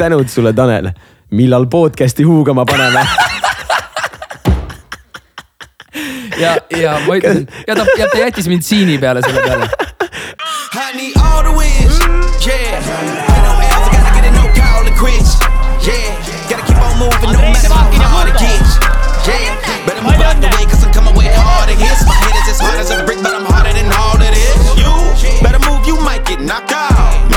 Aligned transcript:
tänud 0.00 0.28
sulle, 0.32 0.52
Tanel. 0.52 0.90
millal 1.30 1.66
podcast'i 1.66 2.22
huugama 2.24 2.64
paneme? 2.64 3.02
ja, 6.40 6.56
ja 6.80 6.94
ma 7.06 7.16
ütlesin 7.18 7.44
ja 7.68 7.76
ta, 7.76 7.84
ja 7.98 8.06
ta 8.08 8.18
jättis 8.18 8.48
mind 8.48 8.62
siini 8.64 8.96
peale 8.98 9.20
selle 9.26 9.42
peale. 9.44 9.68
I 10.72 10.96
need 10.96 11.12
all 11.20 11.42
the 11.44 11.52
wins. 11.52 11.98
Yeah. 12.46 12.80
Ain't 12.80 13.44
no 13.44 13.52
L's, 13.60 13.86
I 13.86 13.90
gotta 13.92 14.12
get 14.16 14.24
it, 14.24 14.34
no 14.40 14.44
call 14.56 14.84
to 14.88 14.94
quits. 15.02 15.36
Yeah. 15.86 16.16
Gotta 16.48 16.64
keep 16.66 16.80
on 16.80 16.96
moving, 16.98 17.32
no 17.36 17.40
matter 17.52 17.68
how 17.68 18.08
hard 18.16 18.28
it 18.32 18.38
gets. 18.40 18.72
Yeah. 19.28 19.52
Better 19.86 20.02
move 20.02 20.20
out 20.28 20.40
the 20.40 20.48
way, 20.56 20.64
cause 20.64 20.82
I'm 20.84 20.92
coming 20.96 21.14
with 21.14 21.28
harder 21.36 21.76
hits. 21.76 22.02
My 22.08 22.16
head 22.24 22.34
is 22.40 22.48
as 22.56 22.60
hard 22.64 22.80
as 22.80 22.90
a 22.90 23.04
brick, 23.04 23.20
but 23.22 23.34
I'm 23.36 23.44
harder 23.52 23.72
than 23.76 23.92
all 23.92 24.16
of 24.16 24.32
this. 24.32 24.56
You 24.80 24.92
better 25.44 25.60
move, 25.68 25.86
you 25.86 26.00
might 26.00 26.24
get. 26.24 26.40
Knocked 26.40 26.72
out. 26.72 27.29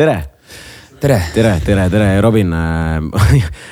tere, 0.00 0.16
tere. 1.00 1.18
tere, 1.34 1.60
tere, 1.64 1.88
tere, 1.92 2.20
Robin 2.24 2.52
äh. 2.56 3.00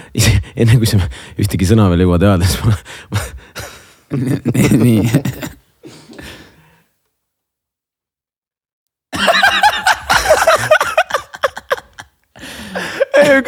enne 0.61 0.77
kui 0.77 0.89
sa 0.91 1.01
ühtegi 1.41 1.65
sõna 1.71 1.89
veel 1.89 2.05
jõuad 2.05 2.27
öelda, 2.29 2.45
siis 2.45 2.61
ma, 2.65 2.73
nii. 4.85 5.01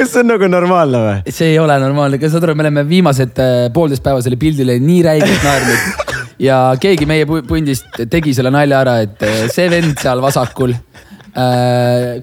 kas 0.01 0.11
see 0.13 0.23
on 0.23 0.29
nagu 0.33 0.49
normaalne 0.49 0.99
või? 1.05 1.35
see 1.35 1.53
ei 1.53 1.59
ole 1.61 1.77
normaalne, 1.83 2.17
kas 2.23 2.33
saad 2.33 2.45
aru, 2.49 2.57
me 2.57 2.65
oleme 2.65 2.87
viimased 2.89 3.37
äh, 3.45 3.69
poolteist 3.75 4.05
päeva 4.07 4.25
selle 4.25 4.41
pildile 4.41 4.79
nii 4.81 5.03
räigelt 5.05 5.45
naernud. 5.45 6.17
ja 6.41 6.63
keegi 6.81 7.05
meie 7.09 7.29
pu- 7.29 7.45
pundist 7.45 8.01
tegi 8.09 8.33
selle 8.37 8.53
nalja 8.55 8.81
ära, 8.87 8.95
et 9.05 9.21
äh, 9.27 9.45
see 9.53 9.69
vend 9.73 10.01
seal 10.01 10.25
vasakul. 10.25 10.73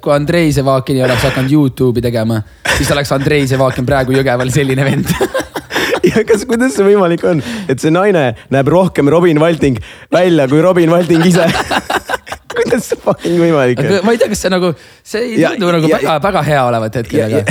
Kui 0.02 0.14
Andrei 0.14 0.52
Sevakin 0.54 1.04
oleks 1.06 1.24
hakanud 1.30 1.52
Youtube'i 1.52 2.04
tegema, 2.04 2.42
siis 2.78 2.92
oleks 2.92 3.12
Andrei 3.16 3.48
Sevakin 3.48 3.86
praegu 3.88 4.16
Jõgeval 4.18 4.52
selline 4.54 4.86
vend. 4.88 5.12
ja 6.10 6.24
kas, 6.28 6.46
kuidas 6.50 6.76
see 6.78 6.86
võimalik 6.88 7.24
on, 7.28 7.42
et 7.70 7.80
see 7.82 7.94
naine 7.94 8.30
näeb 8.54 8.72
rohkem 8.72 9.10
Robin 9.12 9.40
Valting 9.42 9.80
välja 10.14 10.48
kui 10.52 10.62
Robin 10.64 10.92
Valting 10.92 11.26
ise? 11.28 11.48
kuidas 12.58 12.88
see 12.90 13.00
fucking 13.02 13.40
võimalik 13.42 13.82
on? 13.84 13.92
ma 14.06 14.14
ei 14.16 14.22
tea, 14.22 14.30
kas 14.32 14.44
see 14.46 14.52
nagu, 14.54 14.72
see 15.06 15.24
ei 15.24 15.42
Ja- 15.42 15.54
tundu 15.56 15.72
nagu 15.78 15.90
ja- 15.92 16.00
väga, 16.02 16.18
väga 16.28 16.44
hea 16.48 16.62
olevat 16.68 17.00
hetkel, 17.02 17.26
aga. 17.28 17.42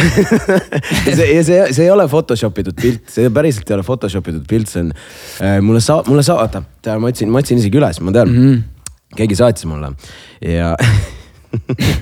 see, 1.18 1.28
ja 1.32 1.42
see, 1.46 1.60
see 1.72 1.84
ei 1.86 1.92
ole 1.94 2.08
Photoshop 2.12 2.62
itud 2.62 2.78
pilt, 2.80 3.04
see 3.12 3.32
päriselt 3.34 3.70
ei 3.70 3.78
ole 3.78 3.86
Photoshop 3.86 4.32
itud 4.32 4.46
pilt, 4.50 4.70
see 4.72 4.86
on 4.86 4.94
äh, 4.94 5.58
mulle 5.64 5.82
sa-, 5.84 6.02
mulle 6.08 6.24
sa-, 6.26 6.38
oota, 6.42 6.64
ma 6.96 7.12
otsin, 7.12 7.30
ma 7.32 7.42
otsin 7.44 7.62
isegi 7.62 7.80
üles, 7.80 8.00
ma 8.02 8.14
tean 8.16 8.32
mm. 8.32 8.48
-hmm. 8.48 9.12
keegi 9.20 9.38
saatis 9.42 9.68
mulle 9.70 9.94
ja 10.44 10.74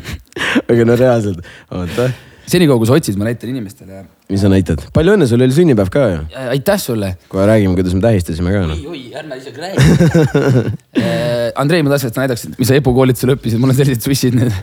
aga 0.71 0.87
no 0.89 0.97
reaalselt, 0.99 1.45
oota, 1.75 2.09
senikaua, 2.51 2.79
kui 2.81 2.89
sa 2.89 2.97
otsid, 2.99 3.17
ma 3.21 3.29
näitan 3.29 3.51
inimestele. 3.53 4.05
mis 4.31 4.43
sa 4.45 4.51
näitad, 4.53 4.83
palju 4.95 5.15
õnne, 5.17 5.29
sul 5.29 5.43
oli 5.45 5.57
sünnipäev 5.57 5.91
ka 5.93 6.05
ju, 6.11 6.23
aitäh 6.53 6.81
sulle 6.81 7.15
kohe 7.33 7.47
räägime, 7.49 7.77
kuidas 7.79 7.97
me 7.97 8.05
tähistasime 8.05 8.53
ka 8.55 8.65
noh. 8.69 8.83
oi, 8.91 9.03
ärme 9.21 9.39
isegi 9.41 9.65
räägi. 9.65 10.75
Andrei, 11.61 11.85
ma 11.87 11.95
tahtsin, 11.95 12.11
et 12.11 12.19
sa 12.19 12.25
näitaksid, 12.25 12.57
mis 12.59 12.71
sa 12.71 12.79
EPU 12.79 12.95
koolitusel 12.97 13.35
õppisid, 13.37 13.63
mul 13.63 13.73
on 13.73 13.79
sellised 13.79 14.05
sussid 14.05 14.37
nüüd. 14.37 14.55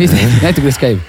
mis, 0.00 0.14
näita, 0.44 0.58
kuidas 0.60 0.80
käib. 0.80 1.00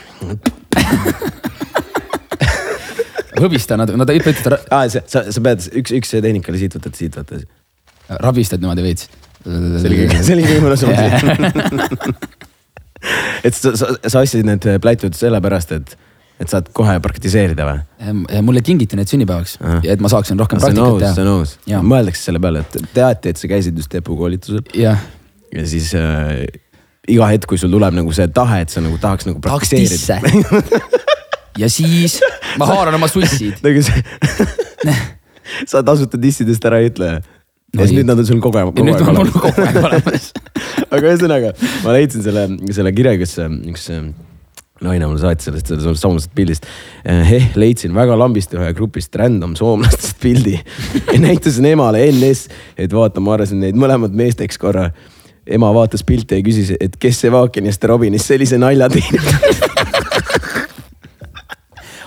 hõbista 3.43 3.77
natuke, 3.79 3.99
no 3.99 4.07
ta 4.07 4.15
ütleb, 4.15 4.35
et 4.35 4.45
ta 4.45 4.59
aa, 4.75 4.87
sa, 4.91 5.25
sa 5.27 5.43
pead 5.43 5.67
üks, 5.81 5.93
üks 5.99 6.15
tehnika 6.15 6.51
oli 6.53 6.63
siit 6.63 6.79
võtad, 6.79 6.95
siit 6.99 7.19
võtad. 7.19 7.45
rabistad 8.23 8.63
niimoodi 8.63 8.85
veits. 8.85 9.11
see 9.43 9.87
oli 9.89 10.01
kõige, 10.03 10.23
see 10.23 10.37
oli 10.37 10.47
kõige 10.47 10.63
mõnusam. 10.63 10.89
et 13.47 13.57
sa, 13.57 13.75
sa, 13.79 13.93
sa 14.07 14.23
ostsid 14.23 14.47
need 14.47 14.67
plätud 14.83 15.15
sellepärast, 15.17 15.75
et, 15.77 15.95
et 16.43 16.49
saad 16.49 16.69
kohe 16.75 16.95
praktiseerida 17.03 17.67
või? 17.69 18.41
mulle 18.45 18.63
kingiti 18.65 18.99
need 18.99 19.11
sünnipäevaks 19.11 19.57
ja 19.85 19.95
et 19.95 20.03
ma 20.03 20.11
saaksin 20.11 20.39
rohkem 20.39 20.61
see 20.61 20.73
on 20.73 20.81
praktikat 20.81 20.99
nõus, 20.99 21.01
see 21.01 21.11
on 21.11 21.17
teha. 21.21 21.29
nõus 21.29 21.55
Jaa.. 21.69 21.85
mõeldakse 21.93 22.29
selle 22.29 22.43
peale, 22.43 22.65
et 22.65 22.93
teati, 22.95 23.33
et 23.33 23.41
sa 23.41 23.51
käisid 23.51 23.79
just 23.79 23.95
EPU 23.99 24.19
koolitusel 24.19 24.63
ja 24.77 24.97
siis 25.69 25.93
äh, 25.99 26.45
iga 27.09 27.27
hetk, 27.31 27.47
kui 27.49 27.59
sul 27.59 27.71
tuleb 27.73 27.95
nagu 27.97 28.13
see 28.15 28.29
tahe, 28.33 28.61
et 28.63 28.73
sa 28.73 28.83
nagu 28.83 28.97
tahaks 29.01 29.27
nagu 29.27 29.41
praktiseerida.. 29.43 30.19
ja 31.61 31.69
siis 31.71 32.19
ma 32.59 32.67
haaran 32.69 32.97
oma 32.99 33.09
sussid. 33.11 33.59
nagu 33.65 33.83
see, 33.83 34.03
sa 35.71 35.83
tasuta 35.85 36.19
dissidest 36.21 36.63
ära 36.65 36.79
ei 36.81 36.91
ütle 36.91 37.17
ja 37.73 37.87
siis 37.87 37.95
nüüd 37.97 38.09
nad 38.09 38.19
on 38.21 38.27
sul 38.27 38.41
kogu 38.43 38.59
aeg, 38.59 38.73
kogu 38.77 38.93
aeg 38.93 39.07
olemas. 39.13 39.33
kogu 39.39 39.65
aeg 39.65 39.79
olemas. 39.81 40.29
aga 40.89 41.01
ühesõnaga, 41.07 41.55
ma 41.85 41.95
leidsin 41.97 42.25
selle, 42.25 42.45
selle 42.75 42.93
kirja, 42.95 43.15
kus 43.21 43.37
üks 43.41 43.89
äh, 43.93 44.05
naine 44.83 45.07
mulle 45.07 45.21
saatis 45.21 45.47
sellest, 45.49 45.71
sellest 45.71 46.01
soomlasest 46.03 46.33
pildist. 46.35 46.67
eh, 47.05 47.49
leidsin 47.59 47.95
väga 47.95 48.17
lambist 48.19 48.53
ühe 48.57 48.73
grupist 48.77 49.15
random 49.19 49.55
soomlastest 49.59 50.19
pildi 50.21 50.57
ja 51.13 51.19
näitasin 51.23 51.65
emale 51.73 52.05
NS, 52.11 52.47
et 52.77 52.93
vaata, 52.93 53.23
ma 53.23 53.35
arvasin 53.37 53.63
neid 53.63 53.79
mõlemad 53.79 54.15
meesteks 54.17 54.59
korra. 54.61 54.91
ema 55.47 55.73
vaatas 55.75 56.03
pilti 56.07 56.39
ja 56.39 56.43
küsis, 56.43 56.71
et 56.79 56.93
kes 56.99 57.17
see 57.19 57.31
Vaakinist 57.31 57.83
ja 57.83 57.89
Robinist 57.91 58.29
sellise 58.31 58.57
nalja 58.57 58.89
teinud. 58.89 59.25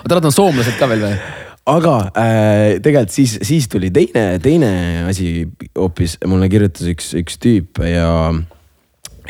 oota, 0.02 0.14
nad 0.14 0.24
on 0.24 0.32
soomlased 0.32 0.78
ka 0.78 0.88
veel 0.88 1.04
või? 1.04 1.44
Aga 1.66 1.94
äh, 2.14 2.76
tegelikult 2.82 3.14
siis, 3.14 3.36
siis 3.46 3.66
tuli 3.70 3.90
teine, 3.94 4.38
teine 4.42 4.70
asi 5.10 5.46
hoopis, 5.74 6.16
mulle 6.28 6.48
kirjutas 6.50 6.86
üks, 6.92 7.10
üks 7.18 7.38
tüüp 7.42 7.80
ja, 7.82 8.10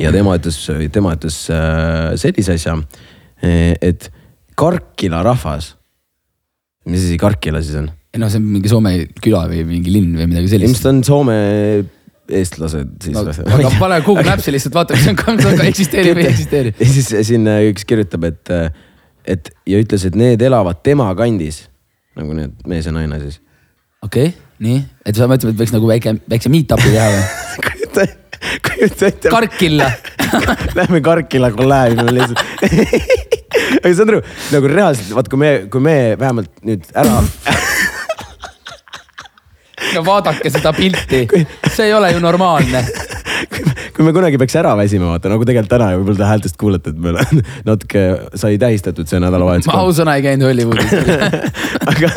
ja 0.00 0.12
tema 0.14 0.36
ütles, 0.36 0.58
tema 0.92 1.14
ütles 1.16 1.38
äh, 1.52 2.12
sellise 2.20 2.58
asja, 2.60 2.76
et 3.40 4.10
Karkila 4.56 5.20
rahvas. 5.24 5.74
mis 6.88 7.04
asi 7.04 7.16
Karkila 7.20 7.62
siis 7.64 7.78
on? 7.80 7.90
ei 8.12 8.20
noh, 8.20 8.32
see 8.32 8.40
on 8.40 8.48
mingi 8.48 8.72
Soome 8.72 8.92
küla 9.20 9.44
või 9.50 9.62
mingi 9.68 9.92
linn 9.92 10.16
või 10.16 10.28
midagi 10.28 10.52
sellist. 10.52 10.72
ilmselt 10.72 10.90
on 10.92 11.00
Soome 11.08 11.38
eestlased 12.26 12.98
siis 13.04 13.16
no, 13.16 13.22
aga 13.30 13.70
pane 13.78 14.00
Google 14.04 14.26
Maps'i 14.26 14.52
lihtsalt 14.52 14.76
vaata, 14.76 14.98
kas 14.98 15.48
on, 15.48 15.62
eksisteerib 15.68 16.18
või 16.18 16.26
ei 16.26 16.32
eksisteeri. 16.34 16.74
ja 16.82 16.90
siis 16.90 17.08
siin 17.30 17.48
äh, 17.48 17.62
üks 17.70 17.88
kirjutab, 17.88 18.28
et, 18.28 18.52
et 19.24 19.50
ja 19.68 19.80
ütles, 19.80 20.04
et 20.08 20.18
need 20.18 20.44
elavad 20.44 20.84
tema 20.84 21.08
kandis 21.16 21.62
nagu 22.16 22.36
need 22.36 22.68
mees 22.68 22.88
ja 22.88 22.94
naine 22.96 23.20
siis. 23.22 23.40
okei 24.04 24.30
okay,, 24.30 24.46
nii, 24.64 24.84
et 25.06 25.18
sa 25.18 25.28
mõtled, 25.30 25.54
et 25.54 25.64
võiks 25.64 25.74
nagu 25.74 25.90
väike, 25.90 26.16
väikse 26.30 26.52
meet-up'i 26.52 26.92
teha 26.94 27.10
või? 27.12 27.26
kujuta, 28.66 29.06
ette. 29.06 29.30
Karkilla. 29.32 29.90
Lähme 30.78 31.00
Karkila 31.00 31.50
kolläärime 31.50 32.14
lihtsalt. 32.14 32.38
aga 33.82 33.94
saad 33.94 34.12
aru, 34.12 34.22
nagu 34.52 34.70
reaalselt, 34.70 35.12
vaat 35.16 35.30
kui 35.32 35.40
me, 35.40 35.52
kui 35.72 35.82
me 35.82 35.96
vähemalt 36.20 36.52
nüüd 36.66 36.84
ära, 36.96 37.20
no 39.94 40.04
vaadake 40.06 40.50
seda 40.52 40.72
pilti, 40.76 41.24
see 41.70 41.88
ei 41.88 41.94
ole 41.96 42.12
ju 42.12 42.22
normaalne. 42.22 42.84
Kui 43.96 44.04
me 44.04 44.12
kunagi 44.12 44.36
peaks 44.40 44.56
ära 44.60 44.74
väsima, 44.76 45.08
vaata 45.14 45.30
nagu 45.32 45.46
tegelikult 45.48 45.72
täna 45.72 45.90
ja 45.92 46.00
võib-olla 46.00 46.20
te 46.20 46.28
häältest 46.28 46.58
kuulete, 46.60 46.92
et 46.92 47.00
meil 47.00 47.16
natuke 47.70 48.04
sai 48.36 48.58
tähistatud 48.60 49.08
see 49.08 49.20
nädalavahetus 49.24 49.70
ma. 49.70 49.80
ausõna 49.86 50.18
ei 50.18 50.26
käinud 50.26 50.50
Hollywoodis. 50.50 50.92
aga, 51.92 52.12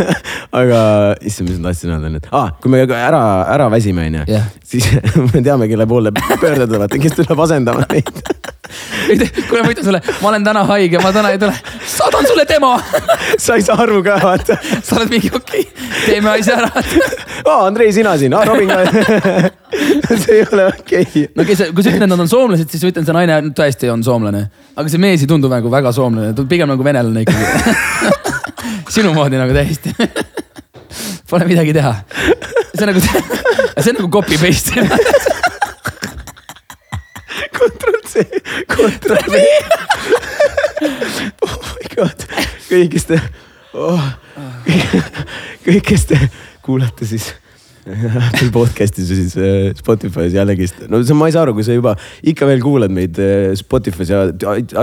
aga 0.63 0.81
issand, 1.23 1.51
mis 1.51 1.59
ma 1.61 1.69
tahtsin 1.69 1.95
öelda 1.95 2.11
nüüd 2.11 2.31
ah,, 2.35 2.51
kui 2.59 2.73
me 2.73 2.83
ära, 2.83 3.23
ära 3.55 3.69
väsime, 3.71 4.09
onju 4.11 4.41
siis 4.69 4.89
me 5.33 5.41
teame, 5.41 5.67
kelle 5.67 5.87
poole 5.87 6.11
pöörduda, 6.13 6.79
vaata, 6.79 6.99
kes 7.01 7.15
tuleb 7.17 7.39
asendama 7.45 7.85
meid. 7.89 8.11
kuule, 9.49 9.63
ma 9.63 9.71
ütlen 9.71 9.85
sulle, 9.85 10.01
ma 10.21 10.29
olen 10.29 10.45
täna 10.45 10.63
haige, 10.69 11.01
ma 11.01 11.13
täna 11.15 11.31
ei 11.33 11.39
tule, 11.41 11.55
saadan 11.89 12.27
sulle 12.27 12.45
demo. 12.49 12.75
sa 13.37 13.57
ei 13.57 13.65
saa 13.65 13.79
aru 13.85 14.03
ka, 14.05 14.19
vaata. 14.23 14.59
sa 14.83 14.99
oled 14.99 15.15
mingi 15.15 15.31
okei 15.33 15.63
okay,, 15.65 15.87
teeme 16.05 16.35
asja 16.35 16.59
ära. 16.59 16.69
aa, 17.45 17.65
Andrei, 17.65 17.93
sina 17.95 18.17
siin, 18.21 18.35
aa, 18.37 18.45
Robin 18.45 18.69
ka. 18.69 18.83
see 20.23 20.39
ei 20.39 20.45
ole 20.51 20.65
okei 20.67 21.01
okay.. 21.03 21.25
no 21.35 21.45
kes, 21.45 21.63
kui 21.75 21.85
sa 21.85 21.91
ütled, 21.91 22.05
et 22.05 22.11
nad 22.11 22.23
on 22.23 22.29
soomlased, 22.31 22.69
siis 22.71 22.83
ma 22.85 22.91
ütlen, 22.93 23.05
see 23.07 23.15
naine 23.17 23.39
tõesti 23.57 23.91
on 23.93 24.03
soomlane. 24.05 24.45
aga 24.75 24.91
see 24.91 25.01
mees 25.01 25.23
ei 25.23 25.29
tundu 25.29 25.51
nagu 25.51 25.71
väga 25.71 25.93
soomlane, 25.95 26.33
ta 26.33 26.43
on 26.43 26.49
pigem 26.51 26.69
nagu 26.71 26.85
venelane 26.85 27.25
ikkagi. 27.25 27.45
sinu 28.95 29.13
moodi 29.13 29.39
nagu 29.39 29.53
täiesti. 29.53 29.93
Pole 31.29 31.45
midagi 31.45 31.75
teha. 31.77 31.93
see 32.73 32.85
on 32.85 32.89
nagu, 32.89 33.03
see 33.03 33.91
on 33.91 33.99
nagu 33.99 34.09
copy 34.13 34.39
paste. 34.41 34.85
kontroll 37.59 38.01
C, 38.09 38.25
kontroll 38.71 39.27
V. 39.29 39.43
oh 41.45 41.59
my 41.75 41.91
god, 41.93 42.25
te 43.05 43.19
oh,, 43.73 44.09
kõik, 45.65 45.85
kes 45.91 46.09
te 46.09 46.17
kuulate, 46.65 47.05
siis 47.09 47.29
Apple 48.29 48.49
podcast'is 48.53 49.09
ja 49.11 49.17
siis 49.17 49.35
äh, 49.39 49.71
Spotify's 49.77 50.35
jällegist. 50.35 50.83
no 50.91 51.01
see, 51.03 51.17
ma 51.17 51.29
ei 51.29 51.35
saa 51.35 51.45
aru, 51.47 51.55
kui 51.57 51.65
sa 51.65 51.75
juba 51.75 51.95
ikka 52.27 52.47
veel 52.49 52.63
kuulad 52.63 52.93
meid 52.93 53.19
äh, 53.21 53.51
Spotify's 53.59 54.11
ja 54.11 54.25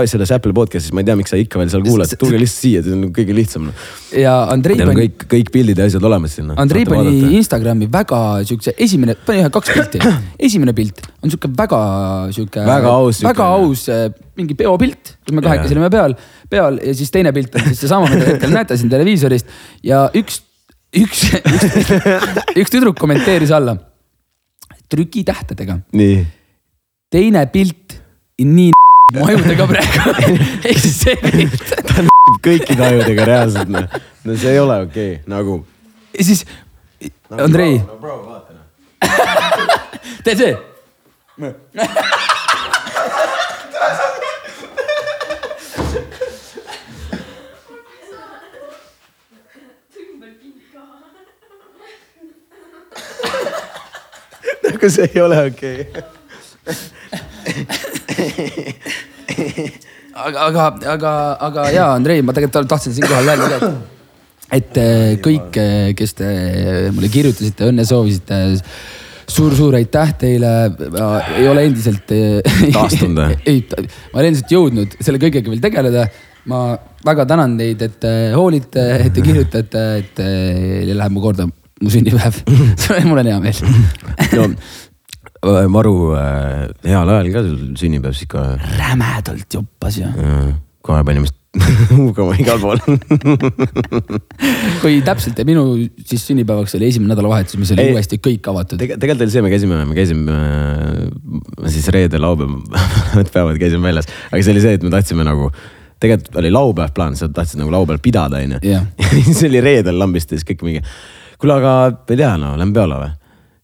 selles 0.09 0.33
Apple 0.35 0.55
podcast'is, 0.57 0.93
ma 0.95 1.03
ei 1.03 1.09
tea, 1.09 1.17
miks 1.19 1.33
sa 1.33 1.39
ikka 1.41 1.61
veel 1.61 1.71
seal 1.73 1.85
kuulad, 1.87 2.13
tulge 2.19 2.41
lihtsalt 2.41 2.65
siia, 2.67 2.83
see 2.85 2.95
on 2.97 3.09
kõige 3.15 3.35
lihtsam. 3.37 3.71
ja 4.15 4.37
Andrei 4.53 4.79
pani, 4.81 4.97
kõik, 5.03 5.27
kõik 5.35 5.51
pildid 5.53 5.81
ja 5.81 5.89
asjad 5.89 6.07
olemas 6.09 6.37
sinna. 6.39 6.57
Andrei 6.61 6.87
pani 6.89 7.35
Instagrami 7.39 7.89
väga 7.91 8.21
siukse 8.47 8.75
esimene, 8.77 9.17
pani 9.27 9.43
ühe 9.43 9.51
kaks 9.53 9.73
pilti. 9.75 10.01
esimene 10.49 10.75
pilt 10.77 11.05
on 11.21 11.33
sihuke 11.33 11.51
väga 11.57 11.81
sihuke. 12.35 12.65
Väga 12.67 12.95
aus 13.01 13.21
väga 13.25 13.51
aus 13.57 13.87
äh, 13.93 14.07
mingi 14.37 14.57
peopilt, 14.57 15.15
kus 15.25 15.35
me 15.35 15.43
kahekesi 15.45 15.75
olime 15.75 15.89
peal, 15.93 16.13
peal 16.51 16.77
ja 16.83 16.93
siis 16.97 17.11
teine 17.13 17.33
pilt 17.35 17.55
on 17.57 17.65
siis 17.69 17.81
seesama, 17.85 18.09
mida 18.11 18.27
hetkel 18.29 18.53
näete 18.53 18.77
siin 18.77 18.91
televiisorist 18.91 19.49
ja 19.85 20.05
üks, 20.17 20.41
üks, 20.95 21.23
üks, 21.41 21.91
üks 22.55 22.71
tüdruk 22.71 22.97
kommenteeris 22.99 23.51
alla 23.51 23.77
trükitähtedega. 24.89 25.79
teine 27.11 27.45
pilt 27.51 27.97
nii 28.39 28.71
majudega 29.23 29.67
praegu. 29.67 30.37
ehk 30.63 30.79
siis 30.79 31.01
see 31.03 31.17
pilt 31.23 31.73
ta 31.87 32.05
kõikide 32.43 32.85
ajudega 32.91 33.27
reaalselt 33.27 33.71
noh, 33.71 33.99
no 34.23 34.37
see 34.37 34.55
ei 34.55 34.59
ole 34.59 34.79
okei 34.87 35.11
okay., 35.17 35.27
nagu. 35.31 35.59
ja 36.15 36.27
siis 36.27 36.45
Andrei, 37.31 37.79
no 37.83 37.99
bro, 37.99 38.17
vaata 38.23 38.55
noh. 38.55 38.65
tee 40.23 40.35
see. 40.39 40.53
Nagu 54.77 54.93
see 54.93 55.09
ei 55.09 55.21
ole 55.25 55.41
okei 55.49 55.81
okay.. 55.89 56.03
aga, 60.13 60.45
aga, 60.47 60.65
aga, 60.93 61.11
aga 61.49 61.67
jaa, 61.73 61.91
Andrei, 61.95 62.21
ma 62.25 62.35
tegelikult 62.35 62.69
tahtsin 62.69 62.93
siinkohal 62.97 63.33
öelda 63.33 63.47
ka, 63.51 63.57
et, 63.57 64.59
et 64.59 64.79
eh, 64.83 65.11
kõik, 65.23 65.59
kes 65.97 66.15
te 66.17 66.29
mulle 66.93 67.09
kirjutasite, 67.13 67.67
õnne 67.71 67.85
soovisite 67.87 68.39
suur-suur 69.27 69.75
aitäh 69.75 70.13
teile, 70.21 70.51
ei 71.35 71.47
ole 71.51 71.65
endiselt. 71.67 72.07
Taastunud 72.07 73.19
või? 73.19 73.35
ei, 73.51 73.59
ma 74.13 74.21
olen 74.21 74.29
endiselt 74.31 74.53
jõudnud 74.55 74.95
selle 75.01 75.19
kõigega 75.21 75.51
veel 75.51 75.63
tegeleda. 75.63 76.07
ma 76.47 76.61
väga 77.03 77.25
tänan 77.27 77.57
teid, 77.59 77.81
et 77.83 77.97
te 77.99 78.11
hoolite, 78.31 78.83
et 79.03 79.11
te 79.13 79.23
kirjutate, 79.25 79.81
et 79.99 80.13
teil 80.15 80.93
läheb 80.95 81.11
mu 81.11 81.23
korda 81.25 81.49
mu 81.83 81.93
sünnipäev. 81.93 82.43
mul 83.09 83.23
on 83.23 83.31
hea 83.31 83.39
meel. 83.39 83.57
no 84.35 85.57
äh, 85.57 85.67
maru 85.71 85.95
äh, 86.17 86.67
heal 86.85 87.15
ajal 87.15 87.33
ka 87.33 87.47
sul 87.47 87.59
sünnipäev 87.79 88.15
siis 88.17 88.31
ka. 88.31 88.53
rämedalt 88.77 89.59
joppas 89.59 89.99
ju. 90.01 90.13
kohe 90.81 91.03
panime 91.03 91.27
hugama 91.91 92.35
igal 92.41 92.59
pool. 92.61 92.79
kui 94.81 94.99
täpselt 95.05 95.39
minu 95.47 95.63
siis 96.05 96.25
sünnipäevaks 96.27 96.75
oli 96.77 96.89
esimene 96.91 97.13
nädalavahetus, 97.13 97.57
mis 97.61 97.71
oli 97.75 97.87
Ei. 97.87 97.95
uuesti 97.95 98.19
kõik 98.23 98.49
avatud. 98.51 98.79
Tege, 98.81 98.97
tegelikult 98.99 99.25
oli 99.25 99.35
see, 99.35 99.45
me 99.45 99.51
käisime, 99.53 99.81
me 99.89 99.97
käisime 99.97 100.37
äh, 100.37 101.71
siis 101.73 101.89
reede, 101.93 102.21
laupäev, 102.21 102.57
need 103.17 103.33
päevad 103.33 103.59
käisime 103.61 103.89
väljas, 103.89 104.09
aga 104.29 104.41
see 104.41 104.55
oli 104.55 104.65
see, 104.65 104.77
et 104.79 104.85
me 104.85 104.93
tahtsime 104.93 105.27
nagu 105.27 105.51
tegelikult 106.03 106.35
oli 106.43 106.51
laupäev 106.53 106.93
plaan, 106.95 107.17
sa 107.17 107.29
tahtsid 107.33 107.61
nagu 107.61 107.73
laupäeval 107.73 108.01
pidada, 108.03 108.43
onju. 108.45 108.61
Jah. 108.67 108.85
siis 109.29 109.41
oli 109.47 109.63
reedel 109.63 109.97
lambist 109.99 110.33
ja 110.33 110.39
siis 110.39 110.47
kõik 110.51 110.65
mingi, 110.67 110.83
kuule, 111.37 111.59
aga 111.61 111.73
ei 112.09 112.17
tea, 112.17 112.33
no 112.41 112.55
lähme 112.57 112.75
peole 112.75 112.99
või? 113.03 113.13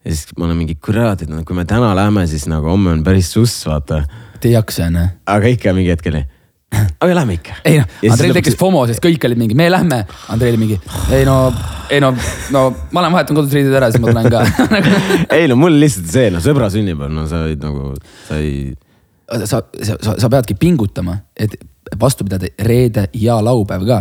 ja 0.03 0.11
siis 0.11 0.35
ma 0.37 0.47
olen 0.47 0.59
mingi 0.59 0.75
kurat, 0.83 1.23
et 1.23 1.31
no 1.31 1.41
kui 1.47 1.55
me 1.57 1.65
täna 1.67 1.93
lähme, 1.95 2.25
siis 2.27 2.45
nagu 2.51 2.67
homme 2.71 2.91
on 2.91 3.03
päris 3.05 3.31
suss, 3.33 3.63
vaata. 3.69 4.03
Te 4.39 4.51
ei 4.51 4.57
jaksa 4.57 4.89
onju. 4.89 5.05
aga 5.31 5.51
ikka 5.53 5.73
mingi 5.75 5.93
hetk 5.93 6.09
oli, 6.11 6.23
aga 6.75 7.15
lähme 7.19 7.37
ikka. 7.39 7.55
ei 7.69 7.79
noh, 7.79 7.87
Andreil 8.11 8.35
tekkis 8.35 8.57
FOMO, 8.59 8.83
sest 8.89 9.03
kõik 9.03 9.23
olid 9.29 9.39
mingi, 9.39 9.55
me 9.57 9.69
lähme. 9.71 10.03
Andreil 10.33 10.59
mingi, 10.59 10.79
ei 11.15 11.23
no, 11.27 11.37
ei 11.89 12.03
no, 12.03 12.11
no 12.55 12.65
ma 12.91 13.05
lähen 13.05 13.15
vahetan 13.15 13.39
kodus 13.39 13.55
riided 13.55 13.77
ära, 13.79 13.91
siis 13.93 14.03
ma 14.03 14.11
tulen 14.11 14.31
ka. 14.33 14.43
ei 15.37 15.47
no 15.51 15.59
mul 15.59 15.79
lihtsalt 15.79 16.11
see, 16.11 16.31
no 16.33 16.43
sõbra 16.43 16.71
sünnipäev, 16.73 17.13
no 17.13 17.27
sa 17.31 17.45
olid 17.47 17.63
nagu, 17.63 17.93
sa 18.27 18.41
ei. 18.43 18.73
sa, 19.45 19.63
sa, 19.63 19.95
sa, 19.95 20.17
sa 20.19 20.33
peadki 20.35 20.59
pingutama, 20.59 21.21
et 21.39 21.55
vastu 21.99 22.25
pidada 22.27 22.49
reede 22.67 23.05
ja 23.19 23.37
laupäev 23.43 23.85
ka. 23.87 23.99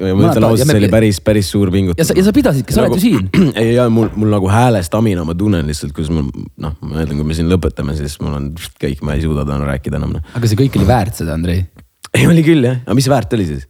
ma 0.00 0.30
ütlen 0.30 0.46
ausalt, 0.48 0.70
see 0.70 0.80
oli 0.80 0.90
päris, 0.92 1.20
päris 1.24 1.50
suur 1.52 1.70
pingutus. 1.74 2.00
ja 2.00 2.08
sa, 2.08 2.16
ja 2.18 2.24
sa 2.26 2.34
pidasidki, 2.36 2.74
sa 2.74 2.84
oled 2.84 2.96
ju 2.98 3.02
siin. 3.04 3.30
ei, 3.60 3.74
ja 3.76 3.88
mul, 3.92 4.10
mul 4.16 4.32
nagu 4.36 4.50
häälestamina 4.52 5.24
ma 5.26 5.36
tunnen 5.38 5.66
lihtsalt, 5.68 5.94
kuidas 5.96 6.12
mul 6.14 6.28
noh, 6.32 6.76
ma 6.82 7.04
ütlen, 7.04 7.20
kui 7.20 7.30
me 7.30 7.38
siin 7.38 7.50
lõpetame, 7.52 7.96
siis 7.98 8.18
mul 8.22 8.36
on 8.38 8.50
kõik, 8.82 9.02
ma 9.06 9.16
ei 9.16 9.24
suuda 9.24 9.46
täna 9.48 9.68
rääkida 9.72 10.00
enam 10.00 10.18
noh. 10.18 10.34
aga 10.36 10.50
see 10.50 10.60
kõik 10.60 10.78
oli 10.80 10.88
väärt 10.88 11.22
seda, 11.22 11.36
Andrei. 11.36 11.64
ei 12.16 12.28
oli 12.28 12.44
küll 12.46 12.66
jah, 12.66 12.82
aga 12.84 12.98
mis 12.98 13.10
väärt 13.10 13.36
oli 13.38 13.48
siis? 13.48 13.66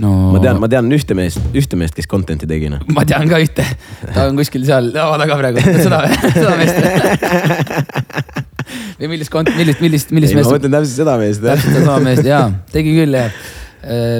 no 0.00 0.10
ma 0.34 0.42
tean, 0.42 0.60
ma 0.62 0.68
tean 0.72 0.90
ühte 0.96 1.16
meest, 1.18 1.40
ühte 1.56 1.78
meest, 1.80 1.96
kes 1.96 2.08
content'i 2.10 2.48
tegi 2.50 2.70
noh. 2.72 2.84
ma 2.94 3.04
tean 3.08 3.28
ka 3.30 3.40
ühte, 3.42 3.66
ta 4.14 4.28
on 4.28 4.38
kuskil 4.40 4.64
seal 4.68 4.92
laua 4.94 5.18
taga 5.20 5.40
praegu, 5.40 5.64
seda, 5.82 6.04
seda 6.36 6.54
meest. 6.60 6.78
või 9.00 9.12
millist 9.14 9.32
kont-, 9.32 9.52
millist, 9.56 9.80
millist, 9.84 10.14
millist 10.14 10.34
ei, 10.34 10.38
ma 10.38 10.44
meest? 10.44 10.54
mõtlen 10.56 10.76
täpselt 10.76 10.96
seda 11.02 11.16
meest 11.20 11.44
täpselt 11.44 11.76
sedasama 11.76 12.04
meest 12.06 12.28
jaa, 12.28 12.46
tegi 12.74 12.94
küll 12.98 13.18
jah. 13.18 13.42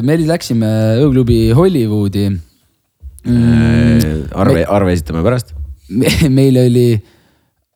me 0.06 0.18
läksime 0.24 0.70
ööklubi 1.04 1.40
Hollywoodi 1.56 2.26
mm,. 2.30 4.28
arve, 4.32 4.66
arve 4.66 4.92
esitame 4.96 5.24
pärast. 5.26 5.54
me, 5.88 6.12
meil 6.40 6.60
oli 6.64 6.90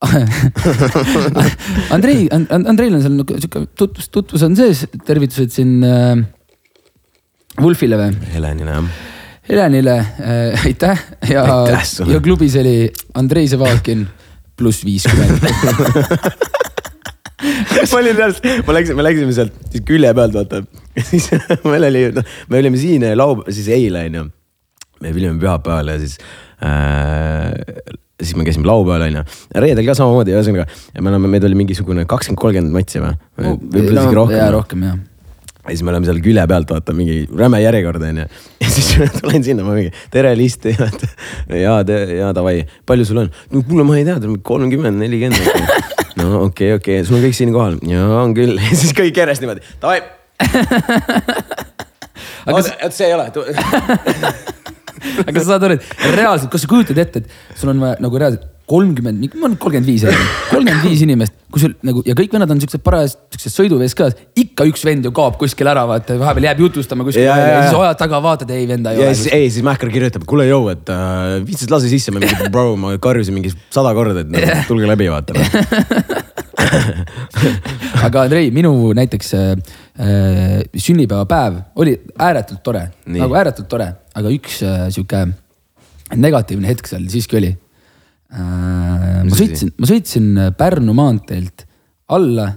Andrei, 1.94 2.29
Andreil 2.31 2.94
on 2.94 3.03
seal 3.03 3.15
sihuke 3.41 3.65
tutvus, 3.79 4.09
tutvus 4.12 4.43
on 4.47 4.56
sees, 4.59 4.85
tervitused 5.06 5.50
siin 5.55 5.85
äh, 5.87 6.19
Wolfile 7.61 7.97
või? 8.00 8.11
Helenile 8.35 8.77
jah. 8.77 8.85
Helenile 9.49 9.97
äh, 10.00 10.67
aitäh 10.67 10.99
ja 11.31 11.44
ja 12.11 12.20
klubis 12.25 12.56
oli 12.61 12.77
Andrei 13.20 13.49
Sevakin 13.49 14.06
pluss 14.56 14.85
viiskümmend. 14.87 15.38
ma 17.93 17.99
olin 18.00 18.17
reaalselt, 18.17 18.46
ma 18.67 18.76
läksin, 18.76 18.99
me 18.99 19.06
läksime 19.06 19.35
sealt 19.37 19.58
siis 19.73 19.85
külje 19.88 20.12
pealt 20.17 20.37
vaata. 20.37 20.62
siis 21.11 21.31
meil 21.67 21.88
oli, 21.91 22.06
noh, 22.17 22.32
me 22.50 22.62
olime 22.62 22.81
siin 22.81 23.06
laupäeval, 23.19 23.55
siis 23.55 23.69
eile 23.75 24.06
onju. 24.08 24.25
me 25.02 25.12
olime 25.12 25.37
pühapäeval 25.43 25.94
ja 25.94 25.99
siis 26.02 26.19
äh,, 26.64 27.50
siis 28.23 28.37
me 28.38 28.46
käisime 28.46 28.69
laupäeval 28.69 29.08
onju. 29.08 29.25
reedel 29.67 29.88
ka 29.88 29.96
samamoodi, 29.99 30.37
ühesõnaga. 30.37 30.69
me 31.00 31.12
oleme, 31.12 31.32
meid 31.37 31.49
oli 31.49 31.58
mingisugune 31.64 32.06
kakskümmend, 32.11 32.43
kolmkümmend 32.44 32.79
matši 32.79 33.05
või? 33.05 33.17
võib-olla 33.41 34.06
isegi 34.06 34.20
rohkem 34.20 34.46
rohkem 34.58 34.88
jah. 34.88 35.02
Ja 35.65 35.73
siis 35.73 35.83
me 35.87 35.93
oleme 35.93 36.09
seal 36.09 36.21
külje 36.25 36.45
pealt 36.49 36.73
vaata 36.75 36.95
mingi 36.97 37.17
räme 37.41 37.61
järjekord 37.63 38.03
onju. 38.05 38.27
ja 38.61 38.73
siis 38.73 38.89
tulen 39.21 39.45
sinna, 39.47 39.65
ma 39.67 39.77
mingi 39.79 39.93
tere 40.13 40.35
Liist, 40.37 40.67
ja, 40.69 40.89
ja 41.81 42.33
davai, 42.37 42.59
palju 42.87 43.09
sul 43.09 43.23
on? 43.25 43.31
no 43.53 43.65
kuule, 43.69 43.87
ma 43.89 43.97
ei 44.01 44.07
tea, 44.09 44.35
kolmkümmend, 44.51 45.01
nelikümmend. 45.01 45.41
no 46.21 46.45
okei 46.45 46.75
okay,, 46.75 46.77
okei 46.77 47.01
okay., 47.01 47.09
sul 47.09 47.19
on 47.19 47.25
kõik 47.25 47.39
siin 47.39 47.55
kohal, 47.55 47.75
jaa 47.89 48.21
on 48.21 48.37
küll, 48.37 48.61
ja 48.69 48.77
siis 48.77 48.93
kõik 48.97 49.25
järjest 49.25 49.45
niimoodi, 49.45 49.65
davai. 49.83 50.01
oota, 52.53 52.75
oota 52.75 52.94
see 52.94 53.09
ei 53.09 53.15
ole. 53.17 53.31
aga 55.29 55.41
sa 55.41 55.47
saad 55.47 55.69
aru, 55.69 55.79
et 55.79 56.11
reaalselt, 56.17 56.51
kas 56.53 56.67
sa 56.67 56.71
kujutad 56.71 57.01
ette, 57.01 57.25
et 57.25 57.61
sul 57.61 57.73
on 57.73 57.87
vaja 57.87 58.01
nagu 58.05 58.21
reaalselt 58.21 58.51
kolmkümmend, 58.71 59.25
ma 59.37 59.49
olen 59.49 59.56
kolmkümmend 59.61 59.89
viis, 59.89 60.05
kolmkümmend 60.49 60.85
viis 60.87 61.03
inimest, 61.05 61.35
kui 61.53 61.61
sul 61.61 61.75
nagu 61.85 62.01
ja 62.06 62.15
kõik 62.17 62.33
vennad 62.33 62.53
on 62.55 62.61
siuksed 62.63 62.81
parajad 62.85 63.13
siuksed 63.35 63.53
sõiduvees 63.53 63.94
ka, 63.99 64.09
ikka 64.41 64.65
üks 64.71 64.85
vend 64.89 65.05
ju 65.05 65.13
kaob 65.15 65.37
kuskil 65.41 65.69
ära, 65.69 65.83
vaata 65.89 66.17
vahepeal 66.21 66.49
jääb 66.49 66.63
jutustama 66.65 67.05
kuskil 67.06 67.27
Ja, 67.27 67.37
ja, 67.41 67.51
ja, 67.51 67.59
siis 67.69 67.83
ajad 67.83 68.01
taga, 68.01 68.21
vaatad, 68.25 68.55
ei 68.56 68.65
venda 68.71 68.94
ei 68.94 69.03
ja 69.03 69.11
ole 69.11 69.19
siis, 69.19 69.33
ei, 69.37 69.51
siis 69.53 69.67
Mähker 69.67 69.93
kirjutab, 69.93 70.25
kuule 70.29 70.47
jõu, 70.49 70.71
et 70.73 70.93
äh, 70.93 71.37
viitsid 71.44 71.75
lase 71.75 71.93
sisse, 71.93 72.15
ma 72.15 72.25
mingi 72.25 72.49
bro, 72.55 72.73
ma 72.81 72.94
karjusin 73.03 73.37
mingi 73.37 73.53
sada 73.75 73.93
korda, 73.97 74.25
et 74.25 74.33
no, 74.33 74.44
tulge 74.71 74.89
läbi 74.89 75.11
vaata. 75.13 75.37
aga 78.06 78.25
Andrei, 78.25 78.49
minu 78.55 78.73
näiteks 78.97 79.35
äh, 79.37 79.55
äh, 80.01 80.59
sünnipäevapäev 80.73 81.61
oli 81.77 81.99
ääretult 82.19 82.65
tore, 82.65 82.89
nagu 83.13 83.37
ääretult 83.37 83.69
tore, 83.69 83.93
aga 84.15 84.33
üks 84.33 84.63
äh, 84.65 84.87
sihuke 84.94 85.27
negatiivne 86.17 86.69
hetk 86.69 86.89
seal 86.91 87.06
siiski 87.13 87.39
oli. 87.41 87.53
Ma 88.34 89.24
Mis 89.24 89.36
asi? 89.36 89.44
sõitsin, 89.44 89.72
ma 89.79 89.88
sõitsin 89.91 90.29
Pärnu 90.58 90.94
maanteelt 90.96 91.67
alla 92.14 92.48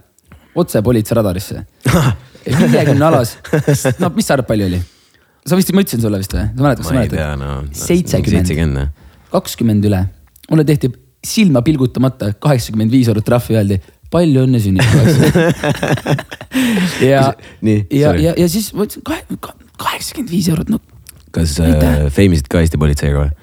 otse 0.58 0.82
politseiradarisse. 0.82 1.64
viiekümne 2.48 3.06
alas, 3.06 3.36
no 4.00 4.10
mis 4.16 4.28
sa 4.28 4.38
arvad, 4.38 4.48
palju 4.50 4.70
oli? 4.70 4.80
sa 5.48 5.56
vist, 5.60 5.72
ma 5.76 5.84
ütlesin 5.84 6.04
sulle 6.04 6.20
vist 6.22 6.34
või? 6.36 6.46
sa 6.48 6.64
mäletad, 6.64 6.82
kas 6.82 6.88
sa 6.88 6.96
ma 6.96 7.02
mäletad? 7.02 7.76
seitsekümmend, 7.76 8.88
kakskümmend 9.32 9.86
üle. 9.88 10.02
mulle 10.50 10.66
tehti 10.68 10.92
silma 11.28 11.62
pilgutamata 11.66 12.32
kaheksakümmend 12.40 12.92
viis 12.94 13.10
eurot 13.12 13.26
trahvi, 13.28 13.58
öeldi 13.60 13.80
palju 14.12 14.46
õnne 14.48 14.60
sünnipäevaks. 14.64 15.18
ja, 17.12 17.34
ja, 17.92 18.14
ja, 18.16 18.34
ja 18.38 18.48
siis 18.52 18.70
ma 18.74 18.86
ütlesin 18.88 19.04
kahe- 19.08 19.40
ka- 19.44 19.58
kaheksakümmend 19.84 20.32
viis 20.32 20.48
eurot, 20.52 20.72
no 20.72 20.80
kas 21.36 21.58
äh, 21.64 22.08
feimisid 22.14 22.48
ka 22.52 22.62
Eesti 22.64 22.80
politseiga 22.80 23.26
või? 23.26 23.32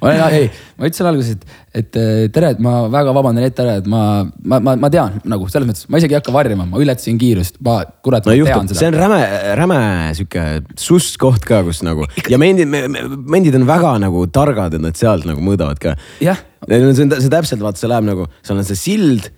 ma 0.00 0.08
olen, 0.08 0.34
ei, 0.34 0.48
ma 0.78 0.88
ütlesin 0.88 1.08
alguses, 1.10 1.36
et, 1.36 1.60
et 1.80 1.98
äh, 1.98 2.26
tere, 2.34 2.52
et 2.54 2.60
ma 2.62 2.72
väga 2.92 3.14
vabandan 3.16 3.46
ette 3.46 3.64
ära, 3.64 3.76
et 3.80 3.88
ma, 3.90 4.00
ma, 4.24 4.58
ma, 4.62 4.74
ma 4.80 4.90
tean 4.92 5.18
nagu 5.28 5.48
selles 5.50 5.68
mõttes, 5.68 5.86
ma 5.92 6.00
isegi 6.00 6.16
ei 6.16 6.20
hakka 6.20 6.34
varjama, 6.34 6.66
ma 6.70 6.82
ületasin 6.82 7.18
kiirust, 7.20 7.60
ma 7.66 7.78
kurat 8.04 8.26
no 8.26 8.34
ma 8.34 8.50
tean, 8.50 8.70
see 8.70 8.80
seda. 8.80 8.92
on 8.92 9.00
räme, 9.04 9.20
räme 9.60 9.80
sihuke 10.18 10.44
suss 10.80 11.16
koht 11.20 11.46
ka, 11.48 11.62
kus 11.66 11.82
nagu 11.86 12.06
ja 12.30 12.40
mendid, 12.42 12.70
mendid 12.70 13.58
on 13.58 13.66
väga 13.68 13.96
nagu 14.02 14.26
targad, 14.32 14.78
et 14.78 14.84
nad 14.84 14.98
sealt 14.98 15.26
nagu 15.28 15.42
mõõdavad 15.44 15.82
ka. 15.82 15.96
jah, 16.24 16.44
see 16.68 17.06
on, 17.06 17.16
see 17.16 17.32
täpselt 17.32 17.64
vaata, 17.64 17.82
see 17.82 17.92
läheb 17.92 18.08
nagu, 18.08 18.30
seal 18.46 18.62
on 18.62 18.68
see 18.68 18.82
sild. 18.82 19.32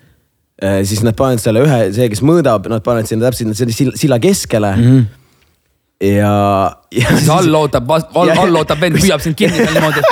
siis 0.58 1.04
nad 1.06 1.14
panevad 1.14 1.38
selle 1.38 1.60
ühe, 1.62 1.76
see, 1.94 2.08
kes 2.10 2.18
mõõdab, 2.26 2.64
nad 2.72 2.82
panevad 2.82 3.06
sinna 3.06 3.28
täpselt 3.28 3.76
silla, 3.76 3.92
silla 3.94 4.18
keskele 4.18 4.72
mm. 4.74 4.90
-hmm. 4.90 5.26
ja, 6.00 6.32
ja 6.94 7.14
siis 7.16 7.28
all 7.32 7.54
ootab, 7.58 7.90
all, 7.90 8.58
ootab 8.60 8.80
vend, 8.82 8.98
püüab 9.02 9.22
sind 9.22 9.38
kinni 9.38 9.58
seal 9.58 9.74
niimoodi, 9.74 10.02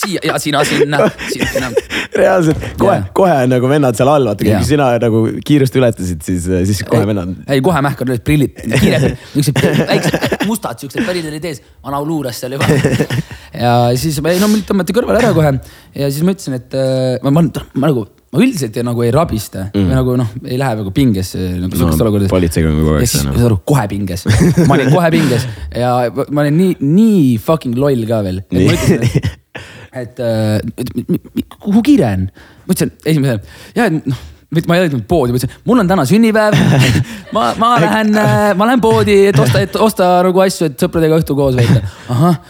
siia 0.00 0.22
ja 0.30 0.38
sina 0.40 0.62
sinna, 0.64 1.10
sina 1.28 1.48
sinna. 1.52 1.70
reaalselt 2.16 2.62
kohe 2.80 2.94
Jaa. 2.96 3.06
kohe 3.16 3.36
nagu 3.50 3.68
vennad 3.70 3.98
seal 3.98 4.10
all, 4.12 4.28
vaata, 4.30 4.46
Jaa. 4.48 4.62
kui 4.62 4.70
sina 4.70 4.88
nagu 5.02 5.22
kiirust 5.46 5.76
ületasid, 5.76 6.24
siis, 6.24 6.48
siis 6.70 6.82
kohe 6.88 7.04
vennad. 7.08 7.36
ei, 7.52 7.60
kohe 7.64 7.82
mähkad 7.84 8.12
need 8.12 8.24
prillid, 8.26 8.56
kiired, 8.64 9.08
niisugused 9.36 9.82
väiksed 9.92 10.36
mustad 10.50 10.80
siuksed 10.80 11.04
pärid 11.08 11.28
olid 11.28 11.48
ees, 11.52 11.60
vana 11.84 12.00
luures 12.04 12.40
seal 12.40 12.56
juba. 12.56 12.70
ja 13.64 13.76
siis 14.00 14.20
me, 14.24 14.38
no 14.40 14.48
mind 14.52 14.68
tõmmati 14.70 14.96
kõrvale 14.96 15.20
ära 15.20 15.34
kohe 15.36 15.52
ja 15.52 16.08
siis 16.08 16.24
ma 16.24 16.36
ütlesin, 16.36 16.60
et 16.62 16.80
äh, 16.80 17.18
ma, 17.24 17.34
ma, 17.36 17.44
ma 17.76 17.90
nagu, 17.92 18.08
ma 18.34 18.42
üldiselt 18.42 18.76
ei, 18.76 18.84
nagu 18.86 19.04
ei 19.06 19.12
rabista 19.14 19.68
mm. 19.68 19.86
või 19.86 19.96
nagu 19.96 20.16
noh, 20.20 20.30
ei 20.44 20.58
lähe 20.60 20.78
nagu 20.80 20.92
pingesse 20.94 21.38
nagu 21.60 21.70
sihukestes 21.70 22.00
No, 22.00 22.06
olukordades. 22.08 22.32
politseiga 22.32 22.70
on 22.72 22.78
kogu 22.80 22.94
aeg 22.96 23.04
ja 23.04 23.10
siis 23.10 23.22
see, 23.22 23.32
saad 23.32 23.48
aru, 23.48 23.58
kohe 23.70 23.86
pinges, 23.92 24.26
ma 24.66 24.76
olin 24.78 24.92
kohe 24.92 25.10
pinges 25.14 25.48
ja 25.82 25.92
ma 26.12 26.44
olin 26.44 26.56
nii, 26.60 26.76
nii 26.82 27.26
fucking 27.42 27.78
loll 27.80 28.06
ka 28.10 28.22
veel. 28.26 28.42
Et 29.96 30.18
äh, 30.20 30.58
kuhu 31.62 31.80
kiire 31.86 32.08
on? 32.10 32.24
ma 32.66 32.74
ütlesin 32.74 32.90
esimesena, 33.06 33.54
ja 33.78 33.86
et 33.88 33.94
noh, 34.02 34.18
ma 34.66 34.76
ei 34.76 34.84
jõudnud 34.84 35.06
poodi, 35.08 35.32
ma 35.32 35.40
ütlesin, 35.40 35.54
mul 35.66 35.82
on 35.82 35.88
täna 35.90 36.04
sünnipäev. 36.08 36.56
ma, 37.36 37.48
ma 37.58 37.70
lähen, 37.82 38.12
ma 38.58 38.68
lähen 38.68 38.82
poodi, 38.82 39.16
et 39.30 39.38
osta, 39.40 39.62
et 39.64 39.78
osta 39.80 40.10
nagu 40.26 40.42
asju, 40.44 40.70
et 40.70 40.82
sõpradega 40.82 41.18
õhtu 41.22 41.36
koos 41.38 41.56
veeta. 41.58 41.82
ahah, 42.12 42.40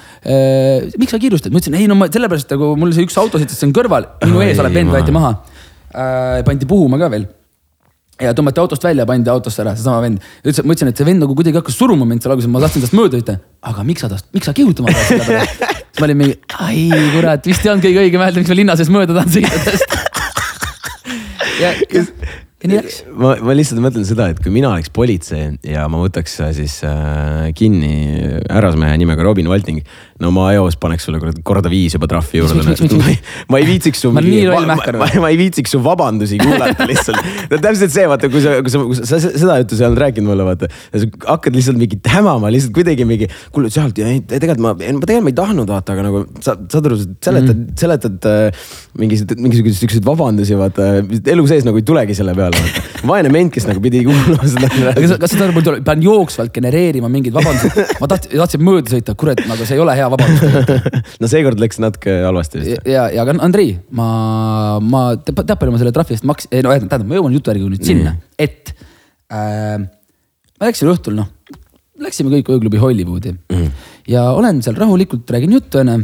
miks 0.98 1.14
sa 1.14 1.20
kiirustad? 1.22 1.52
ma 1.54 1.60
ütlesin, 1.60 1.78
ei 1.78 1.86
no 1.90 1.98
ma 1.98 2.10
sellepärast 2.12 2.52
nagu 2.56 2.72
mul 2.80 2.94
see 2.96 3.06
üks 3.06 3.16
auto 3.20 3.40
sõitis 3.40 3.60
siin 3.62 3.74
kõrval, 3.76 4.08
minu 4.26 4.42
ees 4.44 4.60
olev 4.62 4.76
vend 4.76 4.92
võeti 4.96 5.14
maha. 5.14 5.36
Pandi 5.92 6.68
puhuma 6.68 6.98
ka 7.00 7.10
veel 7.12 7.26
ja 8.20 8.32
tõmmati 8.36 8.62
autost 8.62 8.84
välja 8.84 9.04
ja 9.04 9.08
pandi 9.08 9.30
autosse 9.30 9.60
ära, 9.62 9.74
seesama 9.76 10.00
vend. 10.04 10.22
ütles, 10.40 10.62
ma 10.64 10.72
ütlesin, 10.72 10.92
et 10.92 11.00
see 11.00 11.08
vend 11.08 11.22
nagu 11.22 11.36
kuidagi 11.36 11.60
hakkas 11.60 11.76
suruma 11.76 12.08
mind 12.08 12.24
seal 12.24 12.32
alguses, 12.32 12.50
ma 12.52 12.62
tahtsin 12.64 12.84
tast 12.84 12.96
mööda 12.96 13.20
võtta. 13.20 13.36
aga 13.70 13.84
miks 13.84 14.04
sa 14.04 14.10
tast, 14.12 14.28
miks 14.36 14.48
sa 14.48 14.56
kihutama 14.56 14.94
tahad 14.94 15.10
selle 15.10 15.26
pärast? 15.28 15.66
siis 15.76 16.00
ma 16.00 16.08
olin 16.08 16.20
mingi, 16.22 16.38
ai 16.64 16.86
kurat, 17.12 17.50
vist 17.52 17.66
ei 17.66 17.72
olnud 17.74 17.84
kõige 17.84 18.06
õigem 18.06 18.24
öelda, 18.24 18.40
miks 18.40 18.52
ma 18.52 18.58
linna 18.62 18.78
sees 18.80 18.92
mööda 18.92 19.18
tahan 19.18 19.36
sõita 19.36 19.62
tast. 19.68 19.96
ja, 21.62 21.76
ja 21.92 22.06
nii 22.70 22.80
läks. 22.80 22.98
ma, 23.14 23.34
ma 23.42 23.56
lihtsalt 23.56 23.80
mõtlen 23.84 24.06
seda, 24.08 24.28
et 24.32 24.40
kui 24.42 24.52
mina 24.54 24.70
oleks 24.72 24.90
politsei 24.94 25.52
ja 25.66 25.86
ma 25.92 26.00
võtaks 26.02 26.36
äh, 26.44 26.52
siis 26.56 26.78
äh, 26.86 27.48
kinni 27.56 27.92
härrasmehe 28.50 28.96
nimega 29.00 29.26
Robin 29.26 29.48
Valting. 29.50 29.82
no 30.22 30.32
ma 30.34 30.48
eos 30.56 30.78
paneks 30.80 31.06
sulle 31.08 31.20
korda 31.46 31.70
viis 31.72 31.96
juba 31.96 32.08
trahvi 32.10 32.40
juurde 32.42 32.62
miks, 32.62 32.84
miks?. 32.86 33.34
ma 33.52 33.60
ei 33.60 33.68
viitsiks 33.68 34.04
su 34.04 34.12
Ma 34.12 34.22
olen 34.22 34.32
nii 34.32 34.46
ma, 34.46 34.54
loll 34.54 34.68
ma, 34.68 34.76
mähkar 34.76 35.00
ma, 35.02 35.10
ma 35.26 35.32
ei 35.32 35.40
viitsiks 35.40 35.74
su 35.76 35.82
vabandusi 35.84 36.40
kuulata 36.42 36.86
lihtsalt. 36.90 37.32
no 37.50 37.60
täpselt 37.62 37.94
see, 37.94 38.06
vaata, 38.10 38.30
kui 38.32 38.44
sa, 38.44 38.56
kui 38.64 38.72
sa, 38.72 38.82
kui 38.86 39.00
sa 39.00 39.20
seda 39.24 39.58
juttu 39.62 39.78
sa 39.78 39.86
ei 39.86 39.90
olnud 39.90 40.02
rääkinud 40.04 40.30
mulle, 40.32 40.48
vaata. 40.48 40.70
sa 40.94 41.10
hakkad 41.32 41.58
lihtsalt 41.58 41.80
mingit 41.80 42.10
hämama 42.12 42.52
lihtsalt 42.54 42.74
kuidagi 42.76 43.08
mingi, 43.08 43.30
kuule 43.54 43.70
sealt 43.72 43.98
ja 44.00 44.10
tegelikult 44.24 44.64
ma, 44.64 44.74
ma 44.76 45.08
tegelikult 45.08 45.28
ma 45.28 45.34
ei 45.34 45.38
tahtnud 45.42 45.74
vaata, 45.76 45.96
aga 45.96 46.06
nagu 46.08 46.24
sa 46.40 46.56
saad 46.72 46.88
aru, 46.88 46.98
seletad 46.98 47.52
mm, 47.52 47.62
-hmm. 47.62 47.80
seletad 47.80 48.28
äh, 48.30 48.66
mingisugused, 48.98 49.40
mingisuguseid 49.40 49.80
siukseid 49.80 50.06
vabandusi, 50.06 50.56
vaata 50.58 50.88
elu 51.32 51.46
sees 51.50 51.66
nagu 51.66 51.80
ei 51.80 51.86
tulegi 51.86 52.16
selle 52.16 52.34
peale. 52.36 52.55
vaene 53.10 53.30
ment, 53.32 53.52
kes 53.54 53.66
nagu 53.68 53.82
pidi 53.82 54.02
kuulama 54.06 54.48
seda. 54.50 54.70
aga 54.92 55.10
sa- 55.10 55.18
kas 55.22 55.32
sa 55.32 55.38
saad 55.38 55.44
aru, 55.46 55.56
mul 55.56 55.66
tuleb, 55.66 55.84
pean 55.86 56.02
jooksvalt 56.04 56.52
genereerima 56.54 57.10
mingeid 57.12 57.36
vabandusi. 57.36 57.86
ma 58.00 58.10
tahtsin, 58.10 58.34
tahtsin 58.38 58.64
mööda 58.66 58.94
sõita, 58.94 59.16
kurat, 59.18 59.42
nagu 59.48 59.68
see 59.68 59.78
ei 59.78 59.84
ole 59.84 59.96
hea 59.98 60.08
vabandus. 60.12 60.80
no 61.22 61.30
seekord 61.30 61.62
läks 61.62 61.80
natuke 61.82 62.18
halvasti 62.24 62.62
vist. 62.62 62.88
ja, 62.88 63.06
ja 63.12 63.26
aga 63.26 63.36
Andrei, 63.46 63.76
ma, 63.94 64.08
ma, 64.82 65.04
tead 65.22 65.54
palju 65.54 65.74
ma 65.74 65.82
selle 65.82 65.94
trahvi 65.96 66.16
eest 66.16 66.26
maks-, 66.28 66.50
ei 66.50 66.64
no 66.64 66.74
tähendab, 66.74 67.06
ma 67.08 67.20
jõuan 67.20 67.36
jutu 67.36 67.52
järgi 67.52 67.70
nüüd 67.76 67.86
sinna, 67.86 68.16
et 68.40 68.74
äh, 69.30 69.78
ma 70.56 70.70
läksin 70.70 70.90
õhtul, 70.92 71.16
noh, 71.18 71.30
läksime 72.02 72.32
kõik 72.32 72.50
ööklubi 72.56 72.80
Hollywoodi 72.80 73.32
mm. 73.36 73.70
ja 74.12 74.28
olen 74.36 74.60
seal 74.64 74.76
rahulikult, 74.78 75.28
räägin 75.32 75.56
juttu 75.56 75.80
onju. 75.80 76.02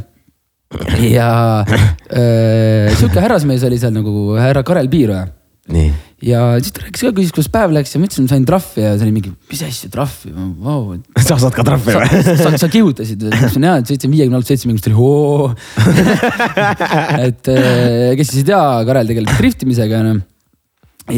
ja 1.12 1.28
äh, 1.68 2.88
sihuke 2.97 3.21
härrasmees 3.21 3.64
oli 3.68 3.78
seal 3.80 3.92
nagu 3.92 4.32
härra 4.38 4.62
Karel 4.64 4.88
Piiroja. 4.92 5.26
Ja 6.23 6.43
siis 6.62 6.75
ta 6.75 6.85
rääkis 6.85 7.02
ka, 7.02 7.11
küsis, 7.17 7.33
kuidas 7.35 7.50
päev 7.52 7.73
läks 7.75 7.95
ja 7.95 8.00
ma 8.00 8.07
ütlesin, 8.07 8.29
sain 8.31 8.45
trahvi 8.47 8.85
ja 8.85 8.93
see 8.95 9.07
oli 9.07 9.14
mingi, 9.17 9.33
mis 9.50 9.62
asja 9.67 9.91
trahvi, 9.93 10.31
vau, 10.62 10.95
sa 11.26 11.38
saad 11.43 11.57
ka 11.57 11.64
trahvi 11.67 11.97
sa, 11.97 12.05
või? 12.05 12.37
sa, 12.38 12.52
sa 12.62 12.71
kihutasid, 12.73 13.25
ma 13.26 13.41
ütlesin 13.41 13.67
jaa, 13.67 13.81
et 13.83 13.91
sõitsin 13.91 14.14
viiekümne 14.14 14.38
alt 14.38 14.52
seitsmekümne, 14.52 14.79
siis 14.79 14.87
ta 14.87 14.93
oli 14.93 15.00
oo. 15.02 15.50
et 17.29 17.52
eh, 17.52 18.12
kes 18.19 18.31
siis 18.31 18.45
ei 18.45 18.49
tea, 18.52 18.62
Karel 18.88 19.11
tegeleb 19.11 19.35
driftimisega 19.41 20.02
onju. 20.05 20.17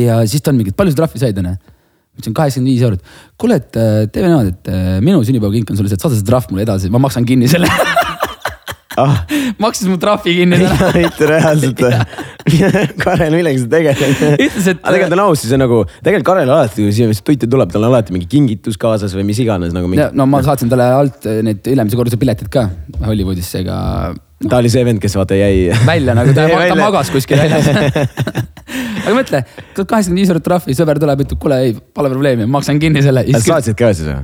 ja 0.00 0.22
siis 0.30 0.44
ta 0.44 0.54
on 0.54 0.60
mingi, 0.60 0.72
et 0.72 0.80
palju 0.80 0.96
sa 0.96 1.02
trahvi 1.02 1.20
said 1.20 1.42
onju? 1.42 1.54
ma 1.54 2.22
ütlesin 2.22 2.38
kaheksakümmend 2.38 2.70
viis 2.72 2.86
eurot. 2.86 3.14
kuule, 3.40 3.60
et 3.60 3.80
eh, 3.80 4.00
teeme 4.14 4.32
niimoodi, 4.32 4.56
et 4.56 4.72
eh, 4.72 4.90
minu 5.04 5.20
sünnipäevakink 5.26 5.74
on 5.74 5.82
sulle 5.82 5.92
see, 5.92 6.00
et 6.00 6.08
saada 6.08 6.16
see 6.16 6.28
trahv 6.28 6.48
mulle 6.52 6.64
edasi, 6.64 6.92
ma 6.94 7.02
maksan 7.02 7.28
kinni 7.28 7.50
selle. 7.50 7.68
ah, 9.00 9.22
maksis 9.62 9.88
mu 9.90 9.98
trahvi 10.00 10.34
kinni 10.40 10.58
täna. 10.60 10.90
mitte 11.04 11.28
reaalselt? 11.30 11.82
Karel, 13.04 13.36
millega 13.38 13.62
sa 13.62 13.70
tegeled? 13.72 14.20
Ütles, 14.34 14.68
et- 14.70 14.82
aga 14.82 14.94
tegelikult 14.96 15.16
on 15.16 15.24
aus, 15.26 15.44
siis 15.44 15.54
on 15.56 15.64
nagu, 15.64 15.80
tegelikult 16.00 16.28
Karel 16.30 16.52
alati, 16.56 16.82
kui 16.82 16.94
siia 16.96 17.08
vist 17.10 17.24
toitu 17.26 17.48
tuleb, 17.50 17.72
tal 17.72 17.86
on 17.86 17.92
alati 17.92 18.14
mingi 18.14 18.28
kingitus 18.30 18.78
kaasas 18.80 19.16
või 19.16 19.26
mis 19.30 19.40
iganes 19.44 19.74
nagu 19.76 19.90
mingi. 19.90 20.06
no 20.16 20.28
ma 20.30 20.42
saatsin 20.44 20.70
talle 20.72 20.90
alt 21.00 21.26
eh, 21.30 21.40
need 21.46 21.72
ülemise 21.72 21.98
korruse 21.98 22.20
piletid 22.20 22.50
ka 22.52 22.68
Hollywoodisse, 23.04 23.64
ega 23.64 23.78
ta 24.48 24.60
oli 24.60 24.70
see 24.72 24.84
vend, 24.86 25.00
kes 25.02 25.16
vaata 25.16 25.38
jäi. 25.38 25.70
välja 25.86 26.14
nagu 26.16 26.34
ta, 26.36 26.46
ta 26.50 26.76
magas 26.78 27.10
kuskil 27.14 27.40
väljas. 27.40 27.70
aga 29.04 29.16
mõtle, 29.16 29.42
kaheksakümmend 29.74 30.20
viis 30.20 30.32
eurot 30.32 30.46
trahvi, 30.46 30.76
sõber 30.76 31.00
tuleb, 31.02 31.24
ütleb, 31.26 31.40
kuule 31.40 31.60
ei, 31.64 31.74
pole 31.96 32.12
probleemi, 32.12 32.48
maksan 32.50 32.80
kinni 32.82 33.04
selle. 33.04 33.26
sa 33.38 33.44
saatsid 33.54 33.78
ka 33.78 33.92
siis 33.96 34.10
või? 34.10 34.22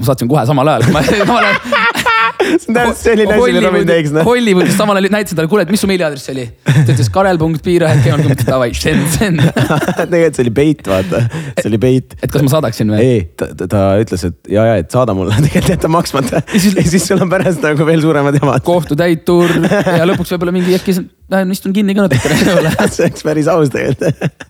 ma 0.00 0.08
saatsin 0.08 0.30
kohe 0.30 0.44
samal 0.48 0.74
ajal, 0.74 0.88
kui 0.88 0.96
ma 0.96 1.04
samal 1.08 1.50
ajal. 1.50 2.11
See 2.42 2.70
on 2.70 2.76
täpselt 2.76 3.00
selline 3.02 3.36
asi, 3.36 3.52
mida 3.54 3.62
Robin 3.66 3.88
teeks. 3.88 4.14
Hollywoodis 4.26 4.76
samal 4.78 4.98
ajal 4.98 5.12
näitasin 5.14 5.38
talle, 5.38 5.50
kuule, 5.52 5.64
et 5.66 5.72
mis 5.72 5.82
su 5.82 5.90
meiliaadress 5.90 6.32
oli? 6.32 6.46
ta 6.64 6.84
ütles 6.94 7.10
karel.piirahetk, 7.12 8.44
davai, 8.48 8.70
send, 8.76 9.06
send. 9.14 9.42
tegelikult 10.12 10.38
see 10.38 10.44
oli 10.46 10.54
peit, 10.56 10.84
vaata, 10.88 11.22
see 11.58 11.68
oli 11.70 11.80
peit. 11.82 12.16
et 12.20 12.32
kas 12.32 12.44
ma 12.44 12.52
saadaksin 12.54 12.92
või? 12.92 13.02
ei, 13.02 13.24
ta, 13.38 13.50
ta, 13.62 13.82
ütles, 14.02 14.26
et 14.28 14.52
ja, 14.52 14.66
ja, 14.70 14.78
et 14.82 14.94
saada 14.94 15.16
mulle, 15.16 15.36
tegelikult 15.46 15.74
jäta 15.76 15.92
maksmata. 15.92 16.42
ja 16.52 16.62
siis, 16.62 17.06
sul 17.06 17.22
on 17.22 17.32
pärast 17.32 17.64
nagu 17.64 17.88
veel 17.88 18.04
suuremad 18.04 18.38
jamad. 18.38 18.64
kohtutäitur 18.66 19.52
ja 19.98 20.06
lõpuks 20.08 20.34
võib-olla 20.34 20.54
mingi 20.54 20.76
äkki 20.78 20.96
lähen 21.32 21.52
istun 21.54 21.76
kinni 21.76 21.96
ka 21.96 22.08
natukene 22.08 22.40
see 22.42 23.06
oleks 23.06 23.26
päris 23.26 23.50
aus 23.50 23.72
tegelikult. 23.72 24.48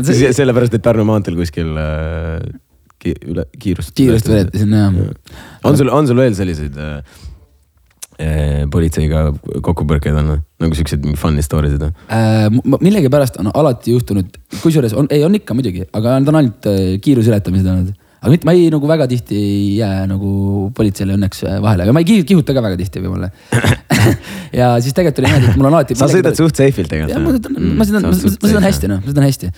sellepärast, 0.00 0.76
et 0.76 0.84
Pärnu 0.84 1.04
maanteel 1.08 1.36
kuskil 1.38 1.74
äh, 1.76 2.38
ki, 3.04 3.14
üle 3.34 3.46
kiirust. 3.60 3.94
kiiresti 3.98 4.32
veretasin 4.32 4.74
jah. 4.80 4.98
on 5.64 5.78
sul, 5.80 5.92
on 5.92 6.10
sul 6.10 6.20
veel 6.24 6.36
selliseid 6.38 6.78
äh, 6.80 7.22
äh, 8.20 8.62
politseiga 8.70 9.26
kokkupõrkeid 9.64 10.16
on, 10.20 10.30
nagu 10.62 10.78
siukseid 10.78 11.04
mingi 11.04 11.20
funny 11.20 11.42
story 11.44 11.72
sid? 11.72 11.84
Äh, 12.12 12.46
millegipärast 12.76 13.38
on 13.42 13.50
alati 13.54 13.94
juhtunud, 13.94 14.38
kusjuures 14.62 14.94
on, 14.98 15.10
ei 15.14 15.24
on 15.26 15.36
ikka 15.38 15.56
muidugi, 15.56 15.86
aga 15.92 16.18
need 16.18 16.32
on 16.32 16.40
ainult 16.40 16.70
äh, 16.70 16.80
kiiruseületamised 17.04 17.70
olnud. 17.74 17.92
aga 18.24 18.32
mitte, 18.32 18.48
ma 18.48 18.54
ei 18.56 18.70
nagu 18.72 18.88
väga 18.88 19.06
tihti 19.10 19.36
ei 19.36 19.62
jää 19.82 20.06
nagu 20.08 20.70
politseile 20.76 21.18
õnneks 21.18 21.44
äh, 21.44 21.60
vahele, 21.64 21.86
aga 21.86 21.96
ma 21.96 22.04
ei 22.04 22.08
kihu- 22.08 22.26
kihuta 22.30 22.56
ka 22.56 22.64
väga 22.64 22.80
tihti 22.80 23.02
võib-olla. 23.04 23.30
ja 24.60 24.74
siis 24.80 24.96
tegelikult 24.96 25.22
oli 25.22 25.32
niimoodi, 25.32 25.52
et 25.52 25.60
mul 25.60 25.70
on 25.70 25.78
alati. 25.78 25.98
sa 25.98 26.10
sõidad 26.12 26.38
suht 26.38 26.60
safe'ilt 26.60 26.92
tegelikult. 26.92 27.50
sõidan, 27.50 27.72
ma 27.76 27.88
sõidan, 27.88 28.10
ma 28.10 28.50
sõidan 28.52 28.68
hästi 28.70 28.92
noh, 28.92 29.02
ma 29.02 29.12
sõidan 29.12 29.28
hästi. 29.28 29.54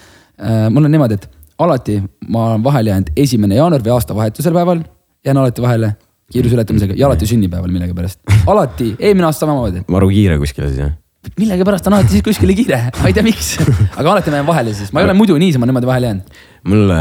mul 0.74 0.88
on 0.88 0.96
niimoodi, 0.96 1.20
et 1.20 1.28
alati 1.58 2.00
ma 2.28 2.50
olen 2.50 2.64
vahele 2.64 2.90
jäänud 2.90 3.14
esimene 3.16 3.58
jaanuar 3.60 3.84
või 3.84 3.94
aastavahetusel 3.96 4.54
päeval, 4.56 4.82
jään 5.24 5.40
alati 5.40 5.62
vahele 5.62 5.94
kiiruseületamisega 6.32 6.94
ja 6.96 7.06
alati 7.06 7.26
sünnipäeval 7.26 7.70
millegipärast. 7.70 8.20
alati, 8.46 8.94
eelmine 8.98 9.26
aasta 9.28 9.46
samamoodi 9.46 9.84
maru 9.88 10.08
kiire 10.10 10.38
kuskile 10.42 10.68
siis 10.68 10.82
jah? 10.82 10.94
millegipärast 11.38 11.86
on 11.86 11.96
alati 11.98 12.16
siis 12.16 12.24
kuskile 12.26 12.54
kiire, 12.54 12.80
ma 13.00 13.10
ei 13.10 13.16
tea, 13.16 13.24
miks, 13.26 13.56
aga 13.96 14.12
alati 14.12 14.30
ma 14.30 14.40
jään 14.40 14.48
vahele 14.50 14.74
siis, 14.74 14.92
ma 14.92 15.02
ei 15.02 15.08
ole 15.08 15.16
muidu 15.18 15.38
niisama 15.42 15.66
niimoodi 15.66 15.88
vahele 15.88 16.10
jäänud. 16.12 16.38
mul, 16.70 16.94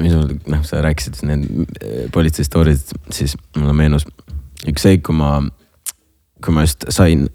mis 0.00 0.16
mul, 0.16 0.36
noh, 0.54 0.64
sa 0.68 0.82
rääkisid 0.84 1.22
need 1.28 1.46
äh, 1.48 2.04
politsei 2.12 2.48
story'd, 2.48 2.94
siis 3.12 3.36
mulle 3.56 3.76
meenus 3.76 4.06
üks 4.68 4.84
seik, 4.84 5.04
kui 5.08 5.16
ma, 5.16 5.34
kui 6.44 6.54
ma 6.54 6.66
just 6.66 6.88
sain, 6.94 7.26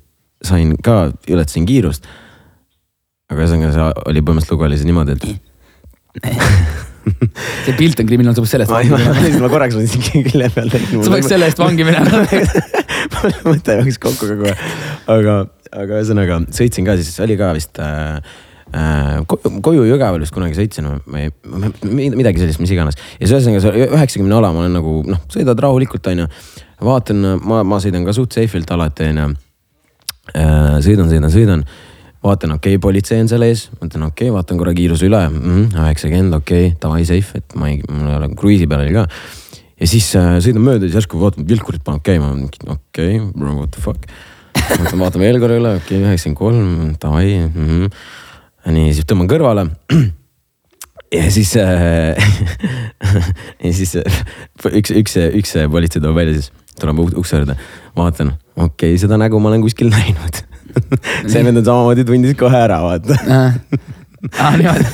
sain 0.46 0.76
ka, 0.84 1.12
ületasin 1.30 1.68
kiirust. 1.70 2.08
aga 3.32 3.44
ühesõnaga 3.44 3.74
see 3.76 3.90
oli 4.10 4.24
põhimõtteliselt 4.24 4.56
lugu 4.56 4.68
oli 4.70 4.80
see 4.80 4.90
niimoodi, 4.90 5.18
et 5.18 5.47
see 7.66 7.76
pilt 7.78 8.00
on 8.02 8.10
kriminaalne, 8.10 8.36
sa 8.36 8.44
peaks 8.44 8.54
sellest 8.56 8.72
vangi 8.74 8.92
ma, 8.92 9.00
minema. 9.02 9.44
ma 9.44 9.52
korraks 9.52 9.78
mõtlesin 9.78 10.26
külje 10.28 10.50
peal. 10.56 10.74
sa 10.74 11.14
peaks 11.14 11.30
selle 11.32 11.48
eest 11.50 11.62
vangi 11.62 11.86
minema. 11.88 12.24
mõte 13.48 13.78
jooksis 13.80 14.02
kokku 14.04 14.30
kogu 14.34 14.50
aeg, 14.50 14.66
aga, 15.14 15.38
aga 15.72 16.02
ühesõnaga 16.02 16.42
sõitsin 16.56 16.88
ka 16.88 16.98
siis, 17.00 17.16
oli 17.24 17.38
ka 17.40 17.54
vist 17.58 17.80
äh, 17.84 18.20
äh, 18.74 19.18
ko- 19.30 19.40
koju 19.64 19.88
Jõgeval 19.88 20.24
vist 20.24 20.36
kunagi 20.36 20.58
sõitsin 20.60 20.90
või 21.08 21.28
või 21.48 22.12
midagi 22.20 22.44
sellist, 22.44 22.62
mis 22.64 22.74
iganes. 22.76 23.00
ja 23.18 23.26
siis 23.26 23.36
ühesõnaga 23.38 23.64
see 23.66 23.90
üheksakümne 23.90 24.40
ala, 24.40 24.54
ma 24.56 24.66
olen 24.66 24.80
nagu 24.80 25.00
noh, 25.08 25.24
sõidad 25.34 25.60
rahulikult, 25.68 26.12
onju. 26.14 26.30
vaatan, 26.84 27.28
ma, 27.44 27.64
ma 27.68 27.82
sõidan 27.84 28.08
ka 28.08 28.16
suht 28.18 28.36
safe'ilt 28.36 28.72
alati, 28.76 29.12
onju. 29.14 29.30
sõidan, 30.84 31.08
sõidan, 31.14 31.32
sõidan 31.32 31.68
vaatan, 32.24 32.56
okei 32.58 32.76
okay,, 32.76 32.82
politsei 32.82 33.20
on 33.22 33.30
seal 33.30 33.46
ees, 33.46 33.68
mõtlen 33.78 34.08
okei 34.08 34.28
okay,, 34.30 34.36
vaatan 34.36 34.60
korra 34.60 34.74
kiiruse 34.78 35.08
üle, 35.08 35.22
üheksakümmend, 35.30 36.38
okei 36.40 36.70
okay,, 36.72 36.78
davai 36.82 37.04
safe, 37.08 37.42
et 37.42 37.58
ma 37.60 37.70
ei, 37.72 37.82
mul 37.86 38.10
ei 38.10 38.18
ole, 38.18 38.32
kruiisi 38.40 38.70
peal 38.70 38.86
oli 38.86 38.96
ka. 38.96 39.06
ja 39.78 39.90
siis 39.90 40.10
äh, 40.18 40.38
sõidan 40.44 40.66
mööda, 40.66 40.86
siis 40.88 40.98
järsku 40.98 41.22
vaatan, 41.22 41.48
vilkurit 41.50 41.86
paneb 41.86 42.06
käima, 42.08 42.34
okei 42.34 43.20
okay, 43.20 43.22
bro, 43.36 43.54
what 43.62 43.74
the 43.76 43.84
fuck. 43.84 44.10
mõtlen, 44.58 45.02
vaatan 45.04 45.24
veel 45.24 45.42
korra 45.44 45.60
üle, 45.62 45.76
okei 45.78 46.00
okay,, 46.00 46.06
üheksakümmend 46.10 46.42
kolm, 46.42 46.96
davai 47.02 47.28
mm. 47.46 47.52
-hmm. 47.54 48.78
nii, 48.80 48.96
siis 48.98 49.10
tõmban 49.10 49.30
kõrvale 49.32 49.68
ja 51.14 51.32
siis 51.32 51.54
äh, 51.62 52.18
ja 53.66 53.74
siis 53.74 53.96
äh, 54.02 54.22
üks, 54.74 54.92
üks, 54.92 55.20
üks 55.38 55.58
politsei 55.72 56.02
tuleb 56.02 56.18
välja 56.18 56.42
siis, 56.42 56.52
tuleb 56.82 57.06
uk- 57.06 57.18
ukse 57.22 57.44
juurde, 57.44 57.60
vaatan, 57.96 58.34
okei 58.58 58.96
okay,, 58.96 59.02
seda 59.06 59.22
nägu 59.22 59.40
ma 59.40 59.54
olen 59.54 59.62
kuskil 59.70 59.94
näinud 59.94 60.48
see 61.32 61.44
vend 61.46 61.62
on 61.62 61.66
samamoodi 61.66 62.06
tundis 62.08 62.38
kohe 62.40 62.60
ära, 62.60 62.80
vaata 62.84 63.18
aa, 63.28 64.52
niimoodi, 64.60 64.88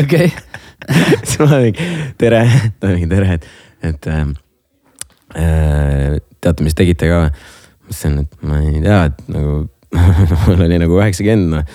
okei. 0.00 0.30
siis 1.26 1.38
ma 1.40 1.60
mingi 1.62 1.90
tere, 2.20 2.44
ta 2.80 2.92
mingi 2.92 3.10
tere, 3.10 3.38
et, 3.38 3.46
et 3.90 4.08
äh, 4.12 4.24
äh, 5.40 6.18
teate, 6.40 6.66
mis 6.66 6.76
tegite 6.78 7.10
ka? 7.10 7.26
ma 7.28 7.92
ütlesin, 7.92 8.22
et 8.24 8.46
ma 8.48 8.60
ei 8.64 8.80
tea, 8.84 9.00
et 9.10 9.26
nagu 9.32 9.56
mul 10.46 10.64
oli 10.66 10.80
nagu 10.80 10.98
üheksakümmend 10.98 11.52
noh. 11.54 11.66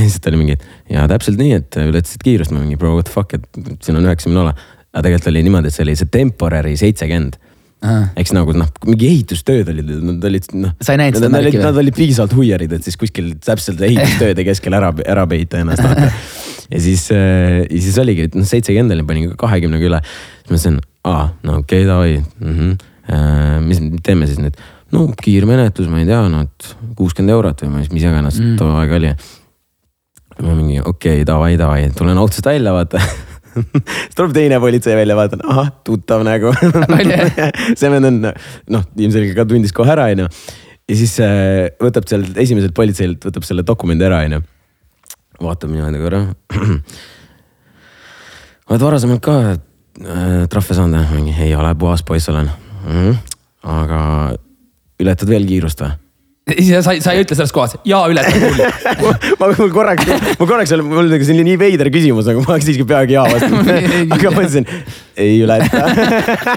siis 0.00 0.18
ta 0.20 0.32
oli 0.32 0.40
mingi, 0.40 0.56
et 0.56 0.94
jaa, 0.96 1.06
täpselt 1.10 1.40
nii, 1.40 1.58
et 1.60 1.80
ületasid 1.84 2.24
kiirust, 2.24 2.54
ma 2.54 2.62
mingi 2.62 2.78
bro, 2.80 2.94
what 2.96 3.08
the 3.08 3.14
fuck, 3.14 3.36
et 3.36 3.84
siin 3.84 3.98
on 3.98 4.08
üheksakümne 4.08 4.42
ala. 4.46 4.56
aga 4.96 5.04
tegelikult 5.04 5.32
oli 5.32 5.44
niimoodi, 5.44 5.70
et 5.70 5.76
see 5.76 5.84
oli 5.84 5.96
see 6.00 6.12
temporary 6.12 6.72
seitsekümmend 6.80 7.36
eks 7.84 8.32
nagu 8.34 8.54
noh, 8.56 8.68
mingi 8.88 9.08
ehitustööd 9.10 9.68
olid, 9.70 9.90
nad 10.08 10.24
olid 10.26 10.48
noh. 10.56 10.72
Sa 10.80 10.94
ei 10.94 11.00
näinud 11.02 11.18
seda 11.20 11.28
nad, 11.28 11.36
märki 11.36 11.52
olid, 11.52 11.60
või? 11.60 11.66
nad 11.68 11.80
olid 11.82 11.96
piisavalt 11.98 12.36
huiarid, 12.38 12.72
et 12.78 12.86
siis 12.86 12.96
kuskil 13.00 13.34
täpselt 13.44 13.82
ehitustööde 13.84 14.46
keskel 14.48 14.76
ära, 14.78 14.90
ära 15.04 15.26
peita 15.30 15.60
ennast 15.62 15.84
vaata. 15.84 16.08
ja 16.72 16.80
siis 16.82 17.06
äh,, 17.14 17.62
ja 17.68 17.82
siis 17.84 17.98
oligi, 18.02 18.30
et 18.30 18.38
noh, 18.38 18.48
seitsekümmend 18.48 18.96
oli, 18.96 19.06
panin 19.08 19.36
kahekümnega 19.38 19.90
üle. 19.90 20.00
siis 20.00 20.48
ma 20.48 20.56
mõtlesin, 20.56 20.80
aa, 21.12 21.26
no 21.46 21.60
okei 21.60 21.84
okay,, 21.84 21.90
davai 21.90 22.16
mm. 22.22 22.56
-hmm. 22.56 23.68
mis 23.68 23.84
me 23.84 24.02
teeme 24.02 24.30
siis 24.30 24.40
nüüd? 24.42 24.58
no 24.96 25.06
kiirmenetlus, 25.22 25.90
ma 25.92 26.00
ei 26.00 26.08
tea, 26.08 26.22
no 26.32 26.46
et 26.46 26.72
kuuskümmend 26.98 27.34
eurot 27.36 27.66
või 27.66 27.74
mis, 27.80 27.92
mis 27.92 28.06
iganes 28.06 28.40
mm. 28.40 28.56
too 28.60 28.72
aeg 28.80 28.96
oli. 28.98 29.12
ma 30.40 30.54
mingi 30.54 30.80
okei 30.80 31.20
okay,, 31.20 31.28
davai, 31.28 31.54
davai, 31.60 31.90
tulen 31.96 32.18
autost 32.18 32.46
välja, 32.46 32.72
vaata 32.76 33.02
siis 34.06 34.16
tuleb 34.16 34.32
teine 34.36 34.60
politsei 34.62 34.96
välja, 34.98 35.16
vaatan, 35.18 35.42
ahah, 35.48 35.68
tuttav 35.86 36.20
nägu 36.26 36.52
see 37.78 37.90
vend 37.92 38.10
on 38.10 38.16
noh, 38.26 38.86
ilmselgelt 38.96 39.36
ka 39.38 39.46
tundis 39.48 39.74
kohe 39.76 39.90
ära, 39.94 40.04
onju. 40.14 40.26
ja 40.86 40.94
siis 40.98 41.14
äh, 41.24 41.66
võtab 41.82 42.04
sealt 42.10 42.38
esimeselt 42.42 42.74
politseilt, 42.76 43.20
võtab 43.28 43.44
selle 43.48 43.62
dokumendi 43.66 44.04
ära, 44.08 44.18
onju. 44.28 44.40
vaatab 45.42 45.72
niimoodi 45.72 46.02
korra. 46.02 46.20
oled 48.70 48.88
varasemalt 48.88 49.22
ka 49.24 49.36
äh, 49.52 49.60
trahve 50.52 50.72
saanud 50.78 51.12
või? 51.12 51.36
ei 51.36 51.52
ole, 51.58 51.70
puhas 51.78 52.02
poiss 52.06 52.32
olen 52.32 52.48
mm. 52.50 52.96
-hmm. 52.96 53.14
aga 53.76 54.00
ületad 55.02 55.28
veel 55.30 55.44
kiirust 55.48 55.78
või? 55.84 55.92
Ja 56.46 56.78
sa, 56.84 56.94
sa 57.02 57.12
ei 57.14 57.24
ütle 57.24 57.34
selles 57.34 57.50
kohas, 57.54 57.74
jaa 57.86 58.04
ületad 58.10 58.36
mul. 59.02 59.16
ma, 59.40 59.48
mul 59.58 59.72
korraks, 59.74 60.06
ma 60.38 60.46
korraks 60.46 60.74
oli, 60.76 60.84
mul 60.86 61.02
oli 61.02 61.18
selline 61.26 61.46
nii 61.48 61.58
veider 61.58 61.90
küsimus, 61.90 62.28
aga 62.30 62.44
ma 62.44 62.54
oleks 62.54 62.68
siiski 62.68 62.86
peaaegu 62.86 63.16
jaa 63.16 63.24
vastanud. 63.32 63.70
aga 64.14 64.32
ma 64.34 64.44
ütlesin, 64.44 64.68
ei 65.18 65.40
ületa. 65.42 65.82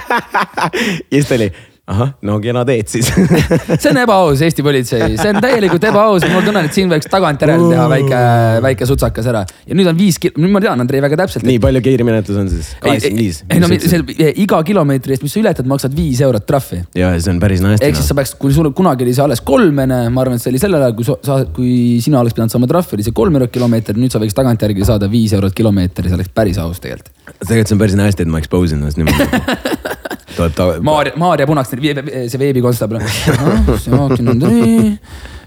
ja 1.09 1.15
siis 1.15 1.29
ta 1.31 1.39
oli, 1.39 1.49
ahah, 1.89 2.11
no 2.25 2.37
kena 2.41 2.61
teed 2.67 2.89
siis 2.91 3.07
see 3.81 3.89
on 3.91 3.99
ebaaus, 4.03 4.43
Eesti 4.45 4.63
politsei, 4.65 5.15
see 5.17 5.31
on 5.33 5.39
täielikult 5.43 5.85
ebaaus, 5.89 6.25
ma 6.29 6.41
tunnen, 6.45 6.67
et 6.69 6.75
siin 6.75 6.91
võiks 6.91 7.09
tagantjärele 7.09 7.69
teha 7.71 7.85
väike, 7.91 8.19
väike 8.65 8.87
sutsakas 8.89 9.29
ära. 9.31 9.41
ja 9.65 9.77
nüüd 9.77 9.89
on 9.89 9.97
viis, 9.97 10.19
nüüd 10.37 10.53
ma 10.53 10.61
tean 10.63 10.83
Andrei 10.83 11.01
väga 11.03 11.17
täpselt. 11.23 11.47
nii 11.49 11.61
palju 11.63 11.81
kiirimenetlus 11.85 12.41
on 12.43 12.51
siis? 12.51 12.71
kaheksakümmend 12.83 13.23
viis. 13.23 13.41
ei 13.49 13.63
no 13.63 13.71
see 13.73 14.33
iga 14.43 14.61
kilomeetri 14.67 15.15
eest, 15.15 15.25
mis 15.25 15.33
sa 15.33 15.41
ületad, 15.41 15.69
maksad 15.69 15.95
viis 15.97 16.21
eurot 16.25 16.45
trahvi. 16.49 16.83
ja 16.99 17.11
see 17.17 17.33
on 17.33 17.41
päris 17.41 17.63
nasty. 17.65 17.87
ehk 17.87 17.97
siis 17.97 18.11
sa 18.11 18.17
peaks, 18.19 18.35
kui 18.39 18.53
sul 18.53 18.69
kunagi 18.77 19.07
oli 19.07 19.15
see 19.17 19.25
alles 19.25 19.41
kolm 19.45 19.81
ene, 19.85 20.01
ma 20.13 20.25
arvan, 20.25 20.37
et 20.37 20.45
see 20.45 20.53
oli 20.53 20.61
sellel 20.61 20.85
ajal, 20.85 20.97
kui 20.99 21.09
sa, 21.09 21.39
kui 21.55 21.73
sina 22.05 22.21
oleks 22.21 22.37
pidanud 22.37 22.53
saama 22.53 22.69
trahvi, 22.69 22.99
oli 22.99 23.07
see 23.07 23.17
kolm 23.17 23.39
eurot 23.39 23.55
kilomeeter, 23.55 23.97
nüüd 23.97 24.13
sa 24.13 24.21
võiks 24.21 24.37
tagantjärgi 24.37 24.85
saada 24.91 25.09
viis 25.09 25.33
eurot 25.37 25.57
kilomeeter 25.57 26.05
ja 26.05 26.13
see 26.13 26.21
oleks 26.21 26.33
päris 26.37 26.61
aus 26.61 26.83
tegelikult. 26.83 27.15
tegelikult 27.41 27.73
see 27.73 27.79
on 27.79 27.83
päris 27.85 27.97
nasty, 27.97 28.27
et 28.27 28.31
ma 28.31 28.43
expose 28.43 28.77
in 28.77 28.83
ennast 28.83 29.01
niimoodi 29.01 29.97
tuleb 30.35 30.55
ta. 30.57 30.69
Maarja, 30.85 31.15
Maarja 31.19 31.49
Punaks, 31.49 31.73
see 31.73 32.41
veebikonstaabel. 32.41 33.03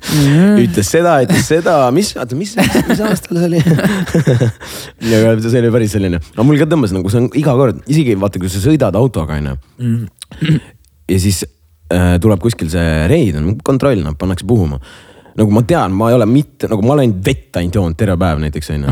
ütles 0.02 0.88
seda, 0.90 1.14
ütles 1.22 1.46
seda, 1.46 1.76
mis, 1.94 2.10
oota, 2.18 2.36
mis, 2.38 2.56
mis 2.88 3.02
aastal 3.06 3.38
see 3.38 3.46
oli 3.46 3.60
aga 5.14 5.34
see 5.44 5.60
oli 5.60 5.70
päris 5.74 5.94
selline, 5.94 6.18
no 6.36 6.46
mul 6.46 6.58
ka 6.60 6.66
tõmbas 6.70 6.94
nagu 6.94 7.12
see 7.12 7.22
on 7.22 7.28
iga 7.38 7.54
kord, 7.58 7.82
isegi 7.86 8.16
vaata, 8.18 8.42
kui 8.42 8.50
sa 8.50 8.62
sõidad 8.64 8.98
autoga 8.98 9.38
onju. 9.38 9.54
ja 11.12 11.20
siis 11.22 11.44
äh, 11.46 12.16
tuleb 12.22 12.42
kuskil 12.42 12.70
see 12.72 13.06
reid 13.12 13.38
on 13.38 13.54
kontroll, 13.64 14.02
noh 14.02 14.18
pannakse 14.18 14.48
puhuma. 14.48 14.80
Nagu 15.38 15.50
ma 15.54 15.62
tean, 15.68 15.90
ma 15.96 16.04
ei 16.10 16.16
ole 16.18 16.26
mitte 16.28 16.68
nagu 16.70 16.82
ma 16.86 16.92
olen 16.96 17.12
vett 17.24 17.52
ainult 17.60 17.76
joonud 17.78 17.96
terve 17.98 18.16
päev 18.20 18.36
näiteks 18.42 18.68
onju. 18.74 18.88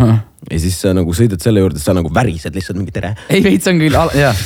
ja 0.51 0.57
siis 0.63 0.75
sa 0.81 0.89
nagu 0.97 1.11
sõidad 1.17 1.41
selle 1.45 1.61
juurde, 1.65 1.79
sa 1.83 1.91
nagu 1.97 2.09
värised 2.15 2.53
lihtsalt 2.57 2.79
mingi 2.81 2.93
tere. 2.95 3.11
ei 3.29 3.41
veits 3.45 3.67
on 3.71 3.77
küll, 3.83 3.97
jah. 4.17 4.37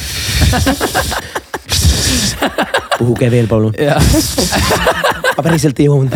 puhuge 2.99 3.31
veel 3.31 3.47
palun. 3.51 3.75
ma 3.75 5.41
päriselt 5.43 5.79
ei 5.83 5.87
joonud 5.91 6.13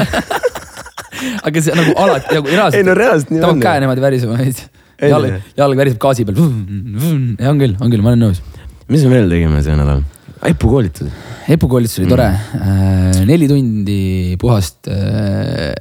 aga 1.47 1.63
see 1.63 1.79
nagu 1.79 1.95
alati 2.05 2.39
nagu 2.39 2.51
reaalselt. 2.51 2.81
ei 2.81 2.87
no 2.87 2.95
reaalselt 2.99 3.33
nii 3.33 3.41
on. 3.41 3.49
paneb 3.49 3.67
käe 3.67 3.83
niimoodi 3.85 4.05
värisema 4.05 4.39
veits. 4.39 4.61
Ei, 4.99 5.13
jalg, 5.13 5.35
jalg 5.59 5.79
väriseb 5.79 6.01
gaasi 6.03 6.27
peal. 6.27 6.39
on 6.43 7.61
küll, 7.63 7.75
on 7.79 7.93
küll, 7.93 8.03
ma 8.03 8.15
olen 8.15 8.25
nõus. 8.29 8.43
mis 8.91 9.07
me 9.07 9.15
veel 9.15 9.31
tegime 9.31 9.63
see 9.67 9.77
nädal? 9.79 10.03
Epu 10.47 10.71
koolitus. 10.71 11.11
Epu 11.49 11.69
koolitus 11.69 11.99
oli 11.99 12.11
tore 12.11 12.29
mm.. 12.31 13.27
neli 13.27 13.49
tundi 13.51 14.37
puhast 14.41 14.91
äh, 14.93 15.75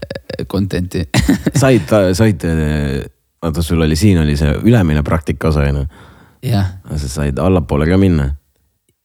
content'i 0.49 1.05
said, 1.61 1.93
said, 2.17 2.43
vaata 3.43 3.63
sul 3.65 3.81
oli, 3.85 3.95
siin 3.99 4.21
oli 4.23 4.37
see 4.39 4.55
ülemine 4.63 5.03
praktika 5.05 5.51
osa 5.51 5.67
onju. 5.67 5.85
jah, 6.47 6.75
sa 6.95 7.09
said 7.19 7.39
allapoole 7.41 7.89
ka 7.89 7.99
minna 8.01 8.31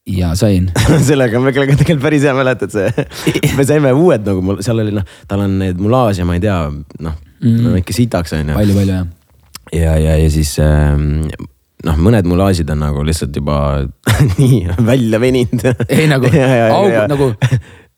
ja 0.07 0.35
sain. 0.35 0.71
sellega 1.09 1.39
on 1.39 1.47
väga 1.47 1.67
tegelikult 1.77 2.03
päris 2.03 2.25
hea 2.27 2.35
mäletad 2.35 2.75
see, 2.75 3.07
me 3.59 3.67
saime 3.67 3.93
uued 3.95 4.27
nagu 4.27 4.43
mul 4.45 4.63
seal 4.65 4.83
oli 4.83 4.95
noh, 4.97 5.07
tal 5.31 5.45
on 5.45 5.59
need 5.63 5.81
mulaaž 5.83 6.23
ja 6.23 6.27
ma 6.29 6.39
ei 6.39 6.43
tea, 6.43 6.59
noh 7.07 7.19
mm. 7.41 7.59
no, 7.63 7.75
ikka 7.79 7.97
sitaks 7.97 8.35
onju. 8.39 8.57
palju, 8.57 8.79
palju 8.81 8.97
jah. 8.97 9.09
ja, 9.73 9.97
ja, 10.01 10.17
ja 10.19 10.31
siis 10.33 10.57
ähm, 10.63 11.23
noh, 11.87 12.01
mõned 12.01 12.29
mulaažid 12.29 12.71
on 12.73 12.83
nagu 12.85 13.05
lihtsalt 13.07 13.37
juba 13.37 13.57
nii 14.41 14.65
välja 14.87 15.21
veninud. 15.23 15.87
ei 15.89 16.09
nagu 16.11 16.31
auk 16.79 16.99
nagu 17.13 17.31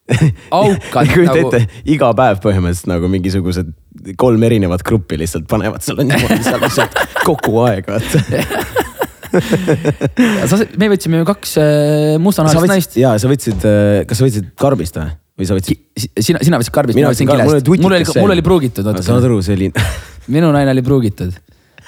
aukad 0.61 1.11
kujuta 1.15 1.33
nagu. 1.33 1.49
ette, 1.49 1.83
iga 1.89 2.11
päev 2.17 2.41
põhimõtteliselt 2.45 2.91
nagu 2.93 3.09
mingisugused 3.13 3.71
kolm 4.21 4.43
erinevat 4.45 4.85
gruppi 4.85 5.19
lihtsalt 5.21 5.47
panevad 5.49 5.85
sulle 5.85 6.05
niimoodi 6.09 6.43
seal 6.45 6.61
lihtsalt 6.61 6.99
kogu 7.25 7.63
aeg 7.65 7.89
vaata 7.89 8.21
sa, 10.51 10.61
me 10.79 10.91
võtsime 10.93 11.23
ju 11.23 11.29
kaks 11.29 11.57
äh, 11.59 12.17
mustanahalist 12.23 12.71
naist. 12.71 12.99
ja 13.01 13.15
sa 13.21 13.31
võtsid, 13.31 13.65
kas 14.09 14.21
sa 14.21 14.29
võtsid 14.29 14.53
karbist 14.61 15.01
või, 15.01 15.17
või 15.41 15.49
sa 15.49 15.57
võtsid? 15.57 15.81
sina, 16.21 16.45
sina 16.45 16.61
võtsid 16.61 16.77
karbist, 16.77 17.01
Mina 17.01 17.11
võtsin 17.11 17.31
kilest. 17.33 17.73
mul 17.73 17.97
oli, 17.97 18.05
mul 18.21 18.37
oli 18.37 18.45
pruugitud. 18.45 18.93
saad 19.01 19.25
aru, 19.25 19.41
see 19.43 19.57
oli 19.57 19.73
minu 20.33 20.53
naine 20.55 20.73
oli 20.73 20.85
pruugitud. 20.85 21.33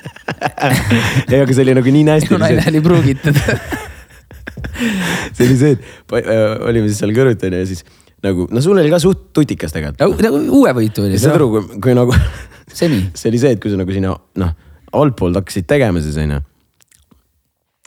ei, 1.31 1.41
aga 1.41 1.53
see 1.53 1.65
oli 1.65 1.77
nagu 1.79 1.95
nii 1.99 2.07
hästi. 2.09 2.33
minu 2.33 2.43
naine 2.43 2.67
oli 2.73 2.83
pruugitud 2.85 3.39
see 5.37 5.47
oli 5.47 5.57
see, 5.61 5.77
et 5.77 6.19
äh, 6.23 6.43
olime 6.69 6.91
siis 6.91 7.01
seal 7.03 7.15
kõrvuti 7.17 7.49
onju 7.49 7.63
ja 7.63 7.69
siis 7.69 7.85
nagu, 8.25 8.47
no 8.51 8.63
sul 8.65 8.79
oli 8.79 8.93
ka 8.93 9.01
suht 9.03 9.31
tutikas 9.37 9.75
tegelikult. 9.75 10.23
nagu 10.25 10.43
uue 10.59 10.75
võitu 10.77 11.07
oli. 11.07 11.21
saad 11.21 11.37
aru, 11.39 11.49
kui, 11.55 11.81
kui 11.85 11.97
nagu 11.97 12.15
semi. 12.81 13.03
see 13.15 13.31
oli 13.33 13.43
see, 13.43 13.57
et 13.57 13.63
kui 13.63 13.73
sa 13.73 13.81
nagu 13.81 13.95
sinna 13.95 14.15
noh, 14.43 14.55
altpoolt 14.97 15.41
hakkasid 15.41 15.69
tegema 15.69 16.03
siis 16.05 16.19
onju. 16.23 16.41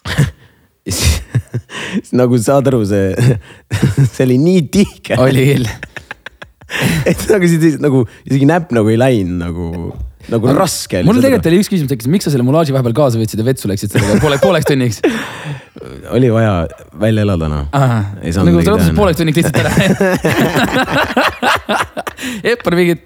ja 0.10 0.94
siis, 0.94 1.22
siis 1.94 2.14
nagu 2.18 2.40
saad 2.42 2.70
aru, 2.72 2.84
see, 2.90 3.38
see 4.14 4.26
oli 4.28 4.40
nii 4.42 4.66
tihke. 4.74 5.20
oli 5.20 5.48
küll. 5.54 5.72
et 7.10 7.26
nagu 7.32 7.50
siis 7.50 7.80
nagu 7.82 8.06
isegi 8.28 8.50
näpp 8.50 8.76
nagu 8.76 8.94
ei 8.94 9.00
läinud 9.02 9.44
nagu. 9.48 9.72
Nagu 10.30 10.54
raske 10.56 11.02
mul 11.08 11.18
tegelikult 11.20 11.50
oli 11.52 11.60
üks 11.64 11.70
küsimus 11.72 11.92
tekkis, 11.92 12.10
miks 12.12 12.24
sa 12.28 12.32
selle 12.34 12.46
mulaaži 12.48 12.76
vahepeal 12.76 12.96
kaasa 12.98 13.16
võtsid 13.22 13.40
ja 13.42 13.46
vetsu 13.48 13.66
läksid 13.72 13.90
sellega 13.94 14.14
poole, 14.24 14.38
pooleks 14.42 14.68
tunniks? 14.70 14.98
oli 16.16 16.28
vaja 16.34 16.54
välja 17.00 17.22
elada 17.26 17.46
noh. 17.52 17.64
Nagu 17.72 18.34
sa 18.34 18.40
lõpetasid 18.46 18.86
teha, 18.90 18.98
pooleks 18.98 19.18
tunniks 19.22 19.38
lihtsalt 19.40 19.60
ära. 19.64 19.72
Eppar 22.54 22.74
mingit, 22.76 23.06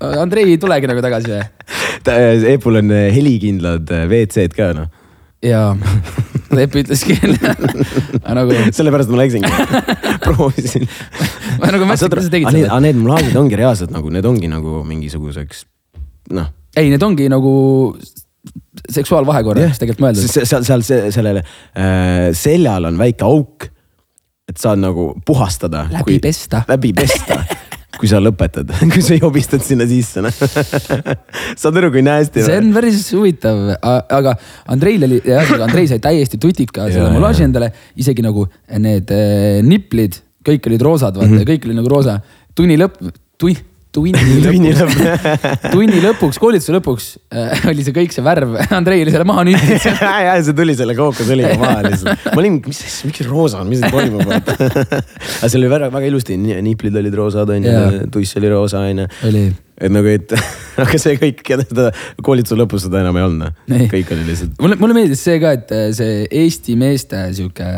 Andrei 0.00 0.44
ei 0.52 0.58
tulegi 0.60 0.86
nagu 0.90 1.00
tagasi 1.04 1.28
või? 1.32 1.42
Epul 2.54 2.74
on 2.80 2.86
eh, 2.94 3.08
helikindlad 3.14 3.86
eh, 3.94 4.02
WC-d 4.08 4.52
ka 4.56 4.66
noh. 4.76 4.88
jaa, 5.44 5.70
Epp 6.60 6.74
ütleski 6.80 7.12
nagu, 7.30 8.50
sellepärast 8.76 9.10
ma 9.12 9.16
läksingi, 9.22 9.50
proovisin. 10.24 10.84
ma 11.60 11.64
nagu 11.70 11.84
mõtlesin, 11.86 12.10
kuidas 12.10 12.26
sa 12.26 12.32
tegid 12.34 12.46
seda. 12.50 12.80
need 12.84 12.98
mulaažid 13.00 13.36
ongi 13.40 13.54
reaalselt 13.60 13.90
nagu, 13.94 14.06
need 14.12 14.26
ongi 14.26 14.48
nagu 14.50 14.70
mingisuguseks 14.88 15.56
noh. 16.36 16.48
ei, 16.80 16.90
need 16.92 17.04
ongi 17.04 17.28
nagu 17.30 17.52
seksuaalvahekorraks 18.90 19.80
tegelikult 19.80 20.04
mõeldud. 20.06 20.30
seal, 20.30 20.64
seal 20.64 20.84
sellele 21.12 21.42
äh, 21.42 22.30
seljal 22.36 22.88
on 22.88 23.00
väike 23.00 23.26
auk, 23.26 23.66
et 24.50 24.60
saad 24.60 24.80
nagu 24.82 25.12
puhastada. 25.26 25.86
Läbi 25.92 26.18
pesta. 26.22 26.62
läbi 26.68 26.92
pesta, 26.96 27.38
kui 28.00 28.10
sa 28.10 28.20
lõpetad, 28.22 28.72
kui 28.94 29.04
sa 29.04 29.18
jobistad 29.18 29.64
sinna 29.66 29.86
sisse, 29.90 30.24
noh. 30.24 30.34
saad 31.60 31.80
aru, 31.82 31.92
kui 31.94 32.04
nasty. 32.06 32.42
see 32.46 32.58
on 32.62 32.72
päris 32.74 33.04
huvitav, 33.14 33.62
aga 33.80 34.34
Andreil 34.72 35.06
oli, 35.08 35.20
Andrei 35.60 35.86
sai 35.90 36.02
täiesti 36.02 36.40
tutika 36.42 36.88
selle 36.90 37.12
mulaaži 37.14 37.46
endale, 37.48 37.72
isegi 38.00 38.24
nagu 38.26 38.46
need 38.80 39.12
eh, 39.14 39.60
niplid, 39.66 40.22
kõik 40.46 40.70
olid 40.70 40.86
roosad, 40.86 41.18
vaata 41.18 41.28
mm. 41.28 41.42
-hmm. 41.42 41.50
kõik 41.52 41.68
oli 41.68 41.76
nagu 41.82 41.92
roosa. 41.92 42.20
tunni 42.56 42.80
lõpp, 42.80 43.02
tui-, 43.38 43.58
tunni 43.94 44.42
Tunni 44.44 44.72
lõpuks, 44.74 45.30
tunni 45.74 46.02
lõpuks, 46.04 46.38
koolituse 46.42 46.74
lõpuks 46.76 47.08
äh, 47.34 47.64
oli 47.70 47.84
see 47.86 47.94
kõik 47.96 48.14
see 48.14 48.24
värv, 48.24 48.54
Andrei 48.78 49.04
oli 49.04 49.14
selle 49.14 49.26
maha 49.28 49.46
nühtinud. 49.48 50.02
ja, 50.02 50.36
see 50.46 50.56
tuli 50.56 50.76
selle 50.78 50.94
kookosõliga 50.98 51.56
maha 51.60 51.86
lihtsalt. 51.88 52.28
ma 52.30 52.42
olin, 52.42 52.60
mis, 52.66 52.82
miks 53.08 53.22
see 53.22 53.30
roosa 53.30 53.62
on, 53.64 53.70
mis 53.70 53.82
siin 53.82 53.94
toimub, 53.94 54.30
aga 54.30 55.50
see 55.50 55.58
oli 55.58 55.72
väga, 55.72 55.90
väga 55.94 56.12
ilusti, 56.12 56.38
niiplid 56.38 57.00
olid 57.02 57.18
roosad, 57.18 57.50
onju 57.56 58.06
tuss 58.14 58.38
oli 58.40 58.52
roosa, 58.52 58.84
onju. 58.90 59.08
oli, 59.30 59.44
et 59.80 59.92
nagu, 59.92 60.10
et 60.12 60.32
aga 60.82 60.98
see 61.00 61.16
kõik, 61.20 61.40
koolituse 62.24 62.56
lõpus 62.58 62.84
seda 62.86 63.00
enam 63.02 63.16
ei 63.16 63.24
olnud, 63.24 63.60
noh. 63.70 63.84
kõik 63.90 64.12
oli 64.14 64.26
lihtsalt. 64.28 64.58
mulle, 64.60 64.76
mulle 64.80 64.96
meeldis 64.96 65.22
see 65.24 65.38
ka, 65.42 65.54
et 65.56 65.72
äh, 65.76 65.86
see 65.96 66.26
Eesti 66.42 66.76
meeste 66.80 67.22
sihuke 67.36 67.68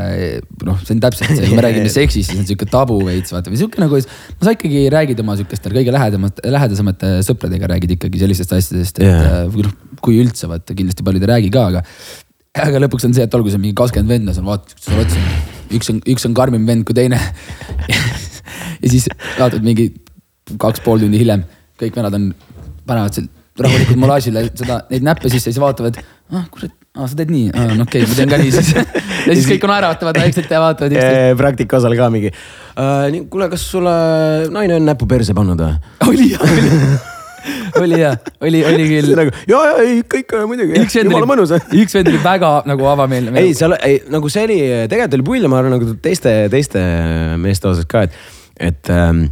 noh, 0.66 0.80
see 0.82 0.96
on 0.96 1.02
täpselt 1.04 1.30
see, 1.30 1.46
kui 1.46 1.58
me 1.58 1.64
räägime 1.68 1.92
seksist, 1.92 2.32
siis 2.32 2.42
on 2.42 2.48
sihuke 2.48 2.66
tabu 2.70 2.98
veits 3.06 3.34
vaata 3.34 3.52
või 3.52 3.60
sihuke 3.60 3.82
nagu, 3.82 4.02
no 4.02 4.48
sa 4.48 4.56
ikkagi 4.56 4.84
räägid 4.92 5.22
oma 5.22 5.38
sihukestel 5.38 5.76
kõige 5.78 5.94
lähedamat, 5.94 6.42
lähedasemate 6.56 7.14
sõpradega 7.28 7.70
räägid 7.74 7.96
ikkagi 7.98 8.24
sellistest 8.24 8.58
asjadest, 8.58 9.00
et 9.02 9.08
yeah. 9.08 9.46
või 9.52 9.68
noh, 9.68 9.78
kui 10.02 10.18
üldse 10.22 10.50
vaata, 10.50 10.76
kindlasti 10.78 11.06
paljud 11.06 11.22
ei 11.26 11.32
räägi 11.36 11.54
ka, 11.54 11.66
aga. 11.70 11.86
aga 12.66 12.84
lõpuks 12.86 13.06
on 13.08 13.16
see, 13.16 13.26
et 13.28 13.38
olgu 13.38 13.52
see 13.52 13.62
mingi 13.62 13.78
kakskümmend 13.78 14.18
venda 14.18 14.34
seal 14.36 14.48
vaatad, 14.48 14.74
sulle 14.82 15.06
otsa, 15.06 15.22
üks 15.78 15.94
on, 15.94 16.02
üks 16.10 16.26
on 16.28 16.34
karmim 16.36 16.66
vend 16.68 16.86
kui 16.88 16.96
teine. 16.98 17.20
ja 18.82 18.90
siis 18.90 19.06
vaatad 19.38 19.62
mingi 19.64 19.92
kaks 20.60 20.82
pool 20.84 21.02
tundi 21.02 21.20
hiljem, 21.22 21.44
kõik 21.80 21.96
vennad 21.96 22.18
on, 22.18 22.28
panevad 22.88 23.16
seal 23.16 23.30
rahulikult 23.60 24.00
molaažile 24.00 24.46
seda, 24.56 24.82
neid 24.90 25.04
näppe 25.06 25.30
sisse 25.32 25.50
ja 25.50 25.54
siis 25.54 25.62
vaatavad, 25.62 25.98
ah 26.32 26.44
kurat, 26.52 26.72
ah, 26.96 27.06
sa 27.06 27.18
teed 27.18 27.32
nii 27.32 27.52
ah,, 27.52 27.72
no 27.76 27.86
okei 27.86 28.04
okay,, 28.04 28.10
ma 28.10 28.18
teen 28.18 28.32
ka 28.32 28.40
nii 28.40 28.52
siis. 28.54 28.72
ja 29.28 29.36
siis 29.36 29.48
kõik 29.50 29.66
naeratavad 29.68 30.20
vaikselt 30.22 30.52
ja 30.52 30.62
vaatavad 30.62 30.96
üksteist. 30.96 31.38
praktika 31.40 31.80
osal 31.80 31.96
ka 31.98 32.10
mingi 32.14 32.32
uh,. 32.32 33.08
kuule, 33.32 33.50
kas 33.52 33.66
sulle 33.74 33.96
naine 34.52 34.78
on 34.80 34.88
näpu 34.88 35.08
perse 35.10 35.36
pannud 35.36 35.60
või? 35.60 35.74
oli 36.12 36.30
jah, 36.32 36.46
oli, 36.48 36.72
oli 37.82 38.00
jah, 38.00 38.16
oli, 38.40 38.64
oli 38.70 38.88
küll. 38.88 39.12
nagu 39.18 39.36
ja, 39.50 39.60
ja 39.68 39.84
ei 39.84 40.00
ikka 40.00 40.42
muidugi. 40.48 40.86
jumala 41.02 41.28
mõnus 41.28 41.52
üks 41.82 41.98
vend 41.98 42.08
oli 42.12 42.24
väga 42.24 42.54
nagu 42.70 42.88
avameelne. 42.94 43.36
ei, 43.40 43.52
seal 43.58 43.76
ei 43.82 44.00
nagu 44.12 44.32
see 44.32 44.48
oli, 44.48 44.58
tegelikult 44.88 45.20
oli 45.20 45.28
pull 45.28 45.44
ja 45.44 45.52
ma 45.52 45.60
arvan 45.60 45.76
nagu 45.76 45.96
teiste, 46.02 46.34
teiste 46.52 46.82
meeste 47.42 47.68
osas 47.68 47.88
ka, 47.90 48.06
et, 48.08 48.20
et 48.72 48.92
ähm, 48.96 49.26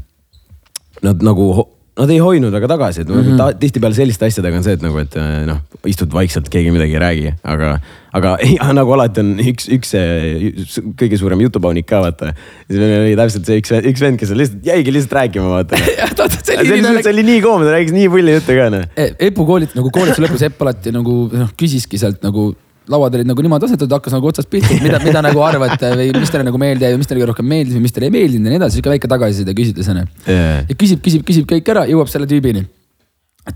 nad 1.07 1.25
nagu, 1.25 1.53
nad 2.01 2.13
ei 2.13 2.21
hoidnud 2.23 2.55
väga 2.55 2.69
tagasi, 2.71 3.05
et 3.05 3.11
mm. 3.11 3.27
-hmm. 3.31 3.59
tihtipeale 3.61 3.97
selliste 3.97 4.29
asjadega 4.29 4.61
on 4.61 4.67
see, 4.67 4.77
et 4.79 4.85
nagu, 4.85 5.01
et 5.03 5.17
äh, 5.21 5.43
noh, 5.49 5.61
istud 5.89 6.13
vaikselt, 6.15 6.49
keegi 6.53 6.73
midagi 6.75 6.97
ei 6.97 7.03
räägi, 7.03 7.33
aga, 7.55 7.73
aga 8.17 8.37
ei, 8.45 8.57
nagu 8.79 8.95
alati 8.97 9.25
on 9.25 9.35
üks, 9.53 9.69
üks 9.77 9.93
see 9.95 10.55
kõige 11.01 11.21
suurem 11.21 11.45
jutupaunik 11.45 11.89
ka 11.89 12.03
vaata. 12.05 12.33
siis 12.67 12.79
meil 12.81 12.97
oli 13.03 13.19
täpselt 13.21 13.51
see 13.51 13.61
üks, 13.63 13.75
üks 13.93 14.07
vend, 14.07 14.21
kes 14.21 14.35
lihtsalt 14.37 14.73
jäigi 14.73 14.97
lihtsalt 14.97 15.19
rääkima, 15.21 15.53
vaata. 15.59 15.81
see 15.85 16.41
see 16.41 16.59
oli, 16.65 16.81
oli 16.81 17.05
see 17.05 17.15
oli 17.15 17.27
nii 17.29 17.45
koom, 17.45 17.67
ta 17.67 17.77
rääkis 17.77 17.97
nii 17.97 18.09
pulli 18.17 18.39
juttu 18.39 18.59
ka 18.59 18.71
noh. 18.73 18.89
Epu 19.31 19.47
koolit- 19.49 19.77
nagu 19.79 19.93
koolituse 19.95 20.25
lõpus 20.25 20.49
Epp 20.49 20.67
alati 20.67 20.95
nagu 20.95 21.23
noh, 21.33 21.55
küsiski 21.61 22.01
sealt 22.01 22.25
nagu 22.27 22.51
lauad 22.91 23.17
olid 23.19 23.29
nagu 23.29 23.45
niimoodi 23.45 23.69
asetatud, 23.69 23.95
hakkas 23.97 24.17
nagu 24.17 24.29
otsast 24.31 24.51
pihta, 24.51 24.77
mida, 24.83 25.01
mida 25.05 25.23
nagu 25.29 25.43
arvate 25.47 25.93
või 25.97 26.11
mis 26.17 26.33
teile 26.33 26.47
nagu 26.49 26.61
meeldib 26.61 26.89
ja 26.89 26.99
mis 27.01 27.11
teile 27.11 27.29
rohkem 27.31 27.49
meeldis 27.51 27.79
või 27.79 27.87
mis 27.87 27.97
teile 27.97 28.11
ei 28.11 28.15
meeldinud 28.19 28.49
ja 28.49 28.55
nii 28.55 28.61
edasi, 28.61 28.79
sihuke 28.79 28.93
väike 28.95 29.11
tagasiside 29.11 29.55
küsitlus 29.57 29.91
onju. 29.93 30.07
Jaa. 30.27 30.61
ja 30.69 30.79
küsib, 30.83 31.03
küsib, 31.05 31.25
küsib 31.29 31.49
kõik 31.51 31.73
ära, 31.75 31.87
jõuab 31.91 32.11
selle 32.13 32.29
tüübini. 32.31 32.67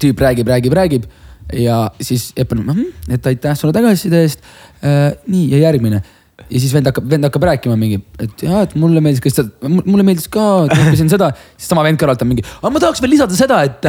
tüüp 0.01 0.21
räägib, 0.21 0.49
räägib, 0.49 0.75
räägib 0.75 1.09
ja 1.53 1.91
siis 2.01 2.33
Epp 2.37 2.53
on 2.53 2.65
-hmm, 2.65 3.15
et 3.15 3.27
aitäh 3.27 3.57
sulle 3.57 3.73
tagasiside 3.73 4.23
eest 4.23 4.41
äh,. 4.83 5.13
nii 5.27 5.51
ja 5.51 5.59
järgmine 5.69 6.03
ja 6.51 6.63
siis 6.63 6.75
vend 6.75 6.91
hakkab, 6.91 7.07
vend 7.11 7.29
hakkab 7.29 7.47
rääkima 7.51 7.77
mingi, 7.81 8.01
et 8.23 8.47
jaa, 8.47 8.65
et 8.67 8.75
mulle 8.79 9.03
meeldis, 9.05 9.23
kas 9.25 9.39
ta, 9.39 9.47
mulle 9.69 10.07
meeldis 10.07 10.29
ka, 10.33 10.47
et 10.67 10.75
ma 10.75 10.89
õppisin 10.89 11.13
seda. 11.13 11.31
siis 11.57 11.71
sama 11.71 11.85
vend 11.87 12.01
kõrvalt 12.01 12.25
on 12.25 12.33
mingi, 12.33 12.47
aga 12.61 12.73
ma 12.75 12.83
tahaks 12.83 13.05
veel 13.05 13.15
lisada 13.17 13.39
seda, 13.39 13.61
et, 13.69 13.89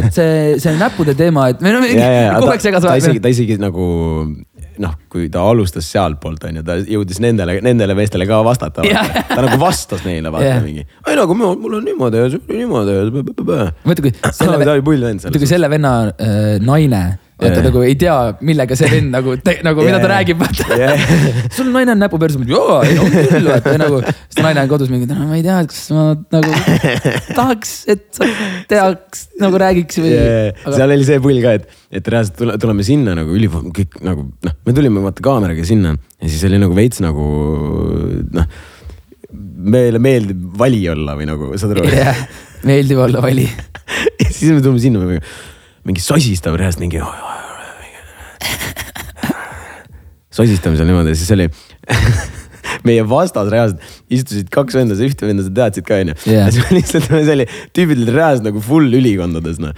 et 0.00 0.12
see, 0.16 0.60
see 0.62 0.76
näppude 0.80 1.16
teema, 1.18 1.50
et 1.52 1.64
no 1.64 1.72
ja, 1.72 1.82
ja, 1.96 2.38
kogu 2.38 2.54
aeg 2.54 2.64
segas 2.64 2.86
ta 2.86 2.96
isegi, 3.00 3.22
ta 3.22 3.32
isegi 3.32 3.58
nagu 3.60 3.90
noh, 4.80 4.94
kui 5.12 5.28
ta 5.32 5.42
alustas 5.50 5.88
sealtpoolt 5.92 6.44
onju, 6.48 6.62
ta 6.66 6.76
jõudis 6.80 7.20
nendele, 7.22 7.58
nendele 7.64 7.96
meestele 7.98 8.26
ka 8.28 8.40
vastata 8.46 8.84
Jah.. 8.86 9.08
ta 9.28 9.40
nagu 9.44 9.58
vastas 9.60 10.04
neile 10.06 10.32
vaata 10.32 10.54
Jah. 10.54 10.62
mingi, 10.64 10.86
ei 10.86 11.18
nagu 11.18 11.36
mul 11.36 11.58
mul 11.60 11.78
on 11.80 11.88
niimoodi 11.88 12.22
ja 12.22 12.30
sul 12.32 12.44
on 12.44 12.60
niimoodi 12.60 12.96
ja. 12.96 13.66
mõtle, 13.88 14.06
kui 14.06 14.14
selle, 14.36 14.60
mõtle, 14.60 15.34
kui 15.36 15.50
selle 15.50 15.70
venna 15.72 15.94
äh, 16.12 16.54
naine, 16.64 17.02
vaata 17.40 17.56
Jaa. 17.56 17.66
nagu 17.66 17.82
ei 17.86 17.96
tea, 17.98 18.16
millega 18.46 18.76
see 18.78 18.90
vend 18.92 19.14
nagu, 19.14 19.34
nagu 19.66 19.84
mida 19.86 20.00
ta 20.02 20.10
räägib, 20.12 20.40
vaata 20.40 20.78
Jaa. 20.78 20.96
sul 21.56 21.70
naine 21.74 21.94
on 21.94 22.02
näpu 22.04 22.20
perse, 22.22 22.40
jaa, 22.50 22.80
ei 22.86 22.98
on 23.00 23.10
küll, 23.14 23.48
vaata 23.48 23.76
nagu, 23.80 24.00
siis 24.04 24.38
ta 24.38 24.46
naine 24.46 24.64
on 24.64 24.72
kodus 24.72 24.92
mingi, 24.92 25.08
no 25.10 25.28
ma 25.30 25.38
ei 25.38 25.44
tea, 25.46 25.58
kas 25.70 25.82
ma 25.96 26.06
nagu 26.36 26.54
tahaks, 27.38 27.74
et 27.90 28.06
sa 28.16 28.28
teaks 28.70 29.26
nagu 29.40 29.60
räägiks 29.60 30.00
või 30.02 30.12
aga.... 30.16 30.74
seal 30.76 30.96
oli 30.96 31.08
see 31.08 31.22
pull 31.24 31.40
ka, 31.44 31.56
et, 31.60 31.80
et 32.00 32.12
reaalselt 32.14 32.38
tule, 32.40 32.58
tuleme 32.60 32.86
sinna 32.86 33.16
nagu 33.18 33.34
üli, 33.36 33.50
kõik 33.50 34.00
nagu 34.06 34.26
noh, 34.28 34.58
me 34.66 34.76
tulime 34.76 35.04
vaata 35.04 35.24
kaameraga 35.24 35.64
sinna 35.66 35.94
ja 35.96 36.28
siis 36.28 36.44
oli 36.48 36.60
nagu 36.60 36.76
veits 36.76 37.00
nagu 37.04 37.26
noh. 38.36 38.50
meile 39.74 40.00
meeldib 40.02 40.44
vali 40.60 40.82
olla 40.92 41.16
või 41.18 41.28
nagu, 41.30 41.52
saad 41.60 41.76
aru 41.76 41.88
jah, 41.94 42.24
meeldib 42.68 43.00
olla 43.00 43.22
vali. 43.24 43.46
ja 44.22 44.28
siis 44.28 44.52
me 44.52 44.60
tuleme 44.60 44.82
sinna, 44.82 45.20
mingi 45.88 46.02
sosistab 46.04 46.58
reaalselt 46.60 46.84
mingi. 46.84 47.00
sosistame 50.30 50.78
seal 50.78 50.90
niimoodi 50.90 51.16
siis 51.18 51.32
oli 51.34 51.48
meie 52.88 53.02
vastas 53.08 53.50
reaalselt 53.52 53.80
istusid 54.12 54.50
kaks 54.52 54.76
venda, 54.78 54.96
sa 54.96 55.04
ühte 55.06 55.26
venda 55.28 55.44
sa 55.46 55.52
teadsid 55.56 55.86
ka 55.88 55.98
onju 56.04 56.14
ja 56.30 56.46
siis 56.52 56.62
oli 56.66 56.78
lihtsalt, 56.80 57.10
see 57.10 57.34
oli, 57.34 57.48
tüübid 57.76 58.04
olid 58.04 58.14
reaalselt 58.14 58.46
nagu 58.50 58.62
full 58.64 59.00
ülikondades 59.00 59.60
noh 59.62 59.74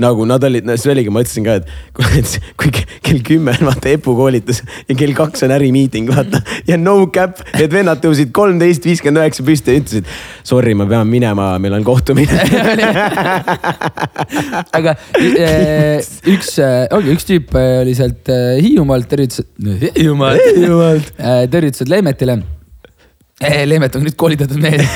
nagu 0.00 0.24
nad 0.26 0.42
olid, 0.44 0.66
see 0.80 0.92
oligi, 0.92 1.12
ma 1.12 1.22
ütlesin 1.22 1.44
ka, 1.46 1.58
et 1.60 2.38
kui, 2.58 2.70
kell 3.04 3.20
kümme 3.26 3.54
on 3.54 3.68
vaata 3.68 3.92
EPU 3.94 4.14
koolitus 4.18 4.62
ja 4.88 4.96
kell 4.98 5.14
kaks 5.16 5.44
on 5.46 5.54
ärimiiting 5.54 6.10
vaata 6.10 6.40
ja 6.68 6.78
no 6.80 6.96
cap, 7.14 7.42
need 7.54 7.74
vennad 7.74 8.02
tõusid 8.02 8.32
kolmteist, 8.34 8.86
viiskümmend 8.88 9.22
üheksa 9.22 9.46
püsti 9.46 9.74
ja 9.74 9.82
ütlesid. 9.82 10.10
Sorry, 10.44 10.74
ma 10.78 10.86
pean 10.90 11.08
minema, 11.10 11.52
meil 11.62 11.76
on 11.78 11.86
kohtumine. 11.86 12.34
aga 14.78 14.96
eh, 15.20 16.02
üks, 16.34 16.56
ongi 16.94 17.14
üks 17.14 17.30
tüüp 17.30 17.54
eh, 17.60 17.78
oli 17.84 17.94
sealt 17.98 18.34
Hiiumaalt, 18.34 19.08
tervitas, 19.10 19.46
Hiiumaalt, 19.94 20.50
Hiiumaalt. 20.58 21.14
tervitused 21.54 21.90
Leemetile. 21.92 22.40
Leemet 23.44 23.96
on 23.98 24.04
nüüd 24.06 24.14
koolitatud 24.18 24.60
mees. 24.62 24.86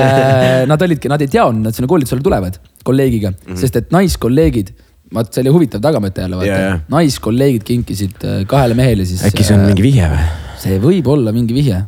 Nad 0.70 0.82
olidki, 0.84 1.08
nad 1.10 1.22
ei 1.24 1.30
teadnud, 1.32 1.64
nad 1.64 1.76
sinna 1.76 1.88
koolitusele 1.90 2.22
tulevad 2.24 2.60
kolleegiga 2.86 3.30
mm. 3.32 3.42
-hmm. 3.46 3.60
sest 3.60 3.76
et 3.80 3.94
naiskolleegid, 3.94 4.74
vaat 5.14 5.32
see 5.34 5.44
oli 5.44 5.54
huvitav 5.56 5.82
tagamõte 5.84 6.24
jälle 6.24 6.40
vaata 6.40 6.58
jaa., 6.64 6.76
naiskolleegid 6.92 7.64
kinkisid 7.66 8.26
eh, 8.26 8.42
kahele 8.50 8.76
mehele 8.78 9.06
siis. 9.08 9.24
äkki 9.26 9.46
see 9.46 9.56
on 9.56 9.66
mingi 9.68 9.86
vihje 9.86 10.10
või? 10.12 10.28
see 10.60 10.82
võib 10.82 11.08
olla 11.10 11.32
mingi 11.36 11.56
vihje, 11.56 11.80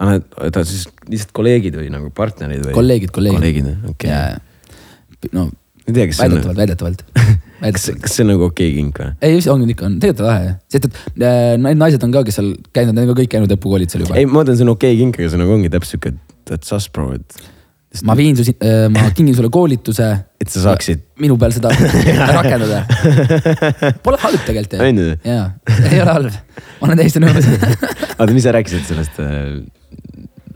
ta 0.00 0.64
siis 0.64 0.86
lihtsalt 1.08 1.34
kolleegid 1.36 1.76
või 1.80 1.90
nagu 1.92 2.12
partnerid 2.14 2.68
või? 2.68 2.76
kolleegid, 2.76 3.14
kolleegid. 3.16 3.40
kolleegid, 3.40 3.90
okei. 3.94 5.32
no 5.36 5.50
see 5.90 6.06
on, 6.06 6.12
väidetavalt, 6.18 6.56
väidetavalt. 6.56 7.04
kas, 7.74 7.86
kas 8.00 8.14
see 8.14 8.24
on 8.24 8.32
nagu 8.34 8.46
okei 8.48 8.72
kink 8.76 9.00
või? 9.02 9.14
ei, 9.26 9.38
on 9.52 9.64
ikka 9.66 9.86
on, 9.88 9.96
tegelikult 10.02 10.24
on 10.24 10.30
lahe, 10.30 10.52
sest 10.72 10.88
et 10.88 10.98
äh, 11.26 11.54
naised 11.76 12.04
on 12.06 12.14
ka, 12.14 12.24
kes 12.28 12.38
seal 12.40 12.52
käinud, 12.76 12.96
need 12.96 13.08
on 13.08 13.14
ka 13.14 13.22
kõik 13.22 13.32
käinud 13.34 13.54
õpukoolitusel 13.56 14.06
juba. 14.06 14.18
ei, 14.20 14.28
ma 14.28 14.40
mõtlen, 14.40 14.58
see 14.58 14.66
on 14.68 14.74
okei 14.74 14.98
kink, 15.00 15.18
aga 15.20 15.32
see 15.32 15.40
nagu 15.40 15.56
ongi 15.56 15.72
täpselt 15.72 15.96
sihuke, 15.96 16.14
et 16.14 16.52
that's 16.52 16.76
us 16.76 16.88
bro, 16.92 17.10
et 17.18 17.40
ma 18.06 18.14
viin 18.14 18.36
su, 18.38 18.44
ma 18.94 19.08
kingin 19.16 19.34
sulle 19.38 19.50
koolituse 19.52 20.06
et 20.40 20.48
sa 20.52 20.60
saaksid, 20.68 21.00
minu 21.20 21.34
peal 21.40 21.52
seda 21.52 21.72
rakendada. 22.38 22.84
Pole 24.04 24.20
halb 24.22 24.44
tegelikult 24.46 24.78
On 24.84 25.00
ju 25.02 25.08
ju?. 25.10 25.16
jaa, 25.26 25.48
ei 25.90 25.98
ole 26.04 26.14
halb, 26.14 26.38
ma 26.80 26.86
olen 26.88 27.00
täiesti 27.02 27.20
nõus. 27.22 27.48
oota, 28.16 28.30
mis 28.36 28.46
sa 28.46 28.54
rääkisid 28.56 28.86
sellest 28.88 29.18
äh, 29.20 29.58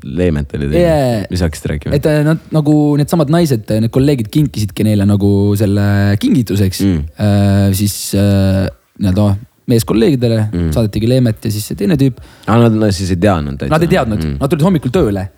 Leementalide 0.05 0.77
Yeah. 0.79 1.25
mis 1.33 1.41
hakkasid 1.45 1.71
rääkima? 1.73 1.97
et 1.97 2.07
äh, 2.07 2.21
nad 2.27 2.39
nagu 2.53 2.75
needsamad 3.01 3.31
naised, 3.33 3.65
need 3.73 3.91
kolleegid 3.95 4.29
kinkisidki 4.33 4.85
neile 4.87 5.07
nagu 5.09 5.31
selle 5.59 5.87
kingituseks 6.21 6.83
Mm. 6.85 7.05
mm.. 7.19 7.75
siis 7.79 7.97
äh, 8.21 8.67
nii-öelda 9.01 9.29
meeskolleegidele 9.73 10.43
Mm. 10.53 10.73
saadetigi 10.77 11.09
leemet 11.09 11.45
ja 11.49 11.51
siis 11.55 11.67
see 11.71 11.79
teine 11.81 11.97
tüüp, 12.01 12.19
aa, 12.47 12.59
nad, 12.67 12.75
nad 12.85 12.93
siis 12.93 13.11
ei 13.15 13.21
teadnud 13.21 13.65
nad 13.73 13.83
ei 13.87 13.89
teadnud 13.95 14.21
mm., 14.21 14.37
nad 14.43 14.53
tulid 14.53 14.67
hommikul 14.67 14.93
tööle. 14.93 15.29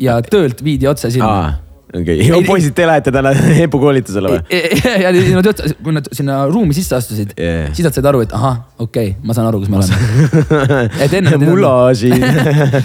Ja 0.00 0.16
töölt 0.24 0.62
viidi 0.64 0.88
otse 0.88 1.10
sinna. 1.12 1.58
okei 1.92 2.20
Ei- 2.22 2.30
okay., 2.32 2.46
poisid, 2.46 2.72
te 2.76 2.86
lähete 2.88 3.12
täna 3.12 3.32
EPU 3.64 3.80
koolitusele 3.82 4.30
või? 4.32 4.60
ja, 5.04 5.12
nad 5.12 5.48
jõudsid, 5.50 5.74
kui 5.84 5.92
nad 5.96 6.08
sinna 6.16 6.42
ruumi 6.48 6.76
sisse 6.76 6.96
astusid 6.96 7.34
Yeah. 7.36 7.72
siis 7.76 7.84
nad 7.86 7.96
said 7.96 8.06
aru, 8.08 8.22
et 8.24 8.32
ahah, 8.36 8.62
okei 8.78 9.12
okay,, 9.12 9.26
ma 9.26 9.36
saan 9.36 9.50
aru, 9.50 9.60
kus 9.62 9.72
me 9.72 9.80
oleme. 9.80 10.84
et 11.04 11.16
enne 11.18 11.36
mulaaži. 11.42 12.12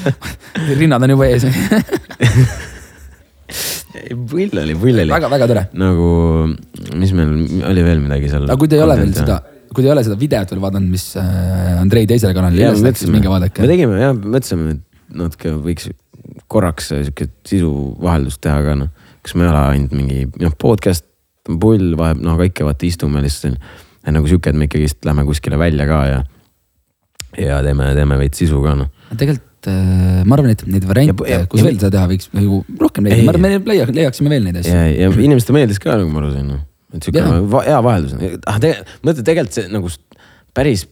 rinnad 0.82 1.04
on 1.08 1.14
juba 1.16 1.30
ees. 1.32 1.48
pull 4.28 4.60
oli, 4.64 4.76
pull 4.76 5.04
oli. 5.04 5.12
väga-väga 5.12 5.48
tore. 5.54 5.64
nagu, 5.80 6.10
mis 7.00 7.14
meil 7.16 7.64
oli 7.70 7.86
veel 7.86 8.02
midagi 8.04 8.32
seal? 8.32 8.48
aga 8.50 8.60
kui 8.60 8.72
te 8.72 8.80
ei 8.80 8.84
ole 8.84 8.98
veel 9.00 9.14
seda, 9.16 9.40
kui 9.72 9.84
te 9.84 9.88
ei 9.88 9.94
ole 9.96 10.04
seda 10.08 10.20
videot 10.20 10.52
veel 10.52 10.64
vaadanud, 10.66 10.92
mis 10.92 11.08
äh, 11.22 11.78
Andrei 11.80 12.10
teisele 12.10 12.36
kanalile 12.36 12.74
üles 12.74 12.84
me 12.84 12.92
läks, 12.92 13.06
siis 13.06 13.14
minge 13.14 13.30
me 13.30 13.38
vaadake. 13.38 13.64
tegime 13.72 14.02
ja 14.02 14.12
mõtlesime, 14.18 14.76
et 14.76 15.16
natuke 15.24 15.56
võiks 15.64 15.88
korraks 16.52 16.92
sihuke 16.92 17.30
sisuvaheldust 17.48 18.42
teha 18.44 18.62
ka 18.66 18.76
noh. 18.80 18.90
kas 19.26 19.36
me 19.36 19.46
ei 19.46 19.52
ole 19.52 19.62
ainult 19.74 19.96
mingi 19.98 20.26
noh, 20.42 20.56
podcast 20.60 21.06
on 21.48 21.60
pull, 21.62 21.94
vahel 22.00 22.22
noh, 22.24 22.38
kõik 22.40 22.64
vaata 22.68 22.88
istume 22.88 23.22
lihtsalt. 23.24 23.60
nagu 24.08 24.30
sihuke, 24.30 24.52
et 24.52 24.60
me 24.60 24.68
ikkagist 24.70 25.04
lähme 25.08 25.26
kuskile 25.28 25.60
välja 25.60 25.88
ka 25.90 26.00
ja, 26.08 26.20
ja 27.42 27.60
teeme, 27.66 27.90
teeme 27.98 28.20
veits 28.22 28.40
sisu 28.40 28.62
ka 28.64 28.76
noh. 28.80 28.92
tegelikult 29.20 29.70
äh, 29.72 30.22
ma 30.24 30.38
arvan, 30.38 30.54
et 30.56 30.64
neid 30.70 30.88
variante 30.88 31.48
kus 31.52 31.66
veel 31.66 31.80
seda 31.80 31.92
teha 31.98 32.12
võiks 32.14 32.32
nagu 32.36 32.62
rohkem 32.80 33.08
leida, 33.08 33.20
Ei. 33.20 33.28
ma 33.28 33.36
arvan, 33.36 33.48
me 33.48 33.74
leia- 33.74 33.90
leiaksime 34.00 34.32
veel 34.32 34.48
neid 34.48 34.62
asju. 34.62 34.76
ja, 34.76 34.88
ja 35.08 35.12
inimestele 35.12 35.60
meeldis 35.60 35.82
ka 35.84 35.98
nagu 36.00 36.12
ma 36.14 36.24
aru 36.24 36.32
sain 36.36 36.48
noh. 36.54 36.64
et 36.96 37.04
sihuke 37.04 37.26
hea 37.68 37.82
vaheldus, 37.90 38.16
ah 38.48 38.62
tegelikult, 38.64 38.96
mõtle 39.10 39.28
tegelikult 39.28 39.60
see 39.60 39.74
nagu 39.76 39.94
päris, 40.58 40.88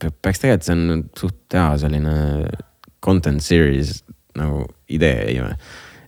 peaks 0.00 0.40
tegelikult, 0.42 0.68
see 0.68 0.76
on 0.78 1.04
suht 1.20 1.58
hea 1.58 1.68
selline 1.84 2.16
content 3.04 3.44
series 3.44 3.98
nagu 4.38 4.64
idee 4.92 5.32
ju. 5.36 5.48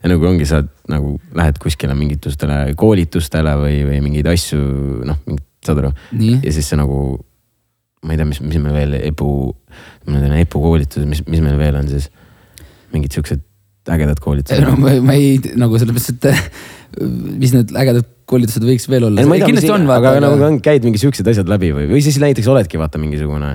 ja 0.02 0.12
nagu 0.12 0.28
ongi, 0.28 0.46
sa 0.48 0.62
nagu 0.90 1.16
lähed 1.36 1.58
kuskile 1.62 1.96
mingitustele 1.98 2.74
koolitustele 2.78 3.56
või, 3.60 3.80
või 3.88 4.02
mingeid 4.04 4.30
asju, 4.32 4.60
noh, 5.08 5.20
saad 5.66 5.82
aru. 5.82 5.92
ja 6.14 6.54
siis 6.54 6.70
see 6.70 6.78
nagu, 6.80 7.18
ma 8.04 8.14
ei 8.14 8.20
tea, 8.20 8.28
mis, 8.28 8.40
mis 8.44 8.62
meil 8.62 8.78
veel 8.78 8.96
EPU, 9.10 9.34
ma 10.08 10.22
tean 10.22 10.38
EPU 10.38 10.64
koolitused, 10.64 11.08
mis, 11.10 11.24
mis 11.26 11.44
meil 11.44 11.58
veel 11.60 11.80
on 11.80 11.90
siis 11.90 12.10
mingid 12.94 13.12
siuksed 13.16 13.44
ägedad 13.88 14.20
koolitused 14.20 14.64
no 14.64 14.76
ma, 14.80 14.92
ma 15.04 15.16
ei 15.16 15.38
nagu 15.56 15.78
selles 15.80 15.96
mõttes, 15.96 16.12
et 16.12 16.28
äh, 16.30 16.40
mis 17.42 17.54
need 17.54 17.72
ägedad 17.76 18.06
koolitused 18.28 18.64
võiks 18.64 18.88
veel 18.90 19.08
olla. 19.08 19.22
ei, 19.22 19.30
ei 19.38 19.44
kindlasti 19.46 19.72
on, 19.72 19.86
aga 19.88 20.14
vaata, 20.14 20.24
nagu 20.24 20.48
on, 20.50 20.58
käid 20.64 20.84
mingi 20.86 21.00
siuksed 21.00 21.28
asjad 21.32 21.50
läbi 21.50 21.70
või, 21.76 21.86
või 21.90 22.02
siis 22.04 22.18
näiteks 22.22 22.48
oledki 22.52 22.80
vaata 22.80 23.00
mingisugune. 23.00 23.54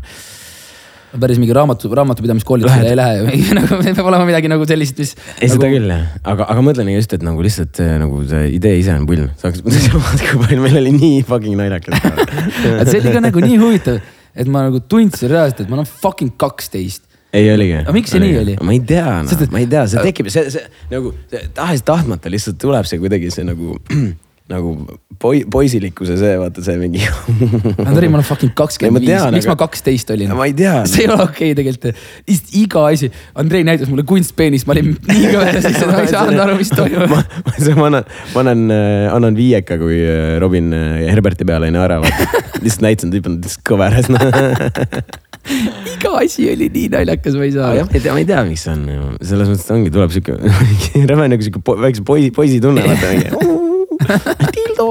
Päris 1.22 1.40
mingi 1.42 1.54
raamatu, 1.54 1.90
raamatupidamiskoolitusele 1.94 2.90
ei 2.90 2.98
lähe 2.98 3.18
ju, 3.20 3.54
nagu 3.60 3.80
peab 3.84 4.10
olema 4.10 4.26
midagi 4.28 4.50
nagu 4.52 4.66
sellist, 4.70 4.98
mis. 5.02 5.14
ei 5.38 5.50
nagu..., 5.50 5.54
seda 5.56 5.70
küll 5.74 5.94
jah, 5.94 6.04
aga, 6.34 6.48
aga 6.54 6.66
mõtlengi 6.66 6.96
just, 6.98 7.14
et 7.18 7.26
nagu 7.26 7.46
lihtsalt 7.46 7.80
see, 7.80 7.94
nagu 8.02 8.22
see 8.30 8.50
idee 8.58 8.80
ise 8.82 8.96
on 8.98 9.06
pull, 9.10 9.28
saaks, 9.42 9.62
kui 9.64 10.42
palju 10.42 10.60
meil 10.64 10.82
oli 10.82 10.94
nii 10.98 11.22
fucking 11.30 11.58
naljakas. 11.60 12.02
et 12.82 12.90
see 12.90 13.00
oli 13.02 13.16
ka 13.16 13.24
nagu 13.28 13.46
nii 13.46 13.62
huvitav, 13.62 14.02
et 14.34 14.50
ma 14.50 14.66
nagu 14.68 14.82
tundsin 14.90 15.32
reaalselt, 15.34 15.66
et 15.66 15.72
ma 15.72 15.80
olen 15.80 15.90
fucking 15.90 16.34
kaksteist. 16.42 17.06
ei 17.34 17.50
oligi. 17.54 17.80
Aga 17.84 17.96
miks 17.96 18.14
see 18.14 18.22
nii 18.24 18.36
oli? 18.42 18.58
ma 18.62 18.76
ei 18.76 18.84
tea 18.94 19.08
no, 19.22 19.38
et-, 19.38 19.54
ma 19.54 19.62
ei 19.62 19.70
tea, 19.70 19.86
see 19.94 20.06
tekib, 20.10 20.34
see, 20.34 20.50
see 20.54 20.66
nagu 20.94 21.14
tahes-tahtmata 21.58 22.34
lihtsalt 22.34 22.62
tuleb 22.62 22.90
see 22.90 23.02
kuidagi 23.02 23.30
see 23.34 23.46
nagu, 23.48 23.78
nagu 24.52 24.74
poi, 25.22 25.44
poisilikkuse 25.48 26.18
see, 26.20 26.34
vaata 26.40 26.64
see 26.66 26.76
mingi. 26.80 27.04
Andrei, 27.88 28.10
ma 28.12 28.20
olen 28.20 28.28
fucking 28.28 28.52
kakskümmend 28.58 29.06
viis, 29.06 29.24
miks 29.32 29.48
aga- 29.48 29.54
ma 29.54 29.60
kaksteist 29.62 30.12
olin? 30.16 30.34
ma 30.36 30.48
ei 30.50 30.56
tea. 30.58 30.76
see 30.90 31.06
ei 31.06 31.10
ole 31.10 31.24
okei 31.24 31.54
okay, 31.54 31.58
tegelikult, 31.62 32.04
lihtsalt 32.28 32.58
iga 32.60 32.86
asi, 32.90 33.10
Andrei 33.40 33.64
näitas 33.68 33.92
mulle 33.92 34.06
kunstpeenist, 34.10 34.68
ma 34.68 34.76
olin 34.76 34.94
nii 34.98 35.32
kõveras, 35.32 35.70
et 35.70 35.80
ma 35.88 36.04
ei 36.04 36.12
saanud 36.12 36.44
aru, 36.46 36.58
mis 36.60 36.74
toimub. 36.76 37.08
ma, 37.14 37.22
ma, 37.24 37.56
ma 37.80 37.90
annan, 37.90 38.14
ma 38.34 38.46
annan, 38.46 38.78
annan 39.16 39.40
viieka, 39.40 39.80
kui 39.82 40.02
äh, 40.04 40.36
Robin 40.44 40.74
äh, 40.76 41.06
Herberti 41.08 41.48
peale 41.48 41.72
ei 41.72 41.78
naera, 41.78 42.02
lihtsalt 42.64 42.88
näitasin, 42.90 43.16
tüüp 43.16 43.32
on 43.32 43.40
lihtsalt 43.40 43.68
kõveras 43.72 44.12
iga 45.44 46.14
asi 46.22 46.46
oli 46.54 46.70
nii 46.72 46.92
naljakas, 46.94 47.36
ma 47.36 47.48
ei 47.48 47.52
saa 47.56 47.74
jah, 47.76 47.88
ma 47.88 47.98
ei 47.98 48.04
tea, 48.04 48.14
ma 48.16 48.22
ei 48.22 48.28
tea, 48.28 48.44
miks 48.48 48.64
see 48.64 48.76
on, 48.76 49.18
selles 49.20 49.52
mõttes 49.52 49.74
ongi, 49.76 49.92
tuleb 49.94 50.14
sihuke 50.16 51.08
räme 51.10 51.28
nagu 51.32 51.44
sihuke 51.44 51.80
väikse 51.84 52.06
poisi, 52.08 52.32
poisi 52.36 52.62
tunne, 52.64 52.86
vaata 52.88 53.12
mingi. 53.12 53.53
Tildo. 54.56 54.88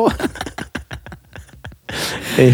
ei, 2.41 2.53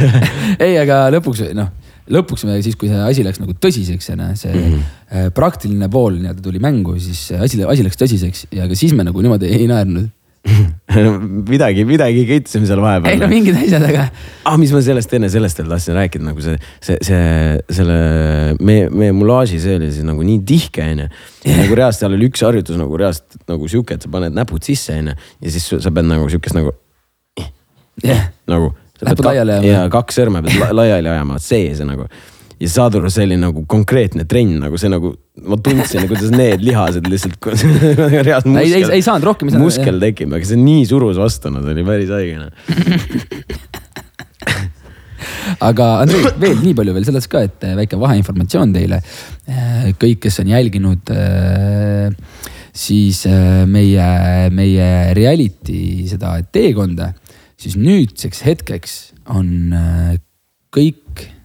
ei, 0.59 0.75
aga 0.81 1.07
lõpuks 1.15 1.45
noh, 1.57 1.71
lõpuks 2.11 2.45
me 2.49 2.59
siis, 2.65 2.77
kui 2.79 2.91
see 2.91 3.01
asi 3.05 3.25
läks 3.27 3.41
nagu 3.43 3.55
tõsiseks 3.55 4.11
ja 4.11 4.17
see 4.39 4.53
mm. 4.53 4.69
-hmm. 4.69 5.33
praktiline 5.37 5.89
pool 5.93 6.19
nii-öelda 6.19 6.45
tuli 6.45 6.63
mängu, 6.63 6.99
siis 7.03 7.29
asi, 7.39 7.63
asi 7.65 7.87
läks 7.87 8.01
tõsiseks 8.01 8.47
ja 8.55 8.69
ka 8.69 8.79
siis 8.79 8.95
me 8.97 9.07
nagu 9.07 9.23
niimoodi 9.23 9.51
ei 9.53 9.69
naernud. 9.71 10.11
midagi, 11.53 11.85
midagi 11.89 12.25
kõitsime 12.29 12.69
seal 12.69 12.79
ei 12.79 12.83
no 12.83 12.87
vahepeal. 12.87 13.25
mingid 13.31 13.59
asjad, 13.61 13.85
aga 13.89 14.07
ah, 14.49 14.57
mis 14.61 14.73
ma 14.75 14.81
sellest 14.85 15.13
enne, 15.19 15.31
sellest 15.33 15.61
veel 15.61 15.71
tahtsin 15.75 15.99
rääkida, 15.99 16.25
nagu 16.31 16.45
see, 16.45 16.57
see, 16.85 16.97
see, 17.05 17.59
selle 17.79 17.99
meie, 18.65 18.89
meie 18.89 19.15
mulaaži, 19.17 19.61
see 19.63 19.77
oli 19.81 19.91
siis 19.93 20.07
nagu 20.09 20.25
nii 20.25 20.41
tihke, 20.49 20.87
onju. 20.95 21.09
nagu 21.49 21.79
reaalselt 21.79 22.07
seal 22.07 22.17
oli 22.17 22.31
üks 22.31 22.45
harjutus 22.47 22.81
nagu 22.81 23.01
reaalselt 23.01 23.39
nagu 23.51 23.71
sihuke, 23.71 23.99
et 23.99 24.07
sa 24.07 24.13
paned 24.13 24.37
näpud 24.37 24.65
sisse, 24.65 24.97
onju. 25.03 25.17
ja 25.45 25.55
siis 25.55 25.69
sa 25.69 25.93
pead 25.95 26.09
nagu 26.09 26.29
sihukest 26.33 26.59
nagu, 26.59 26.75
jah, 28.05 28.29
nagu. 28.49 28.75
Näpud 28.99 29.29
laiali 29.29 29.53
ajama. 29.55 29.69
ja 29.71 29.85
kaks 29.95 30.17
sõrme 30.19 30.43
pead 30.43 30.59
la 30.59 30.73
laiali 30.75 31.13
ajama, 31.13 31.39
see, 31.43 31.71
see 31.79 31.87
nagu. 31.87 32.09
Ja 32.59 32.69
saad 32.71 32.95
aru, 32.99 33.11
see 33.13 33.25
oli 33.29 33.37
nagu 33.39 33.63
konkreetne 33.71 34.25
trenn, 34.29 34.57
nagu 34.65 34.79
see 34.81 34.91
nagu, 34.91 35.13
ma 35.47 35.57
tundsin, 35.63 36.09
kuidas 36.11 36.31
need 36.35 36.61
lihased 36.67 37.07
lihtsalt. 37.11 37.39
ei, 38.59 38.73
ei, 38.73 38.85
ei 38.99 39.03
saanud 39.05 39.27
rohkem. 39.29 39.47
muskel 39.63 40.01
tekib, 40.03 40.33
aga 40.35 40.45
see 40.49 40.59
nii 40.61 40.85
surus 40.91 41.19
see 41.69 41.75
oli 41.77 41.85
päris 41.87 42.11
haige 42.15 42.37
noh. 42.41 42.51
aga 45.69 45.85
Andrei, 46.03 46.23
veel 46.43 46.59
nii 46.65 46.75
palju 46.79 46.93
veel 46.99 47.07
sellest 47.07 47.31
ka, 47.31 47.39
et 47.47 47.61
äh, 47.67 47.73
väike 47.79 47.97
vaheinformatsioon 48.01 48.71
teile. 48.75 48.99
kõik, 50.03 50.19
kes 50.27 50.37
on 50.43 50.49
jälginud 50.51 51.05
äh, 51.15 52.09
siis 52.75 53.19
meie, 53.71 54.09
meie 54.55 54.89
reality 55.19 55.83
seda 56.11 56.29
teekonda, 56.55 57.07
siis 57.59 57.75
nüüdseks 57.79 58.39
hetkeks 58.47 58.93
on 59.35 59.49
kõik 60.75 61.38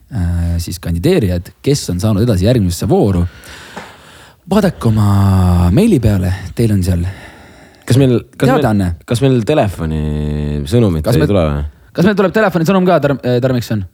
siis 0.61 0.79
kandideerijad, 0.79 1.49
kes 1.65 1.89
on 1.89 1.99
saanud 1.99 2.23
edasi 2.25 2.45
järgmisesse 2.45 2.87
vooru. 2.89 3.23
vaadake 4.49 4.87
oma 4.89 5.69
meili 5.71 5.99
peale, 6.03 6.33
teil 6.55 6.73
on 6.75 6.83
seal, 6.83 7.03
kas 7.87 7.97
meil, 7.97 8.19
kas 8.37 8.49
meil 8.49 8.61
kas 9.05 9.21
meil 9.23 9.41
telefoni 9.47 10.01
sõnumit 10.69 11.03
Kas 11.05 11.15
ei 11.15 11.23
me- 11.23 11.27
tule 11.31 11.43
või? 11.47 11.63
kas 11.93 12.05
meil 12.05 12.15
tuleb 12.19 12.33
telefonisõnum 12.35 12.85
ka 12.85 12.99
Tarm-, 12.99 13.21
Tarmikson? 13.41 13.85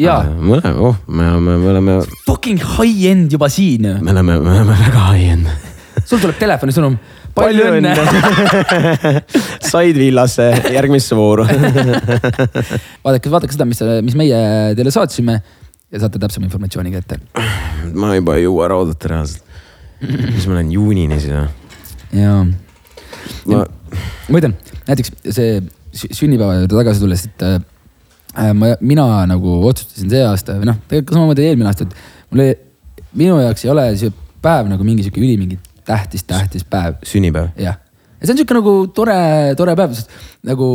jaa, 0.00 0.22
mõlema, 0.24 0.72
oh, 0.80 0.96
me 1.06 1.26
oleme, 1.28 1.56
me 1.60 1.70
oleme, 1.74 1.98
fucking 2.26 2.58
high-end 2.78 3.32
juba 3.36 3.48
siin 3.52 3.82
me 4.00 4.10
oleme, 4.14 4.38
me 4.40 4.54
oleme 4.56 4.78
väga 4.86 5.02
high-end. 5.12 5.46
sul 6.04 6.18
tuleb 6.18 6.38
telefonisõnum. 6.40 6.96
Palju 7.36 7.68
õnne. 7.78 7.94
said 9.72 9.98
villasse 9.98 10.48
järgmisse 10.74 11.16
vooru. 11.18 11.46
vaadake, 13.04 13.32
vaadake 13.32 13.54
seda, 13.54 13.66
mis, 13.68 13.82
mis 14.06 14.18
meie 14.18 14.38
teile 14.78 14.92
saatsime 14.94 15.38
ja 15.92 16.00
saate 16.02 16.20
täpsema 16.22 16.48
informatsiooni 16.48 16.92
kätte. 16.94 17.20
ma 17.92 18.14
juba 18.16 18.36
ei 18.38 18.46
jõua 18.46 18.68
ära 18.68 18.78
oodata 18.80 19.12
reaalselt. 19.12 19.44
mis 20.02 20.46
ma 20.48 20.56
olen 20.56 20.72
juunini 20.72 21.20
siis 21.22 21.34
või? 21.34 21.48
ja 22.22 22.38
ma, 23.46 23.64
ütlen, 24.38 24.56
näiteks 24.88 25.12
see 25.28 25.60
sü- 25.60 26.10
sünnipäeva 26.16 26.56
juurde 26.58 26.74
tagasi 26.74 27.04
tulles, 27.04 27.26
et 27.28 27.44
äh, 27.46 28.50
ma, 28.56 28.72
mina 28.80 29.06
nagu 29.30 29.60
otsustasin 29.68 30.10
see 30.12 30.24
aasta 30.26 30.56
või 30.58 30.72
noh, 30.72 30.80
tegelikult 30.88 31.18
samamoodi 31.18 31.46
eelmine 31.50 31.70
aasta, 31.70 31.86
et 31.86 32.32
mul 32.32 32.46
ei, 32.46 32.56
minu 33.20 33.38
jaoks 33.42 33.66
ei 33.66 33.72
ole 33.74 33.86
see 34.00 34.14
päev 34.42 34.72
nagu 34.72 34.86
mingi 34.86 35.04
sihuke 35.06 35.22
ülimingi 35.22 35.60
tähtis, 35.88 36.26
tähtis 36.28 36.64
päev. 36.68 37.00
sünnipäev. 37.06 37.52
jah, 37.56 37.78
ja 38.18 38.26
see 38.26 38.34
on 38.34 38.42
sihuke 38.42 38.58
nagu 38.58 38.74
tore, 38.94 39.18
tore 39.58 39.76
päev, 39.78 39.96
sest 39.98 40.12
nagu, 40.46 40.68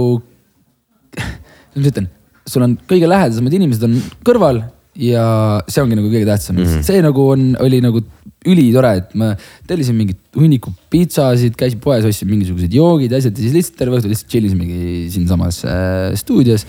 kuidas 1.13 1.83
ma 1.83 1.91
ütlen, 1.91 2.09
sul 2.47 2.65
on 2.67 2.77
kõige 2.89 3.09
lähedasemad 3.09 3.55
inimesed 3.57 3.87
on 3.87 3.95
kõrval 4.27 4.63
ja 4.97 5.23
see 5.69 5.83
ongi 5.83 5.97
nagu 5.97 6.09
kõige 6.09 6.27
tähtsam 6.27 6.57
mm. 6.57 6.69
-hmm. 6.69 6.85
see 6.85 7.01
nagu 7.05 7.25
on, 7.33 7.49
oli 7.63 7.81
nagu 7.83 8.01
ülitore, 8.47 8.91
et 9.01 9.15
ma 9.17 9.31
tellisin 9.67 9.97
mingit 9.97 10.19
hunniku 10.37 10.71
pitsasid, 10.93 11.55
käisin 11.59 11.81
poes, 11.83 12.05
ostsin 12.07 12.29
mingisugused 12.29 12.73
joogid 12.73 13.11
ja 13.11 13.19
asjad 13.21 13.35
ja 13.37 13.43
siis 13.43 13.55
lihtsalt 13.55 13.81
terve 13.81 13.97
õhtu 13.97 14.11
lihtsalt 14.11 14.31
chill 14.31 14.47
isimegi 14.47 15.07
siinsamas 15.13 15.63
äh, 15.65 16.13
stuudios. 16.19 16.65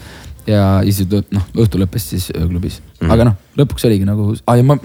ja 0.49 0.81
siis 0.87 1.05
noh, 1.13 1.45
õhtu 1.61 1.81
lõppes 1.81 2.09
siis 2.15 2.31
ööklubis 2.33 2.81
mm, 2.81 2.93
-hmm. 3.01 3.13
aga 3.13 3.31
noh, 3.31 3.39
lõpuks 3.61 3.85
oligi 3.85 4.09
nagu 4.09 4.31
ah,, 4.47 4.57
ja 4.57 4.65
ma 4.65 4.79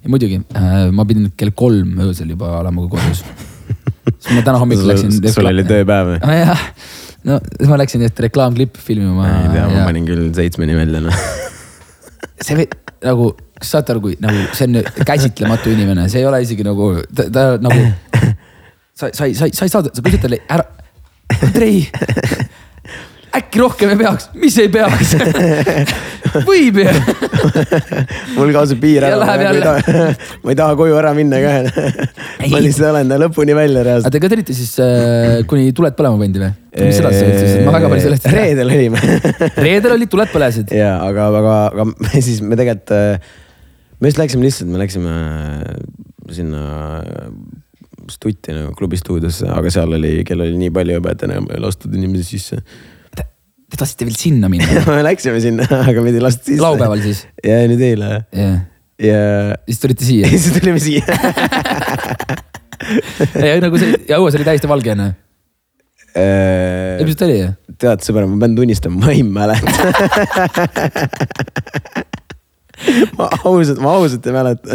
ja 0.00 0.12
muidugi 0.12 0.40
äh, 0.56 0.88
ma 0.94 1.06
pidin 1.08 1.30
kell 1.36 1.52
kolm 1.56 1.98
öösel 2.06 2.32
juba 2.32 2.54
olema 2.60 2.86
kodus. 2.92 3.22
siis 4.20 4.32
ma 4.36 4.44
täna 4.46 4.60
hommikul 4.62 4.88
läksin. 4.90 5.20
sul 5.32 5.50
oli 5.50 5.66
tööpäev 5.68 6.14
või? 6.14 6.20
ah,. 6.24 6.36
jah, 6.40 6.64
no 7.28 7.38
siis 7.44 7.70
ma 7.70 7.78
läksin 7.80 8.04
just 8.06 8.20
reklaamklippi 8.26 8.82
filmima. 8.84 9.28
ei 9.44 9.54
tea, 9.54 9.68
ma 9.74 9.86
panin 9.90 10.08
küll 10.08 10.30
seitsmeni 10.36 10.78
välja 10.78 11.04
noh. 11.04 11.24
see 12.44 12.66
nagu, 13.04 13.30
kas 13.60 13.74
saate 13.76 13.94
aru, 13.94 14.04
kui 14.08 14.18
nagu 14.22 14.48
see 14.56 14.68
on 14.68 15.04
käsitlematu 15.08 15.72
inimene, 15.72 16.08
see 16.12 16.22
ei 16.22 16.28
ole 16.28 16.42
isegi 16.44 16.66
nagu, 16.66 16.92
ta, 17.14 17.28
ta 17.32 17.46
nagu. 17.62 17.88
sa, 18.98 19.08
sa 19.12 19.28
ei, 19.28 19.36
sa 19.36 19.48
ei, 19.48 19.56
sa 19.56 19.66
ei 19.66 19.72
saa, 19.72 19.84
sa 19.88 20.04
küsid 20.04 20.24
talle 20.24 20.42
ära, 20.48 20.66
Andrei. 21.40 21.84
Äkki 23.38 23.60
rohkem 23.62 23.92
ei 23.92 23.98
peaks, 24.00 24.28
mis 24.38 24.56
ei 24.60 24.70
peaks? 24.72 25.14
võib 26.48 26.80
ju. 26.82 26.94
mul 28.36 28.52
kaob 28.54 28.68
see 28.70 28.80
piir 28.80 29.06
ära, 29.06 29.20
ma 29.22 29.36
ei 29.38 29.62
taha, 29.62 30.06
ma 30.44 30.54
ei 30.54 30.58
taha 30.58 30.78
koju 30.78 30.98
ära 30.98 31.12
minna 31.16 31.40
ka. 31.42 31.52
ma 32.50 32.62
lihtsalt 32.62 32.88
olen 32.90 33.14
lõpuni 33.24 33.56
välja 33.56 33.80
aga 33.80 33.86
reaalselt. 33.88 34.14
te 34.16 34.22
ka 34.22 34.32
tegite 34.32 34.56
siis 34.56 34.74
äh, 34.82 35.40
kuni 35.50 35.70
tuled 35.76 35.96
põlema 35.98 36.20
pandi 36.20 36.42
või? 36.42 36.50
mis 36.80 37.00
edasi 37.02 37.22
siis, 37.26 37.54
ma 37.66 37.74
väga 37.76 37.92
palju 37.92 38.06
sellest 38.06 38.26
ei 38.26 38.34
tea. 38.34 38.42
reedel 38.44 38.74
olime 38.76 39.04
reedel 39.66 39.96
olid 39.96 40.12
tuled 40.12 40.34
põlesid. 40.34 40.74
ja 40.74 40.96
aga, 41.04 41.30
aga, 41.30 41.56
aga 41.70 41.88
me 41.90 42.12
siis 42.26 42.42
me 42.42 42.58
tegelikult, 42.58 43.30
me 44.00 44.12
just 44.12 44.20
läksime 44.20 44.46
lihtsalt, 44.46 44.70
me 44.70 44.82
läksime 44.82 45.16
sinna 46.30 46.66
stutti 48.10 48.54
nagu 48.54 48.74
klubi 48.78 48.98
stuudiosse, 48.98 49.48
aga 49.50 49.70
seal 49.72 49.92
oli, 49.96 50.20
kell 50.26 50.42
oli 50.42 50.58
nii 50.58 50.72
palju 50.74 50.96
juba, 50.98 51.14
et 51.14 51.26
enam 51.26 51.46
ei 51.54 51.60
lastud 51.62 51.94
inimesi 51.94 52.36
sisse. 52.36 52.60
Te 53.70 53.78
tahtsite 53.78 54.06
veel 54.08 54.16
sinna 54.18 54.48
minna? 54.50 54.82
me 54.90 55.02
läksime 55.06 55.38
sinna, 55.42 55.66
aga 55.84 56.02
meid 56.02 56.16
ei 56.18 56.22
lastud 56.24 56.46
sisse. 56.48 56.62
laupäeval 56.62 57.00
siis? 57.04 57.18
ja 57.46 57.60
nüüd 57.70 57.82
eile 57.86 58.08
jah. 58.34 58.56
ja 58.98 59.20
siis 59.68 59.78
tulite 59.84 60.04
siia 60.06 60.30
siis 60.32 60.50
tulime 60.56 60.80
siia. 60.82 61.04
ja 63.46 63.50
nagu 63.62 63.78
see, 63.80 63.90
ja 64.10 64.18
õues 64.18 64.34
oli 64.38 64.46
täiesti 64.48 64.68
valge 64.70 64.90
onju. 64.96 65.08
ilmselt 67.04 67.22
oli 67.28 67.36
ju? 67.38 67.48
tead, 67.80 68.00
sõber, 68.04 68.22
ma 68.28 68.36
pean 68.42 68.54
tunnistama, 68.58 68.96
ma 69.04 69.08
ei 69.14 69.22
mäleta. 69.22 69.70
ma 73.16 73.24
ausalt, 73.44 73.78
ma 73.78 73.88
ausalt 74.00 74.24
ei 74.26 74.34
mäleta. 74.34 74.68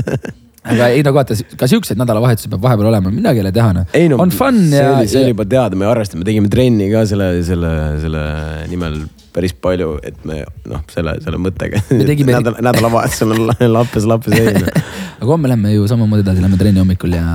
Aga 0.65 0.87
ei 0.93 1.03
nagu 1.05 1.19
vaata, 1.19 1.37
ka 1.59 1.69
siukseid 1.69 1.99
nädalavahetusi 2.01 2.49
peab 2.51 2.63
vahepeal 2.65 2.89
olema, 2.91 3.11
midagi 3.13 3.41
ei 3.41 3.45
ole 3.45 3.53
teha 3.55 3.73
noh. 3.77 3.99
no 4.11 4.21
on 4.23 4.33
fun 4.33 4.57
see 4.71 4.81
ja. 4.81 4.95
see 5.03 5.21
oli 5.21 5.35
juba 5.35 5.45
teada, 5.49 5.77
me 5.79 5.87
arvestame, 5.89 6.25
tegime 6.27 6.49
trenni 6.51 6.89
ka 6.93 7.05
selle, 7.09 7.29
selle, 7.45 7.71
selle 8.01 8.23
nimel 8.71 9.03
päris 9.35 9.51
palju, 9.59 9.97
et 10.07 10.21
me 10.27 10.41
noh, 10.71 10.83
selle, 10.93 11.17
selle 11.23 11.39
mõttega. 11.43 11.81
Me 11.91 12.05
tegime- 12.07 12.35
nädal, 12.37 12.55
nädalavahetusel 12.63 13.33
on 13.35 13.49
lappes, 13.73 14.07
lappes 14.07 14.37
ei 14.37 14.53
no.. 14.55 14.71
aga 15.19 15.27
homme 15.27 15.51
lähme 15.51 15.73
ju 15.73 15.89
samamoodi 15.91 16.23
edasi, 16.23 16.43
lähme 16.43 16.59
trenni 16.61 16.81
hommikul 16.81 17.17
ja 17.17 17.25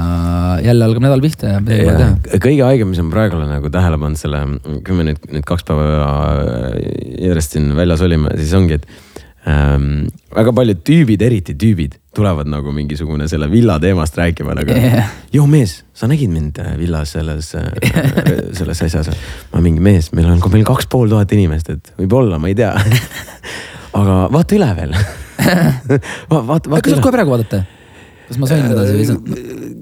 jälle 0.64 0.88
algab 0.88 1.05
nädal 1.05 1.25
pihta 1.25 1.55
ja 1.55 1.61
midagi 1.61 1.85
pole 1.85 1.99
teha. 2.01 2.40
kõige 2.47 2.66
haigem, 2.71 2.93
mis 2.95 3.03
on 3.05 3.12
praegu 3.12 3.37
olen 3.37 3.53
nagu 3.53 3.73
tähele 3.73 4.01
pannud 4.01 4.21
selle, 4.21 4.43
kui 4.87 4.97
me 4.97 5.11
nüüd, 5.11 5.29
nüüd 5.37 5.47
kaks 5.49 5.69
päeva 5.69 6.11
järjest 7.21 7.59
siin 7.59 7.71
väljas 7.77 8.05
olime, 8.07 8.33
siis 8.40 8.57
ongi, 8.57 8.81
et 8.81 9.10
ähm, 9.48 10.09
väga 10.35 10.53
paljud 10.57 10.83
tüübid, 10.87 11.22
eriti 11.24 11.55
tüübid, 11.59 11.96
tulevad 12.16 12.50
nagu 12.50 12.72
mingisugune 12.74 13.29
selle 13.31 13.48
villa 13.50 13.79
teemast 13.81 14.18
rääkima 14.18 14.57
nagu 14.59 14.76
Jah. 14.76 15.11
joo 15.33 15.46
mees, 15.50 15.81
sa 15.94 16.11
nägid 16.11 16.33
mind 16.33 16.59
äh, 16.61 16.74
villas 16.81 17.14
selles, 17.16 17.53
selles 18.59 18.83
asjas. 18.88 19.11
ma 19.55 19.64
mingi 19.64 19.81
mees, 19.85 20.12
meil 20.16 20.31
on, 20.33 20.42
meil 20.53 20.66
kaks 20.68 20.90
pool 20.90 21.11
tuhat 21.12 21.33
inimest, 21.37 21.72
et 21.72 21.92
võib-olla, 22.00 22.40
ma 22.42 22.50
ei 22.50 22.59
tea. 22.59 22.74
aga 24.00 24.22
vaata 24.31 24.57
üle 24.59 24.70
veel 24.79 24.96
Va,. 26.31 26.40
vaata, 26.46 26.68
kas 26.68 26.72
vaata 26.74 26.92
saad 26.92 27.05
kohe 27.05 27.14
praegu 27.14 27.35
vaadata? 27.35 27.62
kas 28.31 28.38
ma 28.38 28.46
sain 28.50 28.66
edasi 28.68 28.94
või 28.94 29.03
ei 29.03 29.09
saa? 29.09 29.18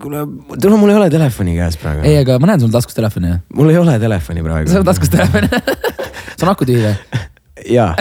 kuule, 0.01 0.23
tule, 0.57 0.79
mul 0.81 0.93
ei 0.95 1.01
ole 1.01 1.09
telefoni 1.13 1.57
käes 1.59 1.77
praegu. 1.81 2.05
ei, 2.09 2.21
aga 2.23 2.39
ma 2.41 2.53
näen 2.53 2.65
sul 2.65 2.73
taskus 2.73 2.97
telefoni 2.97 3.35
mul 3.59 3.73
ei 3.73 3.81
ole 3.81 3.99
telefoni 4.01 4.45
praegu. 4.47 4.73
sul 4.73 4.83
on 4.83 4.89
taskus 4.89 5.13
telefoni. 5.13 5.51
sul 6.39 6.47
on 6.49 6.55
aku 6.55 6.69
tühi 6.69 6.87
või? 6.87 7.25
Jaa. 7.67 7.95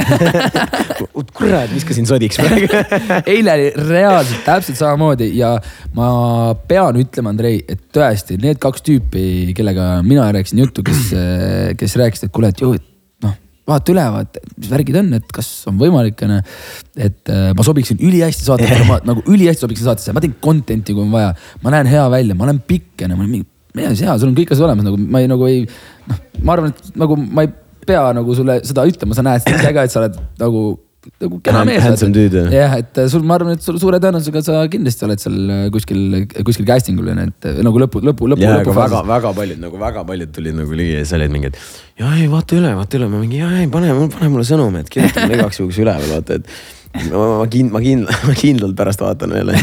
kurat, 1.38 1.72
viskasin 1.74 2.08
sodiks 2.10 2.40
praegu. 2.42 2.68
eile 3.34 3.54
oli 3.54 3.72
reaalselt 3.90 4.44
täpselt 4.46 4.80
samamoodi 4.80 5.30
ja 5.38 5.56
ma 5.98 6.10
pean 6.70 7.00
ütlema, 7.02 7.34
Andrei, 7.34 7.62
et 7.68 7.88
tõesti 7.96 8.40
need 8.42 8.62
kaks 8.62 8.86
tüüpi, 8.86 9.24
kellega 9.58 9.98
mina 10.06 10.28
rääkisin 10.36 10.64
juttu, 10.66 10.86
kes, 10.88 11.12
kes 11.80 11.98
rääkisid, 12.02 12.30
et 12.30 12.36
kuule, 12.36 12.52
et 12.54 12.64
ju, 12.64 12.72
noh, 13.26 13.36
vaata 13.70 13.94
üle, 13.94 14.06
vaata, 14.16 14.46
mis 14.56 14.72
värgid 14.72 15.02
on, 15.02 15.12
et 15.20 15.36
kas 15.36 15.52
on 15.70 15.78
võimalik, 15.82 16.24
onju. 16.28 16.40
et 17.10 17.34
äh, 17.34 17.52
ma 17.58 17.68
sobiksin 17.68 18.02
ülihästi 18.02 18.48
saatesse, 18.48 18.82
ma 18.90 19.02
nagu 19.10 19.26
ülihästi 19.26 19.68
sobiksin 19.68 19.90
saatesse, 19.90 20.16
ma 20.16 20.24
teen 20.24 20.38
content'i, 20.44 20.96
kui 20.96 21.06
on 21.06 21.14
vaja. 21.14 21.36
ma 21.64 21.76
näen 21.76 21.92
hea 21.92 22.08
välja, 22.14 22.38
ma 22.38 22.50
olen 22.50 22.64
pikk 22.66 23.06
onju, 23.06 23.20
ma 23.20 23.26
olen 23.26 23.38
mingi, 23.38 23.50
mees 23.78 24.02
hea, 24.02 24.18
sul 24.18 24.32
on 24.32 24.38
kõik 24.38 24.54
asjad 24.54 24.70
olemas, 24.70 24.90
nagu 24.90 25.00
ma 25.02 25.24
ei, 25.24 25.32
nagu 25.32 25.50
ei, 25.50 25.64
noh, 26.10 26.28
ma 26.42 26.58
arvan, 26.58 26.74
et 26.74 27.00
nagu 27.00 27.18
ma 27.26 27.46
ei 27.46 27.56
pea 27.88 28.10
nagu 28.18 28.36
sulle 28.38 28.60
seda 28.68 28.86
ütlema, 28.90 29.18
sa 29.18 29.26
näed 29.26 29.46
seda 29.46 29.72
ka, 29.76 29.88
et 29.88 29.94
sa 29.94 30.02
oled 30.04 30.20
nagu, 30.42 30.62
nagu 31.24 31.40
kena 31.44 31.64
mees. 31.68 31.82
handsome 31.86 32.14
dude, 32.16 32.44
jah. 32.48 32.54
jah, 32.54 32.76
et 32.82 33.02
sul, 33.12 33.26
ma 33.28 33.38
arvan, 33.38 33.58
et 33.58 33.66
sul 33.66 33.80
suure 33.82 34.00
tõenäosusega 34.04 34.44
sa 34.46 34.62
kindlasti 34.72 35.08
oled 35.08 35.24
seal 35.24 35.38
äh, 35.56 35.66
kuskil, 35.74 36.02
kuskil 36.48 36.68
casting 36.70 37.00
ul 37.02 37.12
onju, 37.14 37.28
et 37.32 37.50
äh, 37.52 37.60
nagu 37.66 37.84
lõpu, 37.84 38.02
lõpu, 38.06 38.32
lõpu, 38.34 38.48
aga 38.48 38.78
väga, 38.80 39.04
väga 39.12 39.34
paljud 39.42 39.62
nagu 39.64 39.82
väga 39.82 40.06
paljud 40.08 40.34
tulid 40.36 40.58
nagu 40.60 40.80
ligi 40.82 40.98
ja 40.98 41.04
siis 41.04 41.18
olid 41.20 41.36
mingid. 41.36 41.60
ja 42.02 42.16
ei 42.20 42.28
vaata 42.32 42.60
üle, 42.60 42.74
vaata 42.80 43.00
üle, 43.00 43.12
ma 43.14 43.22
mingi 43.24 43.44
ja 43.44 43.52
ei 43.62 43.70
pane, 43.72 43.94
pane 44.18 44.34
mulle 44.34 44.48
sõnum, 44.48 44.82
et 44.82 44.92
kirjuta 44.94 45.26
mulle 45.26 45.38
igaks 45.42 45.62
juhuks 45.64 45.82
üle 45.84 45.96
veel 46.02 46.18
vaata, 46.18 46.42
et 46.42 47.12
ma, 47.12 47.48
kind-, 47.52 47.74
ma 47.74 47.84
kindlalt, 47.84 48.28
ma 48.28 48.38
kindlalt 48.38 48.78
pärast 48.80 49.04
vaatan 49.04 49.36
veel. 49.38 49.56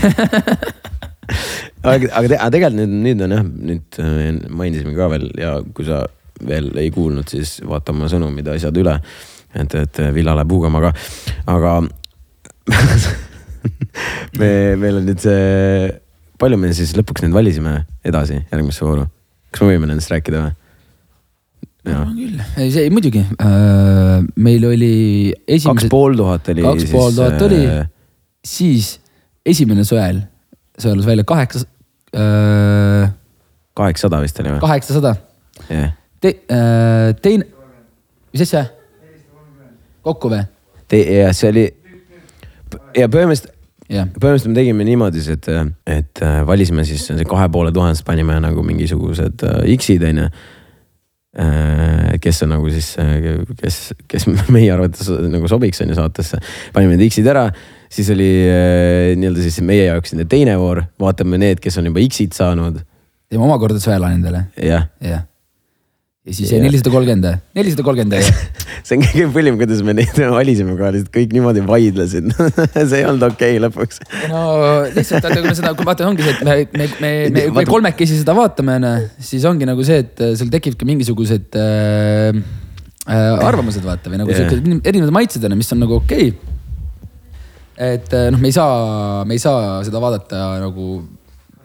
aga, 1.85 2.09
aga, 2.11 2.27
te, 2.29 2.37
aga 2.37 2.51
tegelikult 2.53 2.79
nüüd, 2.81 2.99
nüüd 3.07 3.25
on 3.27 3.35
jah, 3.37 3.49
nüüd 3.71 3.99
äh, 4.03 4.29
mainisime 4.63 4.95
ka 4.97 5.09
veel 5.13 5.31
ja 5.41 5.57
kui 5.77 5.87
sa 5.89 6.05
veel 6.49 6.71
ei 6.81 6.91
kuulnud, 6.95 7.29
siis 7.31 7.59
vaata 7.67 7.95
oma 7.95 8.09
sõnumid 8.13 8.49
ja 8.49 8.57
asjad 8.59 8.77
üle. 8.81 8.99
et, 9.55 9.75
et 9.75 10.01
Villa 10.15 10.35
läheb 10.35 10.51
huugama, 10.51 10.81
aga, 10.83 10.93
aga 11.57 11.77
me, 14.41 14.51
meil 14.81 15.01
on 15.01 15.07
nüüd 15.09 15.23
see, 15.23 15.89
palju 16.41 16.59
me 16.61 16.73
siis 16.77 16.95
lõpuks 16.99 17.25
nüüd 17.25 17.37
valisime 17.37 17.81
edasi 18.07 18.41
järgmisse 18.41 18.87
vooru? 18.87 19.09
kas 19.55 19.63
me 19.63 19.75
võime 19.75 19.91
nendest 19.91 20.13
rääkida 20.13 20.43
või? 20.43 20.55
jaa, 21.93 22.05
küll, 22.11 22.39
ei 22.63 22.71
see 22.75 22.93
muidugi 22.93 23.23
äh,, 23.23 24.23
meil 24.41 24.69
oli 24.69 24.95
kaks 25.35 25.59
esimesed, 25.59 25.91
pool 25.93 26.17
tuhat 26.19 26.49
oli. 26.55 26.65
kaks 26.65 26.89
pool 26.93 27.13
tuhat 27.19 27.45
oli, 27.47 27.61
siis 28.45 28.97
esimene 29.47 29.85
sõel 29.87 30.23
sõelus 30.81 31.09
välja 31.09 31.27
kaheksa 31.29 31.67
äh,, 32.17 33.13
kaheksasada 33.77 34.23
vist 34.25 34.41
oli 34.41 34.55
või? 34.55 34.63
kaheksasada. 34.65 35.15
jah, 35.69 35.93
Te, 36.21 36.37
äh, 36.49 37.11
teine, 37.23 37.49
mis 38.33 38.47
asja? 38.47 38.67
kokku 40.05 40.31
või? 40.33 40.45
ja 40.95 41.33
see 41.35 41.51
oli 41.51 41.65
ja 42.95 43.09
põhimõtteliselt 43.11 43.55
jah, 43.91 44.09
põhimõtteliselt 44.09 44.53
me 44.53 44.59
tegime 44.59 44.87
niimoodi, 44.89 45.23
et, 45.35 45.49
et 45.91 46.25
äh, 46.25 46.43
valisime 46.49 46.85
siis 46.89 47.07
see 47.09 47.29
kahe 47.29 47.49
poole 47.53 47.73
tuhandest 47.75 48.05
panime 48.07 48.37
nagu 48.43 48.65
mingisugused 48.67 49.47
äh, 49.49 49.65
X-id 49.77 50.05
onju. 50.11 50.29
kes 52.23 52.45
on 52.45 52.53
nagu 52.55 52.69
siis, 52.71 52.93
kes, 53.59 53.79
kes 54.07 54.27
meie 54.55 54.69
arvates 54.71 55.09
nagu 55.33 55.49
sobiks 55.51 55.83
onju 55.83 55.97
saatesse, 55.99 56.39
panime 56.73 56.95
need 56.95 57.09
X-id 57.11 57.27
ära. 57.33 57.49
siis 57.91 58.11
oli 58.15 58.31
äh, 58.47 59.13
nii-öelda 59.19 59.43
siis 59.43 59.59
meie 59.67 59.89
jaoks 59.89 60.15
nende 60.15 60.29
teine 60.31 60.55
voor, 60.61 60.85
vaatame 61.01 61.41
need, 61.43 61.61
kes 61.63 61.81
on 61.83 61.91
juba 61.91 62.05
X-id 62.07 62.39
saanud, 62.39 62.79
teeme 63.27 63.49
omakorda 63.49 63.83
sõela 63.83 64.13
nendele, 64.15 64.47
jah. 64.63 64.87
jah. 65.03 65.27
Ja 66.25 66.33
siis 66.33 66.53
Jah. 66.55 66.63
nelisada 66.65 66.89
kolmkümmend, 66.89 67.41
nelisada 67.53 67.85
kolmkümmend 67.85 68.17
jah. 68.17 68.39
see 68.87 68.97
on 68.97 69.03
kõige 69.05 69.27
põlim, 69.35 69.59
kuidas 69.61 69.83
me 69.85 69.93
neid 69.97 70.17
valisime 70.33 70.73
ka 70.79 70.89
lihtsalt 70.95 71.11
kõik 71.13 71.35
niimoodi 71.37 71.65
vaidlesid 71.69 72.31
see 72.91 73.01
ei 73.03 73.05
olnud 73.05 73.27
okei 73.27 73.59
okay, 73.59 73.61
lõpuks. 73.61 74.01
no 74.33 74.45
lihtsalt 74.95 75.21
vaata, 75.21 75.43
kui 75.43 75.51
me 75.51 75.57
seda, 75.59 75.73
kui 75.77 75.89
vaata, 75.89 76.07
ongi 76.09 76.25
see, 76.25 76.37
et 76.39 76.47
me, 76.47 76.55
me, 76.57 76.87
me, 76.89 77.11
me, 77.11 77.27
me 77.29 77.43
Vaata- 77.59 77.69
kolmekesi 77.69 78.17
seda 78.23 78.37
vaatame, 78.39 78.79
onju, 78.81 78.93
siis 79.29 79.45
ongi 79.51 79.69
nagu 79.69 79.85
see, 79.85 79.99
et 80.07 80.23
sul 80.41 80.49
tekibki 80.55 80.89
mingisugused 80.89 81.61
äh, 81.61 82.41
äh, 83.05 83.45
arvamused, 83.51 83.85
vaata 83.85 84.15
või 84.15 84.23
nagu 84.23 84.33
yeah. 84.33 84.49
siuksed 84.49 84.89
erinevad 84.89 85.13
maitsed 85.19 85.45
onju, 85.45 85.61
mis 85.61 85.77
on 85.77 85.85
nagu 85.85 85.99
okei 85.99 86.33
okay.. 86.33 86.57
et 87.91 88.17
äh, 88.17 88.31
noh, 88.33 88.41
me 88.41 88.49
ei 88.49 88.57
saa, 88.57 89.29
me 89.29 89.37
ei 89.37 89.45
saa 89.45 89.77
seda 89.85 90.01
vaadata 90.01 90.41
nagu 90.65 90.89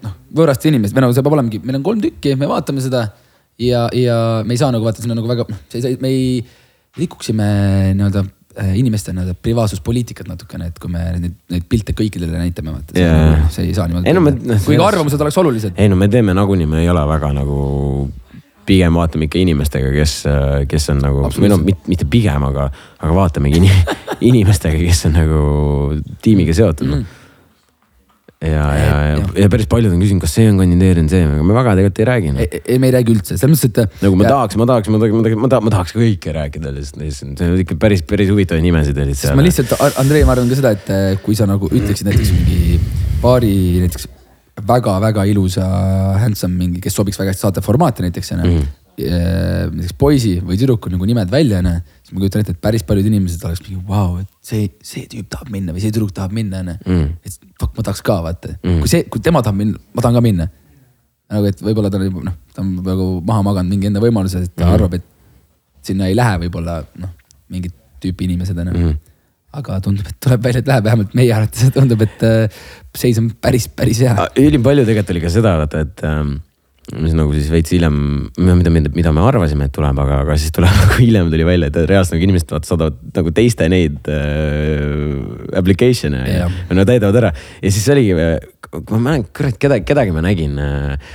noh, 0.03 0.19
võõraste 0.35 0.67
inimest 0.67 0.91
või 0.91 1.07
nagu 1.07 1.15
see 1.15 1.23
peab 1.23 1.39
olemegi, 1.39 1.63
meil 1.63 1.79
on 1.79 1.87
kolm 1.87 2.03
tükki, 2.03 2.35
me 2.35 2.51
vaatame 2.51 2.83
seda 2.83 3.07
ja, 3.59 3.85
ja 3.93 4.17
me 4.45 4.55
ei 4.55 4.61
saa 4.61 4.71
nagu 4.73 4.85
vaata, 4.85 5.03
sinna 5.03 5.17
nagu 5.17 5.29
väga, 5.29 5.45
noh, 5.49 5.61
me 6.01 6.11
ei 6.11 6.43
rikuksime 6.97 7.47
nii-öelda 7.97 8.23
äh, 8.59 8.71
inimeste 8.79 9.13
nii-öelda 9.13 9.35
privaatsuspoliitikat 9.43 10.29
natukene, 10.31 10.69
et 10.71 10.79
kui 10.81 10.91
me 10.91 11.03
neid, 11.19 11.35
neid 11.51 11.67
pilte 11.69 11.95
kõikidele 11.97 12.39
näitame, 12.39 12.73
vaata 12.75 12.97
Jaa. 12.99 13.49
see 13.53 13.69
ei 13.69 13.75
saa 13.77 13.89
niimoodi 13.89 14.15
no 14.15 14.23
noh, 14.25 14.63
kuigi 14.65 14.81
arvamused 14.83 15.21
oleks 15.21 15.37
olulised. 15.41 15.77
ei 15.77 15.91
no 15.91 15.99
me 15.99 16.09
teeme 16.11 16.35
nagunii, 16.37 16.69
me 16.69 16.83
ei 16.83 16.89
ole 16.91 17.05
väga 17.09 17.31
nagu, 17.35 17.59
pigem 18.69 18.99
vaatame 18.99 19.29
ikka 19.29 19.41
inimestega, 19.41 19.93
kes, 19.93 20.15
kes 20.69 20.91
on 20.93 21.03
nagu, 21.03 21.23
või 21.37 21.53
noh, 21.53 21.61
mitte, 21.65 21.89
mitte 21.91 22.09
pigem, 22.09 22.43
aga, 22.51 22.69
aga 22.99 23.15
vaatamegi 23.15 23.63
inim, 23.63 23.95
inimestega, 24.31 24.81
kes 24.81 25.07
on 25.09 25.17
nagu 25.19 25.45
tiimiga 26.23 26.55
seotud 26.55 26.91
mm.. 26.91 27.15
ja, 28.39 28.65
ja, 28.71 28.91
ja, 29.03 29.23
ja 29.43 29.47
päris 29.51 29.67
paljud 29.67 29.91
on 29.91 29.99
küsinud, 29.99 30.21
kas 30.23 30.31
see 30.37 30.47
on 30.47 30.59
kandideerinud, 30.61 31.11
see, 31.11 31.25
aga 31.27 31.43
me 31.43 31.55
väga 31.57 31.73
tegelikult 31.75 31.99
ei 31.99 32.05
räägi 32.07 32.29
no.. 32.31 32.45
ei, 32.47 32.77
me 32.79 32.87
ei 32.87 32.93
räägi 32.95 33.11
üldse, 33.11 33.35
selles 33.35 33.65
mõttes, 33.65 33.89
et. 33.89 33.97
nagu 34.05 34.19
ma 34.19 34.29
tahaks, 34.29 34.55
ma 34.59 34.67
tahaks, 34.69 34.91
ma 34.93 35.01
tahaks, 35.01 35.17
ma 35.17 35.25
tahaks, 35.25 35.41
ma 35.41 35.49
tahaks, 35.51 35.65
ma 35.65 35.73
tahaks 35.73 35.95
kõike 35.97 36.35
rääkida 36.37 36.71
lihtsalt, 36.75 37.01
lihtsalt 37.03 37.43
see 37.43 37.49
on 37.51 37.63
ikka 37.65 37.75
päris, 37.83 38.05
päris 38.07 38.31
huvitavaid 38.31 38.63
nimesid 38.63 39.01
sest 39.09 39.25
seal. 39.25 39.35
ma 39.35 39.43
lihtsalt, 39.43 39.75
Andrei, 39.99 40.23
ma 40.23 40.37
arvan 40.37 40.47
ka 40.51 40.59
seda, 40.61 40.71
et 40.77 40.93
eh, 40.95 41.09
kui 41.25 41.35
sa 41.35 41.49
nagu 41.49 41.67
ütleksid 41.67 42.07
näiteks 42.07 42.31
mingi 42.37 42.79
paari 43.19 43.53
näiteks 43.83 44.07
väga-väga 44.69 45.27
ilusa 45.33 45.67
handsome 46.23 46.55
mingi, 46.59 46.79
kes 46.83 46.95
sobiks 46.95 47.19
väga 47.19 47.33
hästi 47.33 47.43
saate 47.43 47.65
formaati 47.65 48.07
näiteks 48.07 48.37
onju 48.37 48.45
mm. 48.47 48.63
-hmm. 48.63 49.75
näiteks 49.75 49.99
poisi 49.99 50.37
või 50.39 50.55
tüdruku 50.59 50.95
nagu 50.95 51.11
nimed 51.11 51.31
välja 51.31 51.59
onju, 51.59 51.75
siis 52.09 52.15
ma 52.17 52.23
kujutan 52.23 52.41
ette, 52.41 52.55
et 52.57 52.61
päris 52.61 52.83
paljud 52.87 53.05
inimesed 53.05 53.43
oleks 53.45 53.61
mingi 53.67 53.79
vau, 53.85 54.17
et 54.17 54.29
see, 54.45 54.69
see 54.85 55.05
tüüp 55.11 55.27
tahab 55.29 55.51
minna 55.53 55.75
või 55.75 55.83
see 55.83 55.93
tüdruk 55.93 56.13
tahab 56.15 56.33
minna 56.33 56.63
onju 56.63 56.77
Mm.. 56.85 57.11
et 57.25 57.35
fuck, 57.59 57.75
ma 57.77 57.85
tahaks 57.85 58.01
ka 58.01 58.15
vaata 58.25 58.55
Mm. 58.63 58.79
kui 58.81 58.89
see, 58.89 59.03
kui 59.05 59.21
tema 59.21 59.43
tahab 59.45 59.59
minna, 59.61 59.77
ma 59.93 60.01
tahan 60.01 60.17
ka 60.17 60.23
minna. 60.25 60.49
nagu, 61.29 61.45
et 61.45 61.61
võib-olla 61.61 61.91
ta 61.93 61.99
on 61.99 62.07
juba 62.07 62.23
noh, 62.25 62.37
ta 62.55 62.63
on 62.63 62.71
nagu 62.81 63.05
maha 63.21 63.43
maganud 63.45 63.69
mingi 63.69 63.87
enda 63.91 64.01
võimaluse, 64.01 64.41
et 64.41 64.55
ta 64.55 64.65
mm. 64.65 64.73
arvab, 64.79 64.97
et 64.97 65.85
sinna 65.85 66.09
ei 66.09 66.17
lähe 66.17 66.39
võib-olla 66.47 66.81
noh, 66.97 67.13
mingit 67.53 67.75
tüüpi 68.01 68.25
inimesed 68.25 68.57
onju 68.57 68.73
mm.. 68.73 68.97
aga 69.59 69.79
tundub, 69.85 70.09
et 70.09 70.17
tuleb 70.25 70.43
välja, 70.49 70.63
et 70.63 70.73
läheb, 70.73 70.83
vähemalt 70.89 71.13
meie 71.13 71.33
arvates 71.35 71.69
tundub, 71.77 72.01
et 72.01 72.25
äh, 72.25 72.61
seis 72.97 73.21
on 73.21 73.29
päris, 73.41 73.69
päris 73.69 74.01
hea. 74.01 74.17
Ah, 74.17 74.33
ülim 74.41 74.65
palju 74.65 74.87
tegelikult 74.89 75.13
oli 75.13 75.21
ka 75.27 75.33
seda, 75.37 75.53
vaata, 75.61 75.85
et 75.85 76.03
ähm, 76.09 76.39
mis 76.97 77.13
nagu 77.13 77.33
siis 77.35 77.49
veits 77.53 77.73
hiljem, 77.75 77.95
mida, 78.39 78.73
mida, 78.73 78.91
mida 78.95 79.13
me 79.13 79.21
arvasime, 79.21 79.67
et 79.69 79.75
tuleb, 79.75 79.99
aga, 80.01 80.23
aga 80.25 80.37
siis 80.41 80.53
tuleb 80.55 80.73
nagu 80.81 80.97
hiljem 80.97 81.31
tuli 81.33 81.47
välja, 81.47 81.69
et 81.69 81.79
reaalselt 81.83 82.17
nagu 82.17 82.27
inimesed 82.29 82.53
vaata 82.55 82.71
saadavad 82.71 82.99
nagu 83.19 83.33
teiste 83.37 83.69
neid 83.71 84.09
äh, 84.09 85.57
application'e 85.59 86.25
ja, 86.25 86.43
Jah. 86.45 86.59
ja 86.69 86.79
nad 86.79 86.89
täidavad 86.89 87.21
ära. 87.21 87.33
ja 87.61 87.73
siis 87.73 87.89
oligi, 87.93 88.15
ma 88.17 89.01
mäletan, 89.01 89.27
kurat, 89.37 89.59
keda, 89.61 89.81
kedagi 89.85 90.15
ma 90.15 90.25
nägin 90.25 90.57
äh, 90.63 91.11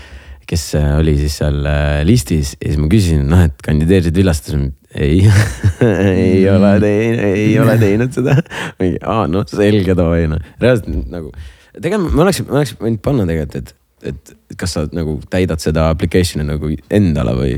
kes 0.49 0.75
äh, 0.79 0.99
oli 1.01 1.17
siis 1.19 1.39
seal 1.41 1.65
äh, 1.67 2.01
listis 2.07 2.55
ja 2.59 2.71
siis 2.71 2.81
ma 2.81 2.89
küsisin, 2.93 3.25
noh, 3.31 3.45
et 3.49 3.63
kandideerisid 3.65 4.17
Villastas. 4.19 4.57
ei 4.95 5.25
ei 5.83 6.45
ole 6.51 6.75
teinud, 6.83 7.23
ei 7.31 7.55
ole 7.61 7.79
teinud 7.81 8.15
seda. 8.15 8.37
mingi, 8.81 9.01
aa 9.03 9.27
noh, 9.31 9.47
selge 9.51 9.97
davai 9.99 10.27
noh, 10.31 10.43
reaalselt 10.63 11.09
nagu. 11.11 11.33
tegelikult 11.75 12.15
me 12.15 12.27
oleks, 12.27 12.45
me 12.47 12.61
oleks 12.61 12.77
võinud 12.81 13.03
panna 13.05 13.27
tegelikult, 13.31 13.59
et, 13.63 13.75
et 14.05 14.35
kas 14.61 14.77
sa 14.77 14.85
nagu 14.93 15.19
täidad 15.31 15.63
seda 15.63 15.89
application'i 15.95 16.47
nagu 16.47 16.71
endale 16.93 17.35
või 17.39 17.57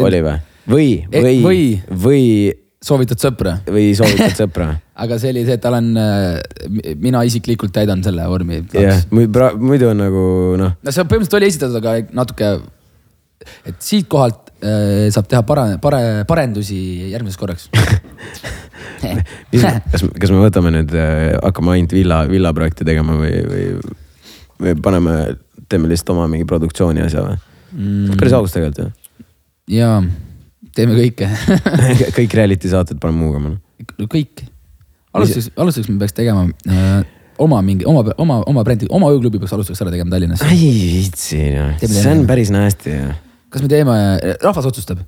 oli 0.00 0.22
või? 0.24 0.36
või, 0.68 0.90
Eh, 1.10 1.22
või, 1.22 1.38
või. 1.44 1.62
või, 2.04 2.24
soovitad 2.82 3.20
sõpra, 3.22 3.56
või 3.70 3.92
soovitad 3.98 4.38
sõpra 4.38 4.68
aga 5.02 5.18
see 5.20 5.32
oli 5.34 5.42
see, 5.46 5.56
et 5.58 5.66
olen, 5.68 5.90
mina 7.02 7.22
isiklikult 7.26 7.72
täidan 7.74 8.02
selle 8.04 8.26
vormi. 8.30 8.62
jah, 8.76 9.02
muidu 9.10 9.90
on 9.90 10.00
nagu 10.02 10.22
noh, 10.60 10.76
no 10.78 10.94
see 10.94 11.04
põhimõtteliselt 11.08 11.38
oli 11.40 11.50
esitatud, 11.50 11.78
aga 11.80 12.14
natuke, 12.14 12.50
et 13.68 13.78
siitkohalt 13.82 14.52
äh, 14.62 15.08
saab 15.14 15.30
teha 15.30 15.42
pare-, 15.46 15.78
pare-, 15.82 16.24
parendusi 16.28 16.78
järgmiseks 17.12 17.40
korraks. 17.40 17.68
kas, 19.92 20.04
kas 20.06 20.30
me 20.30 20.44
võtame 20.44 20.72
nüüd, 20.76 20.94
hakkame 21.42 21.76
ainult 21.76 21.96
villa, 21.96 22.22
villaprojekti 22.30 22.86
tegema 22.86 23.16
või, 23.18 23.34
või, 23.48 23.66
või 24.60 24.74
paneme, 24.82 25.16
teeme 25.68 25.90
lihtsalt 25.90 26.14
oma 26.16 26.28
mingi 26.30 26.48
produktsiooni 26.48 27.04
asja 27.04 27.24
või 27.26 27.38
mm.? 27.38 28.18
päris 28.20 28.36
aus 28.36 28.54
tegelikult 28.54 28.84
ju. 28.84 29.26
ja 29.78 29.94
teeme 30.76 30.96
kõike 30.98 31.30
kõik 32.18 32.36
reality 32.38 32.70
saated 32.72 33.00
paneme 33.02 33.26
huugama. 33.26 33.56
kõik. 34.02 34.44
alustuseks, 35.12 35.52
alustuseks 35.56 35.92
me 35.92 36.00
peaks 36.02 36.16
tegema 36.16 36.46
äh, 36.68 37.02
oma 37.42 37.62
mingi, 37.64 37.86
oma, 37.88 38.04
oma, 38.20 38.40
oma 38.48 38.64
brändi, 38.66 38.88
oma 38.90 39.10
ööklubi 39.12 39.40
peaks 39.42 39.54
alustuseks 39.56 39.84
ära 39.84 39.94
tegema 39.94 40.14
Tallinnas. 40.14 40.44
ei 40.48 40.60
viitsi 40.60 41.42
noh, 41.56 41.72
see 41.82 42.12
on 42.12 42.26
päris 42.28 42.52
nasty 42.54 42.94
ju. 42.94 43.16
kas 43.52 43.64
me 43.64 43.72
teeme, 43.72 43.96
rahvas 44.42 44.68
otsustab. 44.68 45.02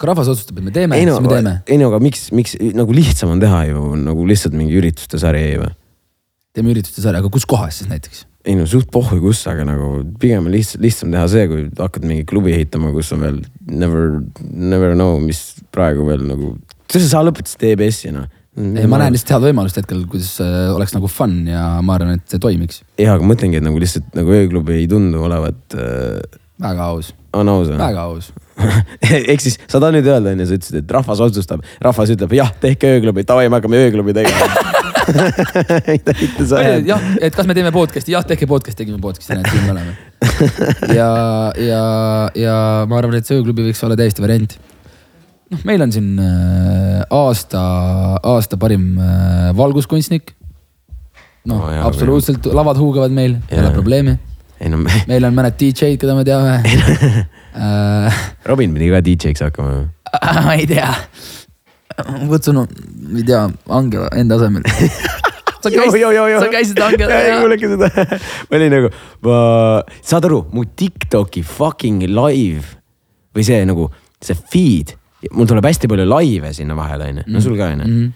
ka 0.00 0.10
rahvas 0.10 0.32
otsustab, 0.32 0.60
et 0.60 0.70
me 0.70 0.74
teeme, 0.74 1.02
no 1.08 1.18
siis 1.18 1.26
me 1.26 1.34
teeme,. 1.36 1.54
ei 1.68 1.80
no 1.80 1.92
aga 1.92 2.00
miks, 2.02 2.30
miks 2.36 2.56
nagu 2.76 2.96
lihtsam 2.96 3.36
on 3.36 3.42
teha 3.42 3.66
ju 3.70 3.92
nagu 4.00 4.26
lihtsalt 4.28 4.56
mingi 4.56 4.76
ürituste 4.80 5.20
sari 5.22 5.46
või? 5.60 5.70
teeme 6.56 6.74
ürituste 6.74 7.04
sarja, 7.04 7.22
aga 7.22 7.32
kus 7.32 7.46
kohas 7.48 7.80
siis 7.80 7.90
näiteks? 7.90 8.26
Ei 8.48 8.56
no 8.56 8.64
suht 8.68 8.88
pohhu 8.92 9.18
kus, 9.20 9.42
aga 9.50 9.66
nagu 9.68 10.00
pigem 10.20 10.46
on 10.48 10.54
lihtsalt 10.54 10.82
lihtsam 10.84 11.12
teha 11.12 11.26
see, 11.28 11.46
kui 11.50 11.66
hakkad 11.76 12.06
mingi 12.08 12.24
klubi 12.28 12.54
ehitama, 12.56 12.92
kus 12.94 13.12
on 13.16 13.24
veel 13.24 13.40
never, 13.68 14.20
never 14.40 14.94
know, 14.96 15.18
mis 15.20 15.42
praegu 15.74 16.06
veel 16.08 16.24
nagu. 16.28 16.54
sa 16.90 17.24
lõpetasid 17.26 17.66
EBS-i 17.74 18.14
noh. 18.16 18.28
ei, 18.56 18.88
ma 18.88 19.02
näen 19.02 19.14
lihtsalt 19.14 19.36
head 19.36 19.48
võimalust 19.50 19.80
hetkel, 19.80 20.06
kuidas 20.10 20.32
äh, 20.44 20.70
oleks 20.72 20.96
nagu 20.96 21.10
fun 21.12 21.42
ja 21.50 21.64
ma 21.84 21.98
arvan, 21.98 22.16
et 22.16 22.32
see 22.32 22.40
toimiks. 22.40 22.80
ja, 22.96 23.18
aga 23.18 23.28
mõtlengi, 23.28 23.60
et 23.60 23.66
nagu 23.66 23.80
lihtsalt 23.82 24.08
nagu 24.16 24.36
ööklubi 24.40 24.78
ei 24.80 24.88
tundu 24.90 25.26
olevat 25.28 25.76
äh,. 25.76 26.38
väga 26.64 26.92
aus, 26.94 27.12
on 27.36 27.52
aus 27.52 27.68
või? 27.68 27.80
väga 27.82 28.06
aus. 28.08 28.32
ehk 29.34 29.44
siis 29.44 29.60
sa 29.66 29.76
tahad 29.76 29.98
nüüd 29.98 30.08
öelda 30.08 30.32
onju, 30.32 30.48
sa 30.48 30.56
ütlesid, 30.56 30.80
et 30.80 30.96
rahvas 30.96 31.20
otsustab, 31.28 31.64
rahvas 31.84 32.16
ütleb 32.16 32.40
jah, 32.40 32.56
tehke 32.64 32.96
ööklubi, 32.96 33.28
davai, 33.28 33.50
me 33.52 33.60
hakkame 33.60 33.84
ööklubi 33.84 34.16
tegema. 34.16 34.88
jah, 36.86 37.04
et 37.20 37.34
kas 37.34 37.48
me 37.48 37.56
teeme 37.56 37.72
podcast'i, 37.74 38.14
jah, 38.14 38.24
tehke 38.26 38.48
podcast, 38.50 38.78
tegime 38.78 39.00
podcast'i, 39.02 39.36
näed, 39.36 39.48
siin 39.50 39.66
me 39.66 39.74
oleme. 39.74 39.94
ja, 40.98 41.10
ja, 41.60 41.84
ja 42.38 42.56
ma 42.90 43.00
arvan, 43.00 43.18
et 43.20 43.28
see 43.28 43.38
ööklubi 43.38 43.68
võiks 43.68 43.82
olla 43.86 43.98
täiesti 43.98 44.24
variant. 44.24 44.56
noh, 45.50 45.62
meil 45.68 45.84
on 45.84 45.94
siin 45.94 46.12
äh, 46.22 47.02
aasta, 47.16 47.62
aasta 48.32 48.60
parim 48.60 48.92
äh, 48.98 49.50
valguskunstnik. 49.58 50.34
noh 51.50 51.62
Oo, 51.62 51.70
jaa, 51.74 51.86
absoluutselt, 51.88 52.50
lavad 52.56 52.80
huugavad 52.80 53.14
meil, 53.14 53.38
ei 53.50 53.62
ole 53.62 53.72
probleemi. 53.76 54.18
ei 54.60 54.72
no 54.72 54.82
me, 54.82 55.04
meil 55.10 55.24
on 55.28 55.36
mõned 55.36 55.56
DJ-d, 55.60 55.96
keda 56.00 56.18
me 56.18 56.26
teame 56.28 56.60
äh,. 57.56 58.24
Robin 58.46 58.76
pidi 58.76 58.92
ka 58.92 59.02
DJ-ks 59.04 59.48
hakkama. 59.48 59.82
ma 60.46 60.54
ei 60.58 60.66
tea. 60.66 60.90
kutsun, 62.30 62.60
ma 62.60 63.18
ei 63.18 63.26
tea, 63.26 63.42
Angela 63.68 64.08
enda 64.18 64.38
asemel. 64.38 64.64
sa 65.62 65.72
käisid, 65.72 66.04
sa 66.40 66.48
käisid 66.52 66.82
Angela 66.84 67.18
ei, 67.20 67.34
kuulake 67.42 67.70
seda. 67.74 67.90
ma 68.50 68.58
olin 68.60 68.74
nagu, 68.76 68.92
ma, 69.26 69.36
saad 70.12 70.28
aru, 70.30 70.44
mu 70.54 70.64
Tiktoki 70.64 71.42
fucking 71.46 72.06
live 72.08 72.78
või 73.36 73.46
see 73.46 73.60
nagu 73.68 73.90
see 74.20 74.36
feed, 74.52 74.94
mul 75.36 75.48
tuleb 75.48 75.68
hästi 75.68 75.88
palju 75.90 76.08
laive 76.08 76.52
sinna 76.56 76.76
vahele 76.78 77.10
onju, 77.12 77.28
no 77.30 77.44
sul 77.44 77.56
ka 77.60 77.70
onju. 77.74 77.86
Mhm. 77.86 78.10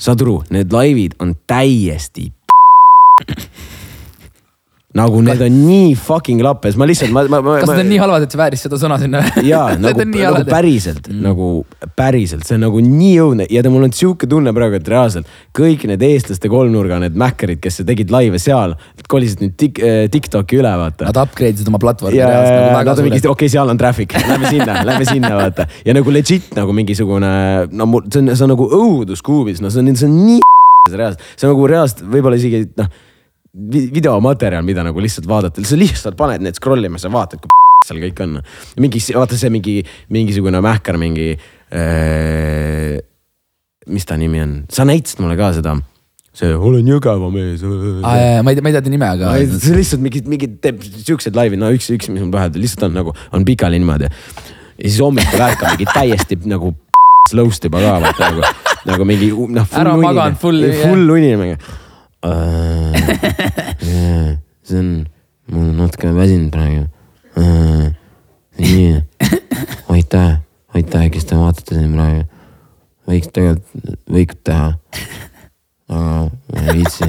saad 0.00 0.22
aru, 0.24 0.40
need 0.54 0.72
laivid 0.72 1.18
on 1.20 1.34
täiesti 1.48 2.30
nagu 4.98 5.20
need 5.22 5.42
on 5.44 5.54
nii 5.54 5.90
fucking 5.94 6.42
lappes, 6.42 6.74
ma 6.74 6.86
lihtsalt, 6.88 7.12
ma, 7.14 7.22
ma, 7.30 7.38
ma. 7.44 7.52
kas 7.62 7.70
need 7.70 7.84
on 7.84 7.90
nii 7.92 7.98
halvad, 8.02 8.24
et 8.26 8.34
see 8.34 8.40
vääris 8.40 8.64
seda 8.66 8.78
sõna 8.80 8.96
sinna? 8.98 9.20
jaa, 9.46 9.76
nagu, 9.84 10.06
nagu 10.10 10.40
päriselt 10.48 11.06
mm., 11.06 11.20
nagu 11.22 11.50
päriselt, 11.98 12.42
see 12.48 12.56
on 12.56 12.64
nagu 12.66 12.80
nii 12.82 13.12
õudne 13.22 13.46
ja 13.54 13.62
mul 13.70 13.86
on 13.86 13.94
sihuke 13.94 14.26
tunne 14.30 14.50
praegu, 14.56 14.80
et 14.80 14.88
reaalselt 14.90 15.28
kõik 15.56 15.84
need 15.90 16.02
eestlaste 16.08 16.50
kolmnurga, 16.50 16.98
need 17.04 17.18
mäkkarid, 17.22 17.60
kes 17.62 17.84
tegid 17.86 18.10
laive 18.10 18.40
seal, 18.42 18.74
kolisid 19.10 19.44
nüüd 19.44 19.54
tik, 19.60 19.78
äh, 19.78 20.00
Tiktoki 20.10 20.58
üle, 20.58 20.72
vaata. 20.80 21.06
Nad 21.06 21.20
upgrade 21.22 21.60
isid 21.60 21.70
oma 21.70 21.78
platvormi 21.82 22.18
ja 22.18 22.30
reaalselt 22.30 22.58
nagu 22.58 22.80
väga 22.80 22.96
suurelt. 22.98 23.18
okei 23.20 23.32
okay,, 23.34 23.52
seal 23.52 23.70
on 23.70 23.78
traffic, 23.78 24.16
lähme 24.26 24.50
sinna, 24.50 24.80
lähme 24.90 25.06
sinna, 25.06 25.30
vaata. 25.38 25.68
ja 25.86 25.94
nagu 25.94 26.14
legit 26.14 26.50
nagu 26.58 26.74
mingisugune, 26.74 27.30
no 27.70 27.86
mul, 27.90 28.10
see 28.10 28.24
on, 28.24 28.34
see 28.34 28.46
on 28.48 28.52
nagu 28.56 28.66
õudus 28.80 29.22
kuubis, 29.22 29.62
no 29.62 29.70
see 29.70 29.84
on, 29.84 29.94
see 29.94 30.10
on 30.10 30.18
nii 30.18 30.42
reaalselt, 30.90 31.22
see 31.36 31.46
on 31.46 31.54
nagu 31.54 31.70
reaalselt 31.70 32.02
võib-olla 32.10 32.40
isegi 32.40 32.64
noh 32.80 32.90
videomaterjal, 33.54 34.62
mida 34.66 34.84
nagu 34.86 35.02
lihtsalt 35.02 35.26
vaadata, 35.28 35.62
sa 35.66 35.78
lihtsalt 35.78 36.16
paned 36.18 36.44
need 36.44 36.58
scroll 36.58 36.86
ima, 36.86 37.00
sa 37.02 37.10
vaatad, 37.12 37.42
kui 37.42 37.50
seal 37.88 38.02
kõik 38.02 38.20
on. 38.24 38.40
mingi, 38.82 39.02
vaata 39.16 39.38
see 39.40 39.50
mingi, 39.52 39.76
mingisugune 40.12 40.60
mähkar, 40.64 40.98
mingi 41.00 41.32
äh,. 41.34 42.98
mis 43.90 44.06
ta 44.06 44.18
nimi 44.20 44.42
on, 44.44 44.52
sa 44.70 44.84
näitasid 44.86 45.22
mulle 45.24 45.38
ka 45.40 45.50
seda, 45.56 45.74
see 46.36 46.52
olen 46.54 46.86
Jõgeva 46.86 47.30
mees. 47.34 47.64
ma 47.64 48.14
ei 48.14 48.54
tea, 48.54 48.62
ma 48.62 48.70
ei 48.70 48.76
tea 48.76 48.84
ta 48.86 48.92
nime, 48.92 49.08
aga. 49.08 49.34
see 49.50 49.74
lihtsalt 49.80 50.04
mingi, 50.04 50.22
mingi 50.30 50.52
teeb 50.62 50.84
siukseid 50.84 51.34
laive, 51.38 51.58
no 51.58 51.72
üks, 51.74 51.90
üks, 51.96 52.10
mis 52.12 52.22
mul 52.22 52.30
pähe 52.36 52.52
tuli, 52.54 52.68
lihtsalt 52.68 52.86
on 52.90 52.96
nagu, 53.00 53.16
on 53.34 53.48
pikali 53.48 53.82
niimoodi. 53.82 54.06
ja 54.12 54.86
siis 54.86 55.02
hommikul 55.02 55.42
ärkab 55.48 55.74
mingi 55.74 55.90
täiesti 55.90 56.38
nagu 56.46 56.74
slow'st 57.32 57.66
juba 57.66 57.82
ka 57.82 57.98
vaata 58.06 58.30
nagu, 58.30 58.56
nagu 58.92 59.06
mingi 59.08 59.34
noh. 59.34 59.66
Ära 59.80 59.96
maganud, 59.98 60.38
full- 60.42 60.70
full 60.84 61.16
unine 61.18 61.40
mingi. 61.40 61.58
see 64.66 64.78
on, 64.78 65.06
mul 65.50 65.68
on 65.70 65.76
natuke 65.80 66.10
väsinud 66.14 66.50
praegu. 66.52 66.84
nii, 68.60 69.00
aitäh, 69.88 70.40
aitäh, 70.76 71.10
kes 71.14 71.24
te 71.24 71.38
vaatate 71.38 71.74
siin 71.78 71.94
praegu. 71.96 72.22
võiks 73.10 73.28
tegelikult, 73.32 73.64
võib 74.10 74.30
teha. 74.44 74.68
aga 75.88 76.28
ma 76.28 76.58
ei 76.66 76.76
viitsi. 76.82 77.08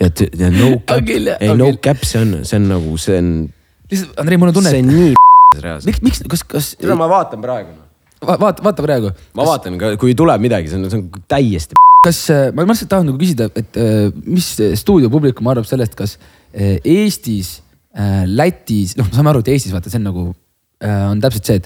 ja, 0.00 0.06
ja 0.38 0.48
no 0.54 0.66
cap 0.86 1.10
ei 1.10 1.50
no 1.58 1.66
cap, 1.82 1.98
see 2.06 2.22
on, 2.22 2.30
see 2.46 2.56
on 2.62 2.70
nagu, 2.70 2.90
see 3.00 3.18
on, 3.18 3.28
lihtsalt 3.90 4.22
Andrei, 4.22 4.38
mul 4.40 4.52
on 4.52 4.56
tunne, 4.60 4.72
see 4.72 4.84
on 4.86 4.90
nii 4.94 5.12
reaalselt. 5.66 5.90
miks, 5.90 6.00
miks, 6.06 6.18
kas, 6.30 6.42
kas, 6.46 6.66
seda 6.78 6.94
ma 6.98 7.06
vaatan 7.10 7.42
praegu. 7.42 7.74
vaata, 8.22 8.62
vaata 8.62 8.82
praegu. 8.86 9.08
ma 9.34 9.42
vaatan, 9.50 9.72
kui 9.98 10.14
tuleb 10.14 10.46
midagi, 10.46 10.70
see 10.70 10.78
on, 10.78 10.86
see 10.92 11.02
on 11.02 11.26
täiesti. 11.26 11.74
kas, 12.06 12.20
ma 12.54 12.64
ma 12.64 12.72
lihtsalt 12.72 12.90
tahan 12.92 13.08
nagu 13.10 13.20
küsida, 13.20 13.50
et 13.56 13.80
äh, 13.80 14.10
mis 14.24 14.52
stuudiopublikum 14.80 15.48
arvab 15.52 15.68
sellest, 15.68 15.96
kas 15.98 16.16
äh, 16.52 16.78
Eestis, 16.84 17.58
Lätis, 17.90 18.92
noh, 18.94 19.08
me 19.08 19.16
saame 19.16 19.32
aru, 19.32 19.40
et 19.42 19.48
Eestis 19.50 19.72
vaata, 19.74 19.90
see 19.90 19.98
on 19.98 20.04
nagu, 20.06 20.28
on 20.86 21.18
täpselt 21.24 21.48
see, 21.48 21.56
et 21.58 21.64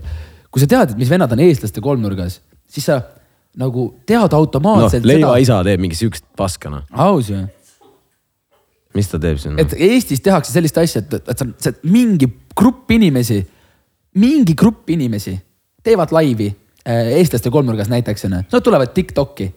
kui 0.55 0.63
sa 0.63 0.69
tead, 0.71 0.95
et 0.95 1.01
mis 1.01 1.11
vennad 1.11 1.33
on 1.35 1.43
eestlaste 1.43 1.83
kolmnurgas, 1.83 2.39
siis 2.71 2.87
sa 2.87 3.01
nagu 3.59 3.89
tead 4.07 4.23
noh, 4.23 4.39
automaatselt 4.39 5.07
leiva 5.07 5.35
isa 5.43 5.59
teeb 5.67 5.83
mingi 5.83 5.99
siukest 5.99 6.27
paska, 6.39 6.71
noh. 6.71 6.85
aus 7.05 7.31
ju, 7.33 7.41
mis 8.95 9.11
ta 9.11 9.19
teeb 9.23 9.41
siin? 9.43 9.59
et 9.59 9.75
Eestis 9.75 10.23
tehakse 10.23 10.55
sellist 10.55 10.79
asja, 10.79 11.03
et, 11.03 11.19
et 11.19 11.43
sa, 11.43 11.49
sa 11.67 11.75
mingi 11.91 12.31
grupp 12.55 12.95
inimesi, 12.95 13.41
mingi 14.23 14.55
grupp 14.59 14.91
inimesi 14.95 15.35
teevad 15.85 16.15
laivi 16.15 16.49
äh, 16.51 17.17
eestlaste 17.19 17.51
kolmnurgas 17.55 17.91
näiteks 17.91 18.29
onju, 18.31 18.45
nad 18.55 18.65
tulevad 18.65 18.95
Tiktoki, 18.95 19.51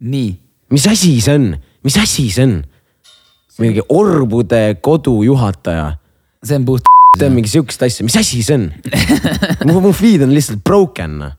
nii 0.00 0.32
mis 0.74 0.86
asi 0.88 1.20
see 1.22 1.36
on, 1.38 1.52
mis 1.84 1.98
asi 2.00 2.28
see 2.32 2.46
on? 2.46 2.58
mingi 3.62 3.84
orbude 3.94 4.62
kodujuhataja, 4.82 5.92
see 6.42 6.58
on 6.58 6.66
puht. 6.66 6.88
teeb 7.14 7.34
mingi 7.36 7.52
siukest 7.52 7.84
asja, 7.86 8.06
mis 8.06 8.16
asi 8.18 8.42
see 8.42 8.56
on? 8.58 8.68
mu, 9.68 9.78
mu 9.84 9.92
feed 9.94 10.24
on 10.26 10.32
lihtsalt 10.34 10.64
broken, 10.66 11.20
noh. 11.20 11.36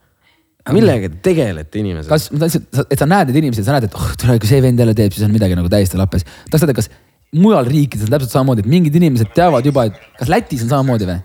millega 0.72 1.12
te 1.12 1.20
tegelete, 1.32 1.82
inimesed? 1.82 2.08
kas, 2.12 2.30
ma 2.32 2.46
tahtsin, 2.46 2.70
et 2.86 3.02
sa 3.02 3.10
näed 3.10 3.32
neid 3.32 3.42
inimesi, 3.42 3.66
sa 3.68 3.76
näed, 3.76 3.90
et 3.90 4.00
oh, 4.00 4.14
tule, 4.22 4.38
kui 4.40 4.52
see 4.52 4.64
vend 4.64 4.80
jälle 4.80 4.96
teeb, 4.98 5.12
siis 5.16 5.28
on 5.28 5.36
midagi 5.36 5.60
nagu 5.60 5.72
täiesti 5.72 6.00
lappes. 6.00 6.24
tahaks 6.48 6.64
teada, 6.64 6.78
kas 6.78 6.88
mujal 7.36 7.68
riikides 7.68 8.08
on 8.08 8.16
täpselt 8.16 8.38
samamoodi, 8.38 8.64
et 8.64 8.72
mingid 8.72 8.96
inimesed 8.96 9.36
teavad 9.36 9.68
juba, 9.68 9.90
et 9.90 10.00
kas 10.22 10.32
Lätis 10.32 10.64
on 10.64 10.72
samamoodi 10.72 11.10
või? 11.12 11.20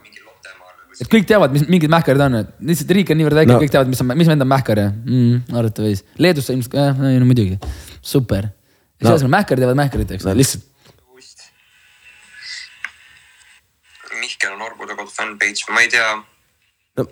Et 1.00 1.08
kõik 1.10 1.28
teavad, 1.28 1.52
mis 1.54 1.66
mingid 1.70 1.92
mähkarid 1.92 2.24
on, 2.26 2.40
et 2.42 2.50
lihtsalt 2.70 2.90
riik 2.96 3.12
on 3.12 3.20
niivõrd 3.20 3.40
väike 3.40 3.52
No. 3.52 3.58
no., 3.58 3.64
kõik 3.64 3.74
teavad, 3.74 3.92
mis 3.92 4.02
on, 4.04 4.10
mis 4.20 4.28
vend 4.30 4.44
on 4.44 4.50
mähkar 4.50 4.82
ja 4.82 4.88
mm,, 4.92 5.54
arvata 5.56 5.86
võis. 5.86 6.04
Leedus 6.20 6.48
sa 6.48 6.56
ilmselt 6.56 6.74
ka, 6.74 6.90
jah, 6.90 7.04
no 7.20 7.28
muidugi, 7.28 7.56
super. 8.04 8.50
No. 9.00 9.14
ühesõnaga 9.14 9.36
mähkarid 9.38 9.64
teevad 9.64 9.80
mähkarit, 9.80 10.12
eks 10.16 10.28
no 10.28 10.36
lihtsalt, 10.36 10.66
Mihkel 14.20 14.52
on 14.52 14.62
Orbude 14.62 14.94
kodu 14.98 15.10
fännpage, 15.12 15.64
ma 15.72 15.80
ei 15.84 15.88
tea. 15.88 16.12
no 16.98 17.06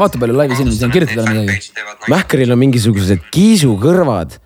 vaata 0.00 0.20
palju 0.20 0.36
laivis 0.36 0.60
inimesi 0.62 0.84
on, 0.86 0.92
kirjuta 0.94 1.18
talle 1.20 1.34
midagi. 1.36 2.10
Mähkaril 2.12 2.52
on 2.54 2.60
mingisugused 2.60 3.30
kiisukõrvad. 3.34 4.38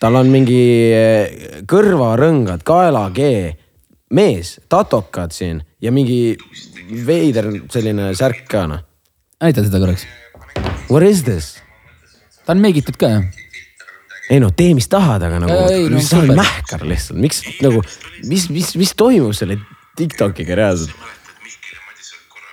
tal 0.00 0.18
on 0.18 0.28
mingi 0.28 0.60
eh, 0.92 1.62
kõrvarõngad, 1.70 2.62
kaelakee, 2.68 3.56
mees, 4.10 4.60
tatokad 4.68 5.30
siin 5.34 5.62
ja 5.82 5.92
mingi 5.92 6.36
veider 7.06 7.46
selline 7.72 8.14
särk 8.14 8.44
ka 8.50 8.66
noh. 8.70 8.80
näita 9.42 9.64
seda 9.66 9.78
korraks. 9.82 10.06
What 10.90 11.02
is 11.02 11.24
this? 11.24 11.62
ta 12.46 12.52
on 12.54 12.60
meigitud 12.62 12.96
ka 13.00 13.06
ju. 13.10 13.22
ei 14.30 14.40
no 14.40 14.50
tee, 14.50 14.74
mis 14.74 14.88
tahad, 14.88 15.22
aga 15.26 15.38
nagu 15.42 15.52
no 15.90 16.00
sa 16.02 16.18
oled 16.22 16.36
mähkar 16.38 16.86
lihtsalt, 16.86 17.20
miks 17.20 17.42
nagu, 17.62 17.82
mis, 18.26 18.50
mis, 18.50 18.76
mis 18.78 18.94
toimub 18.94 19.34
selle 19.34 19.58
Tiktokiga 19.96 20.54
reaalselt? 20.54 20.90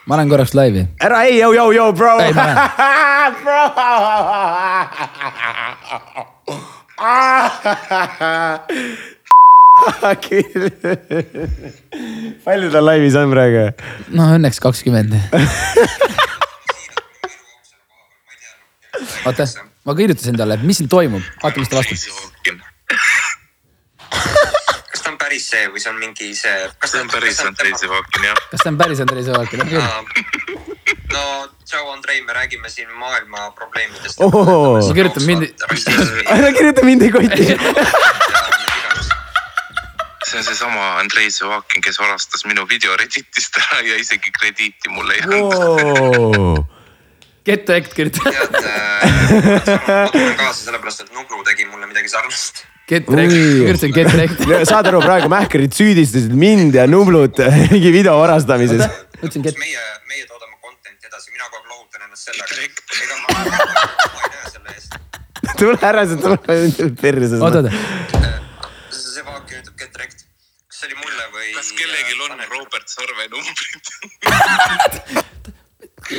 ma 0.08 0.16
lähen 0.18 0.30
korraks 0.32 0.54
laivi. 0.58 0.88
ära 1.01 1.24
ei, 1.30 1.39
jõu, 1.39 1.54
jõu, 1.54 1.72
jõu, 1.78 1.93
bro. 1.97 2.20
Ei, 2.24 2.34
lähen. 10.04 11.44
palju 12.46 12.72
tal 12.74 12.86
laivis 12.88 13.16
on 13.20 13.32
praegu? 13.34 13.64
noh, 14.16 14.34
õnneks 14.38 14.60
kakskümmend. 14.64 15.16
oota, 19.26 19.48
ma 19.86 19.96
kirjutasin 19.98 20.38
talle, 20.40 20.60
mis 20.64 20.78
siin 20.82 20.90
toimub, 20.92 21.24
vaata, 21.44 21.60
mis 21.64 21.70
ta 21.72 21.80
vastab. 21.82 21.98
kas 24.92 25.02
ta 25.02 25.10
on 25.12 25.18
päris 25.22 25.50
see 25.50 25.66
või 25.72 25.80
see 25.84 25.92
on 25.94 26.00
mingi 26.02 26.34
see? 26.38 26.58
see 26.86 27.02
on 27.02 27.10
päris 27.12 27.40
Andrei 27.46 27.74
Sevakin 27.80 28.30
jah. 28.30 28.38
kas 28.52 28.60
see 28.64 28.72
on 28.74 28.78
päris 28.80 29.00
Andrei 29.04 29.24
Sõvakin? 29.28 29.60
no 31.14 31.24
tšau, 31.74 31.90
Andrei, 31.94 32.22
me 32.22 32.34
räägime 32.34 32.70
siin 32.70 32.90
maailma 33.00 33.52
probleemidest. 33.58 34.20
Oo. 34.22 34.78
Ma 34.78 34.94
kirjutan 34.94 35.24
mind- 35.26 35.54
ära 36.30 36.52
kirjuta 36.54 36.84
mind 36.86 37.02
ei 37.02 37.12
koti. 37.12 37.48
See 40.34 40.42
on 40.42 40.46
seesama 40.50 41.00
Andrei 41.00 41.32
Sevakin, 41.32 41.82
kes 41.86 42.00
varastas 42.02 42.46
minu 42.50 42.66
video 42.70 42.96
Redditist 42.98 43.58
ära 43.62 43.82
ja 43.86 43.98
isegi 44.02 44.32
krediiti 44.34 44.90
mulle 44.90 45.20
ei 45.20 45.26
andnud. 45.28 46.64
Get 47.46 47.70
Act 47.70 47.94
kirjuta. 47.94 48.24
tead, 48.24 48.54
ma 49.88 50.08
tulen 50.12 50.38
kaasa 50.40 50.60
sellepärast, 50.64 51.04
et 51.04 51.12
Nublu 51.14 51.44
tegi 51.44 51.68
mulle 51.68 51.90
midagi 51.90 52.10
sarnast. 52.10 52.64
Get 52.88 53.10
Act, 53.12 53.36
kirjutasin 53.36 53.94
Get 53.96 54.14
Act. 54.24 54.46
saad 54.70 54.88
aru, 54.90 55.02
praegu 55.04 55.30
mähkarid 55.32 55.76
süüdistasid 55.76 56.34
mind 56.40 56.80
ja 56.80 56.88
Nublut 56.88 57.44
mingi 57.74 57.92
video 57.94 58.16
varastamises. 58.22 58.86
meie, 59.22 59.84
meie 60.08 60.26
toodame 60.30 60.56
content'i 60.64 61.12
edasi, 61.12 61.32
mina 61.36 61.52
kogu 61.52 61.62
aeg 61.62 61.70
lohutan 61.76 62.08
ennast 62.08 62.32
sellega. 62.32 62.54
ega 63.04 63.16
ma, 63.22 63.28
ma 63.36 64.24
ei 64.24 64.34
näe 64.34 64.46
selle 64.56 64.70
eest. 64.78 64.98
tule 65.60 65.78
ära, 65.92 66.08
see 66.08 66.24
tuleb 66.24 67.00
perse. 67.04 67.44
oota, 67.44 67.66
oota. 67.66 67.72
see 69.14 69.24
vaak 69.28 69.52
ütleb 69.52 69.76
get 69.84 70.00
rekt. 70.00 70.24
kas 70.68 70.80
see 70.80 70.92
oli 70.92 71.02
mulle 71.04 71.32
või? 71.36 71.53
Kas 71.64 71.72
kellelgi 71.80 72.14
on? 72.20 72.32
Robert 72.51 72.88
Sarve 72.91 73.26
numbrid? 73.32 73.86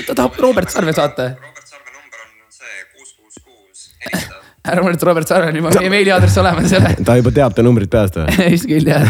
ta 0.07 0.15
tahab 0.15 0.39
Robert 0.41 0.71
Sarve 0.73 0.93
saata. 0.97 1.23
Robert 1.23 1.67
Sarve 1.69 1.91
number 1.93 2.19
on 2.25 2.31
see 2.49 2.77
kuus, 2.95 3.11
kuus, 3.19 3.37
kuus, 3.45 3.81
helista. 4.07 4.41
ära 4.73 4.81
muretse, 4.87 5.05
Robert 5.11 5.29
Sarve 5.29 5.53
on 5.53 5.59
juba 5.61 5.75
meie 5.77 5.93
meiliaadress 5.93 6.41
olemas 6.41 6.73
jälle. 6.73 6.95
ta 7.05 7.19
juba 7.21 7.35
teab 7.41 7.53
ta 7.57 7.67
numbrit 7.67 7.93
peast 7.93 8.17
või? 8.17 8.27
just 8.57 8.71
küll 8.71 8.89
jah. 8.89 9.05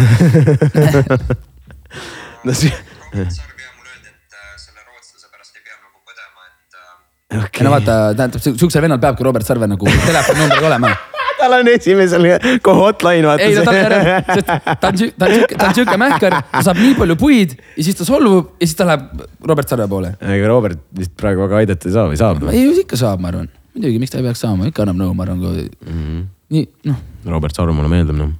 no 2.46 2.52
see, 2.58 2.74
Robert 3.14 3.34
Sarv 3.38 3.54
ja 3.62 3.70
mulle 3.78 3.94
öeldi, 3.94 4.10
et 4.10 4.34
äh, 4.34 4.52
selle 4.58 4.82
rootslase 4.82 5.30
pärast 5.30 5.54
ei 5.54 5.62
pea 5.62 5.78
nagu 5.78 5.98
põdema, 6.02 6.50
et 6.50 6.74
äh, 6.82 7.46
okei 7.46 7.68
no 7.68 7.76
vaata, 7.78 8.00
tähendab, 8.18 8.42
siuksel 8.50 8.88
vennal 8.88 9.02
peabki 9.06 9.30
Robert 9.30 9.46
Sarve 9.46 9.70
nagu 9.70 9.86
telefoninumbriga 10.02 10.72
olema. 10.72 10.96
Tal 11.44 11.56
on 11.60 11.70
esimesel 11.74 12.26
kohe 12.64 12.80
hotline 12.80 13.28
vaata 13.28 13.46
ei, 13.46 13.54
ta 13.58 13.64
tahab 13.68 13.86
ära, 13.88 14.20
sest 14.34 14.46
ta 14.48 14.90
on 14.90 15.00
ta 15.20 15.28
on 15.30 15.44
ta 15.58 15.68
on 15.70 15.74
siuke 15.80 15.96
mähkar, 16.04 16.38
ta 16.52 16.62
saab 16.68 16.80
nii 16.82 16.94
palju 17.00 17.16
puid 17.20 17.54
ja 17.76 17.84
siis 17.86 17.98
ta 18.00 18.06
solvub 18.08 18.54
ja 18.58 18.66
siis 18.68 18.76
ta 18.80 18.88
läheb 18.88 19.24
Robert 19.52 19.68
Sarve 19.70 19.86
poole. 19.92 20.14
ega 20.20 20.48
Robert 20.50 20.80
vist 20.98 21.12
praegu 21.20 21.44
väga 21.46 21.60
aidata 21.62 21.88
ei 21.90 21.94
saa 21.96 22.08
või 22.10 22.18
saab? 22.20 22.44
ei, 22.52 22.64
ikka 22.84 22.98
saab, 23.00 23.20
ma 23.22 23.30
arvan. 23.32 23.48
muidugi, 23.74 23.98
miks 24.02 24.12
ta 24.14 24.20
ei 24.22 24.26
peaks 24.28 24.42
saama, 24.44 24.68
ikka 24.70 24.84
annab 24.86 25.00
nõu, 25.02 25.14
ma 25.18 25.26
arvan, 25.28 25.40
kui 25.44 25.68
Mhm. 25.90 26.22
nii 26.54 26.64
noh 26.90 27.00
Robert 27.36 27.56
Sarv 27.56 27.72
mulle 27.76 27.90
meeldib 27.92 28.18
noh. 28.20 28.32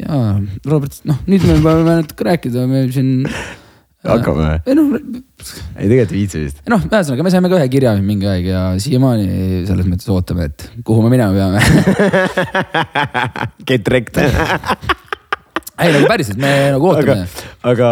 jaa, 0.00 0.36
Robert, 0.68 0.98
noh 1.08 1.18
nüüd 1.30 1.44
me 1.48 1.58
peame 1.64 1.84
natuke 2.02 2.26
rääkida, 2.30 2.66
me 2.70 2.86
siin. 2.92 3.26
Hakkame 4.06 4.42
või? 4.42 4.58
ei 4.66 4.76
noh, 4.78 4.92
ei 5.76 5.88
tegelikult 5.90 6.12
ei 6.12 6.20
viitsi 6.20 6.42
vist. 6.44 6.60
noh, 6.70 6.84
ühesõnaga 6.86 7.26
me 7.26 7.32
saime 7.34 7.50
ka 7.52 7.58
ühe 7.60 7.70
kirja 7.72 7.96
mingi 8.02 8.28
aeg 8.30 8.50
ja 8.50 8.66
siiamaani 8.82 9.64
selles 9.68 9.88
mõttes 9.90 10.12
ootame, 10.12 10.50
et 10.50 10.68
kuhu 10.86 11.02
me 11.04 11.12
minema 11.12 11.32
peame. 11.36 11.60
Get 13.68 13.90
wrecked. 13.90 14.22
ei 15.76 15.92
nagu 15.92 16.08
päriselt, 16.08 16.38
me 16.40 16.52
nagu 16.72 16.88
aga 16.88 17.02
ootame., 17.02 17.26
aga 17.68 17.90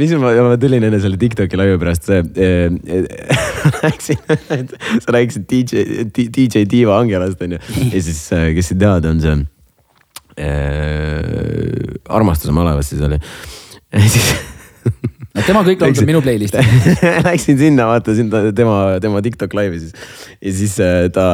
mis 0.00 0.12
ma, 0.20 0.34
ma 0.44 0.58
tulin 0.60 0.84
enne 0.88 1.00
selle 1.00 1.18
Tiktoki 1.20 1.58
laivi 1.58 1.78
pärast, 1.80 2.08
see 2.10 2.20
eh, 2.44 2.68
rääkisin, 3.78 4.20
sa 5.00 5.16
rääkisid 5.16 5.46
DJ, 5.48 5.86
DJ 6.12 6.66
Diva 6.68 6.98
Angelast 7.00 7.40
onju 7.44 7.60
ja 7.62 8.04
siis, 8.04 8.26
kes 8.28 8.72
ei 8.74 8.80
teada, 8.84 9.14
on 9.14 9.24
see 9.24 9.38
eh, 10.44 11.96
armastuse 12.12 12.52
malevas 12.56 12.92
siis 12.92 13.04
oli. 13.08 13.20
ja 13.92 14.08
siis 14.08 14.34
no 15.36 15.44
tema 15.46 15.62
kõik 15.66 15.82
laulud 15.82 16.02
on 16.02 16.08
minu 16.08 16.20
playlist'is. 16.24 16.98
Läksin 17.28 17.58
sinna, 17.60 17.88
vaatasin 17.90 18.28
ta, 18.32 18.44
tema, 18.56 18.76
tema 19.02 19.22
TikTok 19.24 19.56
laivi 19.56 19.80
siis 19.82 19.96
ja 20.42 20.54
siis 20.58 20.76
äh, 20.82 21.06
ta 21.14 21.24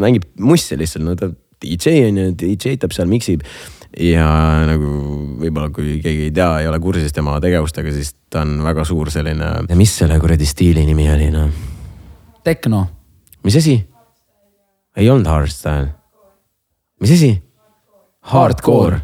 mängib 0.00 0.28
mussi 0.42 0.78
lihtsalt, 0.78 1.06
no 1.06 1.16
ta 1.18 1.30
DJ 1.64 2.06
on 2.06 2.20
ju, 2.20 2.28
DJ 2.38 2.78
tab 2.78 2.94
seal, 2.94 3.08
miksib. 3.10 3.42
ja 3.98 4.28
nagu 4.68 4.92
võib-olla, 5.40 5.72
kui 5.74 5.96
keegi 6.04 6.28
ei 6.28 6.34
tea, 6.34 6.50
ei 6.62 6.68
ole 6.70 6.78
kursis 6.82 7.14
tema 7.14 7.38
tegevustega, 7.42 7.92
siis 7.94 8.12
ta 8.30 8.44
on 8.44 8.60
väga 8.62 8.84
suur 8.86 9.10
selline, 9.10 9.50
mis 9.78 9.96
selle 10.02 10.18
kuradi 10.22 10.46
stiili 10.46 10.84
nimi 10.86 11.08
oli 11.10 11.30
noh, 11.34 11.50
Tekno, 12.44 12.84
mis 13.44 13.58
asi? 13.58 13.78
ei 14.98 15.10
olnud 15.10 15.30
hardstyle, 15.30 15.92
mis 17.02 17.14
asi? 17.16 17.32
Hardcore. 18.28 19.00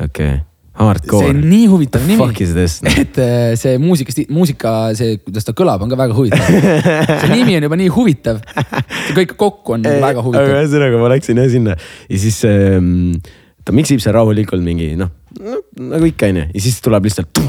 okei 0.00 0.34
okay., 0.34 0.46
see 0.80 1.32
on. 1.32 1.42
nii 1.50 1.66
huvitav 1.70 2.06
nimi 2.08 2.20
Fuck 2.20 2.40
is 2.44 2.54
this? 2.56 2.78
et 2.88 3.18
äh, 3.20 3.52
see 3.60 3.76
muusika, 3.82 4.14
muusika, 4.32 4.74
see, 4.98 5.18
kuidas 5.24 5.46
ta 5.46 5.54
kõlab, 5.56 5.84
on 5.84 5.92
ka 5.92 5.98
väga 6.00 6.16
huvitav. 6.16 6.46
see 7.24 7.32
nimi 7.34 7.58
on 7.58 7.68
juba 7.68 7.78
nii 7.80 7.92
huvitav. 7.94 8.40
see 8.54 9.18
kõik 9.20 9.36
kokku 9.40 9.76
on 9.76 9.86
väga 9.86 10.10
aga 10.14 10.24
huvitav. 10.26 10.56
ühesõnaga 10.56 11.02
ma 11.02 11.12
läksin 11.14 11.40
jah 11.40 11.52
sinna 11.52 11.76
ja 11.76 12.20
siis 12.24 12.40
ähm, 12.48 13.20
ta 13.64 13.74
miksib 13.76 14.00
seal 14.02 14.16
rahulikult 14.16 14.64
mingi 14.64 14.92
noh 14.98 15.12
no,, 15.38 15.60
nagu 15.92 16.08
ikka 16.08 16.30
onju 16.30 16.46
ja 16.48 16.62
siis 16.64 16.80
tuleb 16.84 17.06
lihtsalt 17.08 17.40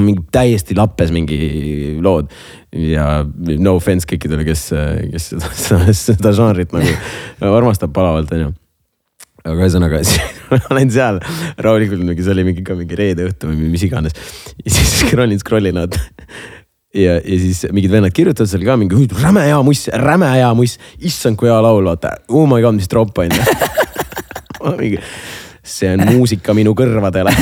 mingi 0.00 0.24
täiesti 0.34 0.76
lappes 0.78 1.12
mingi 1.14 1.38
lood. 2.04 2.32
ja 2.72 3.22
no 3.24 3.76
offense 3.78 4.08
kõikidele, 4.10 4.46
kes, 4.48 4.66
kes 5.12 5.30
seda, 5.34 5.54
seda, 5.54 5.96
seda 6.00 6.34
žanrit 6.36 6.74
nagu 6.74 7.54
armastab 7.54 7.94
palavalt 7.96 8.32
onju 8.34 8.52
aga 9.44 9.60
ühesõnaga, 9.60 10.00
ma 10.50 10.58
olen 10.72 10.90
seal 10.92 11.20
rahulikult 11.60 12.00
mingi, 12.00 12.24
see 12.24 12.32
oli 12.32 12.46
mingi 12.48 12.64
ka 12.64 12.76
mingi 12.78 12.96
reede 12.98 13.26
õhtu 13.28 13.50
või 13.50 13.68
mis 13.74 13.84
iganes. 13.84 14.16
ja 14.62 14.72
siis 14.72 14.94
scroll 15.02 15.34
in, 15.34 15.40
scroll 15.42 15.68
in 15.68 15.80
vaata. 15.82 16.00
ja, 16.96 17.18
ja 17.18 17.38
siis 17.42 17.64
mingid 17.74 17.92
vennad 17.92 18.14
kirjutavad 18.16 18.50
seal 18.50 18.64
ka 18.64 18.78
mingi 18.80 19.08
räme 19.20 19.44
hea 19.44 19.60
muss, 19.66 19.86
räme 20.00 20.32
hea 20.32 20.50
muss, 20.56 20.78
issand 21.04 21.36
kui 21.40 21.50
hea 21.52 21.60
laul, 21.64 21.84
vaata. 21.90 22.16
Oh 22.32 22.48
my 22.48 22.62
god, 22.64 22.78
mis 22.78 22.88
tropp 22.88 23.20
on 23.20 23.34
ju. 23.34 23.42
mingi, 24.80 25.02
see 25.60 25.92
on 25.92 26.06
muusika 26.14 26.56
minu 26.56 26.72
kõrvadele. 26.78 27.34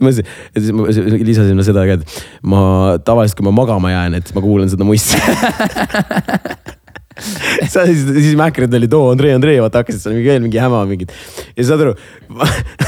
ma 0.00 0.10
siis, 0.10 0.26
siis 0.56 0.74
ma 0.74 0.90
lisasin 0.90 1.54
no 1.54 1.62
seda 1.66 1.86
ka, 1.86 2.00
et 2.00 2.18
ma 2.42 2.60
tavaliselt, 3.06 3.38
kui 3.38 3.46
ma 3.46 3.54
magama 3.54 3.94
jään, 3.94 4.18
et 4.18 4.34
ma 4.34 4.42
kuulan 4.42 4.70
seda 4.72 4.86
mussi 4.88 5.14
sa 7.72 7.86
siis, 7.88 8.04
siis 8.08 8.36
Mäkrid 8.38 8.74
olid, 8.76 8.94
oo 8.96 9.10
Andrei, 9.14 9.34
Andrei, 9.36 9.58
vaata 9.62 9.82
hakkasid 9.82 10.04
seal 10.04 10.16
mingi 10.16 10.30
veel 10.32 10.44
mingi 10.44 10.60
häma 10.62 10.84
mingit. 10.90 11.14
ja 11.56 11.66
saad 11.70 11.84
aru, 11.86 11.96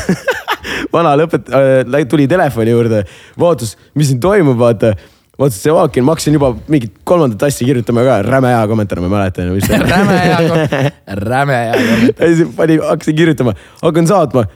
vana 0.95 1.16
lõpet- 1.20 1.51
äh,, 1.53 2.05
tuli 2.09 2.28
telefoni 2.30 2.74
juurde, 2.74 3.03
vaatas, 3.41 3.74
mis 3.99 4.12
siin 4.12 4.22
toimub, 4.22 4.59
vaata. 4.61 4.95
vaatas 5.41 5.59
Sevaakin, 5.64 6.05
ma 6.05 6.14
hakkasin 6.14 6.37
juba 6.37 6.53
mingit 6.70 6.99
kolmandat 7.09 7.43
asja 7.49 7.66
kirjutama 7.66 8.05
ka, 8.07 8.20
räme 8.26 8.53
hea 8.53 8.62
kommentaar, 8.70 9.01
ma 9.03 9.09
ei 9.09 9.14
mäleta 9.16 9.45
enam, 9.45 9.59
mis 9.59 9.68
see 9.68 9.78
räme 9.80 10.18
hea, 10.20 10.41
räme 11.33 11.61
hea 11.66 11.76
kommentaar. 11.78 12.28
ja 12.28 12.41
siis 12.41 12.57
pani, 12.57 12.78
hakkasin 12.89 13.18
kirjutama, 13.18 13.55
hakkan 13.83 14.11
saatma, 14.11 14.47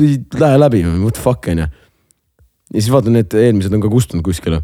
ei 0.00 0.18
lähe 0.38 0.58
läbi, 0.60 0.82
what 1.02 1.14
the 1.14 1.22
fuck 1.22 1.48
on 1.48 1.64
ju. 1.64 1.68
ja 2.74 2.80
siis 2.80 2.90
vaatan, 2.92 3.16
need 3.18 3.34
eelmised 3.34 3.74
on 3.74 3.82
ka 3.82 3.90
kustunud 3.92 4.24
kuskile. 4.26 4.62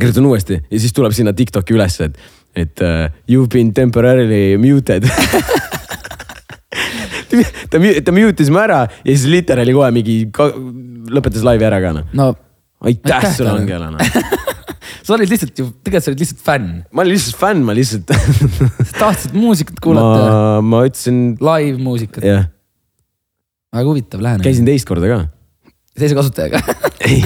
kirjutan 0.00 0.26
uuesti 0.26 0.60
ja 0.70 0.78
siis 0.80 0.92
tuleb 0.96 1.12
sinna 1.12 1.32
Tiktoki 1.36 1.74
ülesse, 1.74 2.10
et, 2.10 2.18
et 2.56 2.82
uh, 2.82 3.08
you 3.30 3.42
have 3.42 3.50
been 3.52 3.72
temporarily 3.72 4.56
muted 4.58 5.06
ta, 7.70 7.78
ta 7.78 8.14
mute'is 8.14 8.50
mu 8.50 8.58
ära 8.62 8.84
ja 8.90 9.10
siis 9.10 9.26
literaali 9.30 9.74
kohe 9.76 9.90
mingi, 9.94 10.16
lõpetas 11.14 11.46
laivi 11.46 11.66
ära 11.68 11.78
ka 11.82 11.94
noh. 12.00 12.06
no 12.16 12.32
aitäh 12.86 13.28
sulle, 13.34 13.50
talle. 13.50 13.62
Angela 13.62 13.90
noh. 13.94 14.00
sa 15.04 15.16
olid 15.16 15.30
lihtsalt 15.30 15.58
ju, 15.58 15.68
tegelikult 15.84 16.06
sa 16.06 16.12
olid 16.12 16.22
lihtsalt 16.24 16.42
fänn. 16.46 16.70
ma 16.90 17.04
olin 17.04 17.14
lihtsalt 17.16 17.38
fänn, 17.40 17.62
ma 17.66 17.76
lihtsalt 17.76 18.10
sa 18.14 18.94
tahtsid 18.98 19.36
muusikat 19.38 19.78
kuulata, 19.82 20.24
ma, 20.24 20.64
ma 20.64 20.82
ütlesin 20.88 21.20
live-muusikat. 21.38 22.26
jah, 22.26 22.48
väga 23.74 23.92
huvitav 23.92 24.24
lähenemine. 24.24 24.46
käisin 24.48 24.68
teist 24.68 24.88
korda 24.90 25.10
ka. 25.10 25.20
teise 25.98 26.18
kasutajaga. 26.18 26.62
ei 27.06 27.22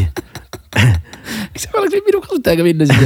miks 1.55 1.67
sa 1.67 1.77
oleks 1.79 1.95
võinud 1.95 2.09
minu 2.11 2.23
kasutajaga 2.25 2.67
minna 2.67 2.89
siis? 2.91 3.01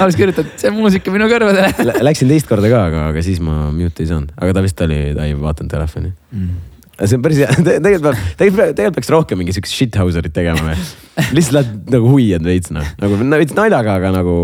Oleks 0.00 0.16
kirjutanud, 0.16 0.56
see 0.60 0.72
muusika 0.72 1.12
minu 1.12 1.28
kõrvadele. 1.30 1.70
Lä- 1.90 2.00
Läksin 2.08 2.30
teist 2.30 2.48
korda 2.48 2.70
ka, 2.72 2.82
aga, 2.88 3.04
aga 3.12 3.24
siis 3.24 3.40
ma 3.44 3.68
mute 3.74 4.04
ei 4.04 4.10
saanud, 4.10 4.32
aga 4.40 4.56
ta 4.56 4.64
vist 4.64 4.80
oli, 4.86 5.00
ta 5.16 5.26
ei 5.28 5.36
vaadanud 5.36 5.72
telefoni 5.72 6.12
mm.. 6.12 6.54
see 7.02 7.18
on 7.18 7.26
päris 7.26 7.42
hea, 7.42 7.50
tegelikult 7.66 8.06
peab, 8.06 8.24
tegelikult, 8.40 8.74
tegelikult 8.78 8.98
peaks 9.00 9.12
rohkem 9.16 9.42
mingi 9.42 9.56
siukest 9.56 9.76
shithouserit 9.76 10.34
tegema 10.36 10.64
või. 10.70 10.78
lihtsalt 11.36 11.58
lähed 11.58 11.94
nagu 11.96 12.14
huiad 12.14 12.46
veits 12.46 12.72
noh, 12.74 12.88
nagu 13.02 13.20
veits 13.36 13.56
naljaga, 13.58 13.98
aga 14.00 14.14
nagu 14.20 14.34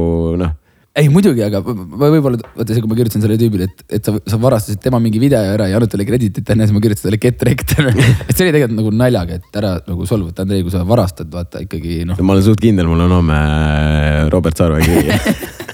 noh. 0.42 0.54
Ei 0.96 1.08
muidugi, 1.12 1.42
aga 1.44 1.60
ma 1.60 2.08
võib-olla, 2.08 2.38
vaata 2.56 2.72
see, 2.72 2.82
kui 2.82 2.90
ma 2.90 2.96
kirjutasin 2.96 3.24
sellele 3.24 3.40
tüübile, 3.40 3.66
et, 3.68 3.82
et 3.98 4.06
sa, 4.08 4.14
sa 4.32 4.38
varastasid 4.40 4.80
tema 4.84 5.00
mingi 5.02 5.20
video 5.20 5.42
ära 5.52 5.68
ja 5.68 5.76
andnud 5.76 5.92
talle 5.92 6.06
krediitit 6.08 6.48
enne, 6.54 6.64
siis 6.64 6.76
ma 6.76 6.80
kirjutasin 6.84 7.10
talle 7.10 7.20
get 7.20 7.44
wrecked. 7.44 7.74
et 8.28 8.32
see 8.32 8.46
oli 8.46 8.54
tegelikult 8.54 8.78
nagu 8.78 8.92
naljaga, 8.96 9.40
et 9.40 9.60
ära 9.60 9.74
nagu 9.84 10.08
solvuta 10.08 10.46
Andrei, 10.46 10.64
kui 10.64 10.72
sa 10.72 10.86
varastad, 10.88 11.28
vaata 11.32 11.62
ikkagi 11.66 12.00
noh, 12.08 12.20
ma 12.24 12.36
olen 12.36 12.46
suht 12.46 12.62
kindel, 12.64 12.88
mul 12.88 13.04
on 13.04 13.16
homme 13.18 13.36
äh, 13.36 14.22
Robert 14.32 14.56
Sarve 14.56 14.80
kiri. 14.84 15.20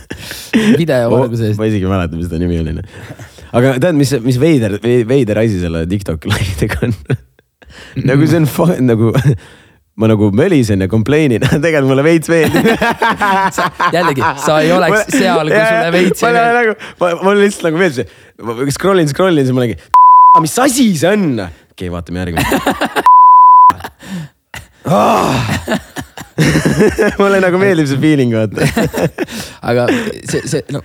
video 0.80 1.08
valguse 1.12 1.50
eest. 1.50 1.60
ma 1.60 1.70
isegi 1.70 1.86
ei 1.86 1.92
mäleta, 1.92 2.18
mis 2.18 2.30
ta 2.30 2.40
nimi 2.42 2.58
oli. 2.60 2.74
aga 3.52 3.76
tead, 3.78 3.98
mis, 3.98 4.14
mis 4.26 4.40
veider, 4.42 4.78
veider 4.82 5.42
asi 5.44 5.62
selle 5.62 5.84
TikTok 5.90 6.26
laividega 6.32 6.82
on? 6.88 6.96
nagu 8.10 8.26
see 8.28 8.42
on 8.42 8.72
nagu, 8.90 9.12
ma 10.00 10.08
nagu 10.08 10.30
mölisen 10.32 10.80
ja 10.80 10.88
complain 10.88 11.32
in, 11.36 11.42
tegelikult 11.64 11.90
mulle 11.90 12.04
veits 12.06 12.28
meeldib. 12.32 12.64
jällegi, 13.96 14.22
sa 14.44 14.52
ei 14.64 14.70
oleks 14.72 15.00
seal, 15.12 15.48
kui 15.50 15.60
sulle 15.60 15.90
veits 15.94 16.22
ei 16.24 16.32
meeldi. 16.36 16.54
nagu, 16.58 16.72
ma, 17.02 17.06
mul 17.26 17.36
lihtsalt 17.44 17.64
nagu 17.68 17.76
meeldis, 17.82 17.98
scroll 18.76 18.98
in, 19.02 19.08
scroll 19.12 19.36
in, 19.36 19.44
siis 19.48 19.56
ma 19.56 19.60
olingi, 19.64 19.78
mis 20.40 20.56
asi 20.64 20.86
see 20.96 21.10
on? 21.12 21.24
okei 21.42 21.50
okay,, 21.74 21.88
vaatame 21.92 22.16
järgmist. 22.24 22.50
mulle 27.20 27.38
nagu 27.44 27.56
meeldib 27.60 27.86
see 27.92 28.00
feeling, 28.00 28.30
vaata. 28.32 28.56
aga 29.68 29.82
see, 30.24 30.40
see 30.48 30.62
no 30.72 30.80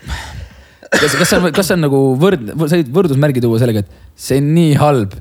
kas, 0.92 1.16
kas 1.16 1.28
see 1.32 1.40
on, 1.40 1.48
kas 1.56 1.66
see 1.70 1.78
on 1.80 1.84
nagu 1.88 2.00
võrd-, 2.20 2.52
sa 2.68 2.76
võid 2.76 2.92
võrdusmärgi 3.00 3.40
tuua 3.44 3.58
sellega, 3.62 3.80
et 3.84 3.90
see 4.28 4.38
on 4.44 4.48
nii 4.58 4.74
halb, 4.84 5.12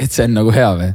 et 0.00 0.10
see 0.12 0.24
on 0.28 0.32
nagu 0.42 0.50
hea 0.54 0.70
või? 0.76 0.90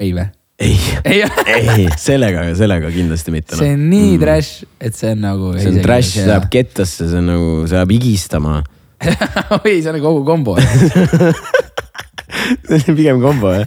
ei 0.00 0.12
või? 0.16 0.26
ei, 0.60 0.78
ei, 1.04 1.88
sellega, 2.08 2.44
sellega 2.56 2.90
kindlasti 2.92 3.32
mitte. 3.32 3.56
see 3.56 3.72
on 3.74 3.86
nii 3.88 4.12
mm. 4.12 4.20
trash, 4.22 4.66
et 4.80 4.96
see 4.96 5.14
on 5.14 5.24
nagu. 5.24 5.54
see 5.56 5.72
on 5.72 5.80
trash, 5.84 6.18
see 6.18 6.28
läheb 6.28 6.48
kettasse, 6.52 7.08
see 7.08 7.20
on 7.20 7.30
nagu, 7.32 7.48
see 7.64 7.78
läheb 7.78 7.94
higistama. 7.96 8.60
oi, 9.56 9.74
see 9.80 9.92
on 9.92 10.00
kogu 10.04 10.22
kombo, 10.28 10.56
see 12.68 12.82
on 12.82 12.98
pigem 12.98 13.22
kombo 13.24 13.54
jah. 13.56 13.66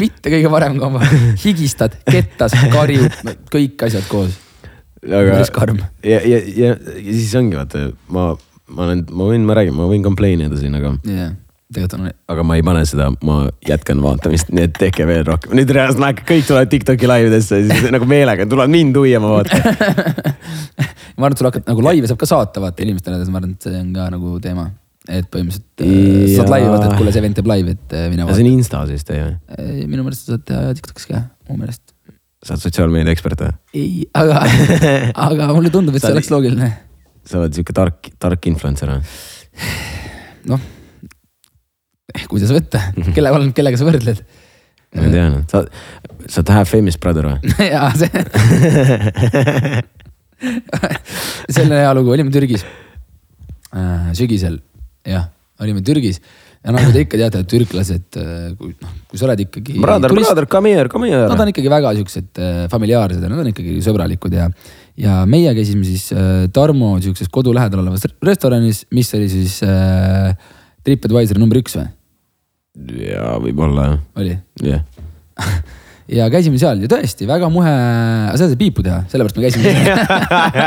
mitte 0.00 0.32
kõige 0.34 0.52
parem 0.52 0.78
kombo. 0.80 1.00
higistad, 1.44 1.96
kettas, 2.08 2.56
karjud, 2.72 3.20
kõik 3.52 3.86
asjad 3.88 4.08
koos. 4.12 4.36
aga 5.02 5.40
ja, 5.40 6.20
ja, 6.20 6.38
ja, 6.38 6.76
ja 6.76 7.08
siis 7.08 7.32
ongi 7.40 7.56
vaata, 7.56 7.88
ma, 8.12 8.34
ma 8.68 8.90
olen, 8.90 9.06
ma 9.08 9.32
võin, 9.32 9.48
ma 9.48 9.56
räägin, 9.56 9.80
ma 9.80 9.88
võin 9.88 10.04
complain 10.04 10.44
ida 10.44 10.60
siin, 10.60 10.76
aga, 10.76 10.92
jah, 11.08 11.32
tegelikult 11.72 11.98
on, 11.98 12.10
aga 12.32 12.44
ma 12.46 12.56
ei 12.58 12.64
pane 12.66 12.82
seda, 12.88 13.08
ma 13.26 13.38
jätkan 13.66 14.02
vaatamist, 14.04 14.52
nii 14.54 14.66
et 14.68 14.76
tehke 14.78 15.06
veel 15.08 15.24
rohkem. 15.26 15.54
nüüd 15.58 15.72
reaalselt 15.74 16.02
ma 16.02 16.10
hakkan, 16.12 16.26
kõik 16.28 16.46
tulevad 16.48 16.70
Tiktoki 16.72 17.08
laividesse, 17.10 17.62
siis 17.66 17.88
nagu 17.94 18.08
meelega 18.08 18.46
tulevad 18.48 18.72
mind 18.72 18.98
huviama 18.98 19.32
vaata. 19.32 19.58
ma 21.16 21.26
arvan, 21.26 21.34
et 21.34 21.40
sul 21.40 21.48
hakkab 21.48 21.70
nagu 21.70 21.84
laive 21.86 22.10
saab 22.10 22.20
ka 22.20 22.28
saata 22.28 22.62
vaata 22.62 22.84
inimestele, 22.86 23.18
ma 23.32 23.40
arvan, 23.42 23.56
et 23.56 23.68
see 23.68 23.80
on 23.80 23.92
ka 23.96 24.08
nagu 24.14 24.36
teema. 24.44 24.68
et 25.10 25.26
põhimõtteliselt 25.34 25.82
äh, 25.82 25.94
Jaa. 26.30 26.34
saad 26.36 26.52
laivi 26.52 26.68
vaata, 26.70 26.90
et 26.90 27.00
kuule, 27.00 27.14
see 27.14 27.24
vend 27.24 27.34
teeb 27.38 27.48
laivi, 27.50 27.72
et 27.74 27.96
äh, 27.98 28.04
mine 28.12 28.22
see 28.22 28.28
vaata 28.28 28.44
on. 28.44 28.50
Insta 28.52 28.82
siis 28.90 29.08
teie 29.08 29.24
või? 29.24 29.88
Minu 29.90 30.04
meelest 30.06 30.28
sa 30.28 30.36
saad 30.36 30.44
teha 30.46 30.76
Tiktokis 30.78 31.08
ka, 31.10 31.24
mu 31.48 31.58
meelest. 31.58 31.82
sa 32.42 32.54
oled 32.54 32.62
sotsiaalmeedia 32.68 33.16
ekspert 33.16 33.42
või? 33.42 33.56
ei, 33.74 34.04
aga, 34.14 34.44
aga 35.26 35.50
mulle 35.56 35.74
tundub, 35.74 35.98
et 35.98 36.06
see 36.06 36.14
oleks 36.14 36.30
loogiline. 36.30 36.70
sa 37.26 37.42
oled 37.42 37.58
sihuke 37.58 37.74
tark, 37.74 38.12
tark 38.22 38.46
influencer 38.52 38.94
või? 38.94 39.02
noh, 40.54 40.62
kuidas 42.30 42.52
võtta, 42.54 42.80
kelle, 43.14 43.32
kellega 43.56 43.80
sa 43.80 43.88
võrdled? 43.88 44.22
ma 44.92 45.06
ei 45.08 45.14
tea 45.14 45.26
noh, 45.32 45.42
sa, 45.48 45.64
sa 46.28 46.44
half 46.52 46.70
famous 46.72 46.98
brother 47.00 47.30
või? 47.30 47.52
jaa, 47.72 47.88
see. 47.96 48.10
selline 51.54 51.82
hea 51.84 51.92
lugu, 51.96 52.12
olime 52.12 52.32
Türgis 52.34 52.66
äh, 53.72 54.10
sügisel, 54.18 54.60
jah, 55.08 55.30
olime 55.62 55.84
Türgis 55.86 56.20
ja 56.62 56.74
nagu 56.74 56.92
te 56.94 57.02
ikka 57.02 57.18
teate, 57.18 57.42
türklased, 57.50 58.18
kui 58.58 58.70
noh, 58.70 58.92
kui 59.10 59.18
sa 59.18 59.26
oled 59.26 59.40
ikkagi. 59.42 59.80
Brother, 59.82 60.12
brother, 60.14 60.46
come 60.50 60.70
here, 60.70 60.90
come 60.92 61.08
here. 61.10 61.24
Nad 61.30 61.40
on 61.42 61.50
ikkagi 61.50 61.72
väga 61.72 61.90
siuksed 61.98 62.38
familiaarsed 62.70 63.24
ja 63.24 63.30
nad 63.32 63.42
on 63.42 63.50
ikkagi 63.50 63.80
sõbralikud 63.82 64.36
ja, 64.36 64.46
ja 65.00 65.22
meie 65.28 65.54
käisime 65.56 65.86
siis 65.88 66.10
äh, 66.14 66.46
Tarmo 66.54 66.94
siukses 67.02 67.30
kodu 67.32 67.54
lähedal 67.56 67.82
olevas 67.82 68.06
restoranis, 68.22 68.84
mis 68.94 69.10
oli 69.18 69.28
siis 69.32 69.58
äh, 69.66 70.36
TripAdvisori 70.86 71.42
number 71.42 71.60
üks 71.62 71.76
või? 71.78 71.88
jaa, 72.72 73.36
võib-olla 73.42 73.86
jah 73.86 73.98
oli? 74.22 74.36
jah. 74.64 74.84
ja 76.18 76.28
käisime 76.32 76.60
seal 76.60 76.80
ja 76.84 76.90
tõesti 76.90 77.28
väga 77.28 77.50
muhe, 77.52 77.72
sa 78.32 78.38
saad 78.40 78.56
piipu 78.60 78.84
teha, 78.84 79.02
sellepärast 79.12 79.38
me 79.38 79.44
käisime 79.44 79.74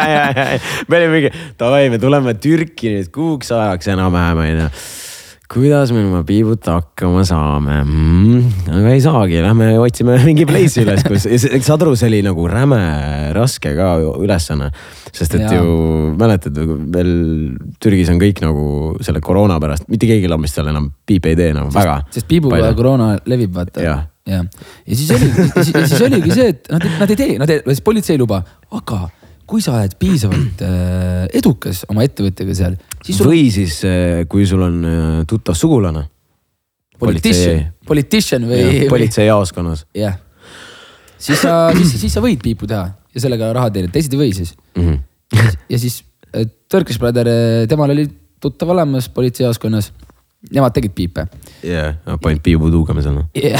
me 0.89 0.99
olime 0.99 1.11
mingi, 1.15 1.33
davai, 1.59 1.87
me 1.93 1.99
tuleme 2.01 2.35
Türki 2.41 2.93
nüüd 2.97 3.11
kuuks 3.15 3.51
ajaks 3.55 3.89
enam-vähem 3.95 4.43
onju. 4.45 4.69
Kuidas 5.51 5.91
me 5.93 6.01
ilma 6.01 6.23
piibuta 6.25 6.79
hakkama 6.79 7.21
saame 7.27 7.75
mm,? 7.83 8.69
aga 8.73 8.93
ei 8.95 9.01
saagi, 9.03 9.41
lähme 9.43 9.67
otsime 9.81 10.17
mingi 10.27 10.47
place'i 10.49 10.85
üles, 10.85 11.03
kus, 11.05 11.27
saad 11.67 11.85
aru, 11.85 11.93
see 11.99 12.09
oli 12.09 12.21
nagu 12.25 12.47
räme 12.49 12.79
raske 13.35 13.75
ka 13.77 13.91
ülesanne. 14.23 14.71
sest 15.11 15.37
et 15.37 15.45
Jaa. 15.45 15.59
ju 15.59 16.15
mäletad, 16.19 16.57
veel 16.95 17.11
Türgis 17.81 18.09
on 18.13 18.21
kõik 18.21 18.41
nagu 18.43 18.65
selle 19.05 19.21
koroona 19.25 19.59
pärast, 19.61 19.89
mitte 19.91 20.09
keegi 20.09 20.31
lambist 20.31 20.57
seal 20.57 20.71
enam 20.73 20.89
piipe 21.05 21.33
ei 21.33 21.39
tee 21.39 21.51
enam 21.53 21.69
väga. 21.73 21.99
sest 22.15 22.29
piibuga 22.31 22.73
koroona 22.77 23.13
levib, 23.29 23.53
vaata. 23.55 23.83
Jah. 23.85 24.07
ja, 24.25 24.41
ja 24.85 24.97
siis 24.97 25.13
oli, 25.13 25.29
ja 25.29 25.67
siis 25.85 26.01
oligi 26.09 26.33
see, 26.33 26.55
et 26.55 26.73
nad, 26.73 26.89
nad 27.03 27.13
ei 27.13 27.21
tee, 27.21 27.37
nad 27.41 27.53
ei, 27.53 27.79
politsei 27.85 28.17
ei 28.17 28.23
luba, 28.23 28.41
aga 28.73 29.05
kui 29.45 29.61
sa 29.61 29.77
oled 29.77 29.95
piisavalt 30.01 30.65
äh, 30.65 31.25
edukas 31.37 31.83
oma 31.91 32.05
ettevõttega 32.07 32.57
seal, 32.57 32.75
siis 33.05 33.19
sul 33.19 33.29
või 33.29 33.45
siis, 33.53 33.79
kui 34.31 34.45
sul 34.49 34.65
on 34.65 34.83
äh, 34.89 35.23
tuttav 35.29 35.57
sugulane. 35.57 36.05
politician, 36.99 37.65
politician 37.85 38.45
või, 38.49 38.85
politseijaoskonnas 38.89 39.85
jah. 39.95 40.19
siis 41.17 41.41
sa, 41.41 41.71
siis, 41.77 41.97
siis 42.01 42.13
sa 42.13 42.23
võid 42.23 42.41
piipu 42.43 42.67
teha 42.67 42.87
ja 43.15 43.23
sellega 43.23 43.53
raha 43.55 43.71
teenida, 43.71 43.93
teised 43.95 44.13
ei 44.15 44.19
või 44.19 44.33
siis 44.35 44.53
mm. 44.75 44.83
-hmm. 44.83 45.57
ja 45.69 45.79
siis 45.79 46.03
äh, 46.35 46.47
Turkish 46.71 46.99
Brother, 46.99 47.27
äh, 47.27 47.67
temal 47.69 47.93
oli 47.95 48.07
tuttav 48.39 48.69
olemas 48.69 49.09
politseijaoskonnas. 49.09 49.93
Nemad 50.53 50.75
tegid 50.75 50.93
piipe 50.97 51.25
jah 51.65 51.95
yeah,, 51.95 52.17
panid 52.21 52.43
piibu 52.45 52.69
tuugama 52.73 53.03
seal 53.05 53.15
noh. 53.17 53.29
ja 53.33 53.59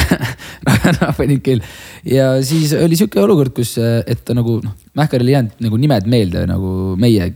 panin 1.17 1.41
küll 1.45 1.63
ja 2.07 2.35
siis 2.45 2.75
oli 2.77 2.97
sihuke 2.99 3.21
olukord, 3.23 3.55
kus, 3.55 3.75
et 3.79 4.21
ta 4.25 4.35
nagu 4.37 4.59
noh, 4.63 4.75
Mähkaril 4.95 5.31
ei 5.31 5.37
jäänud 5.37 5.65
nagu 5.65 5.79
nimed 5.81 6.07
meelde 6.11 6.45
nagu 6.49 6.69
meie. 7.01 7.31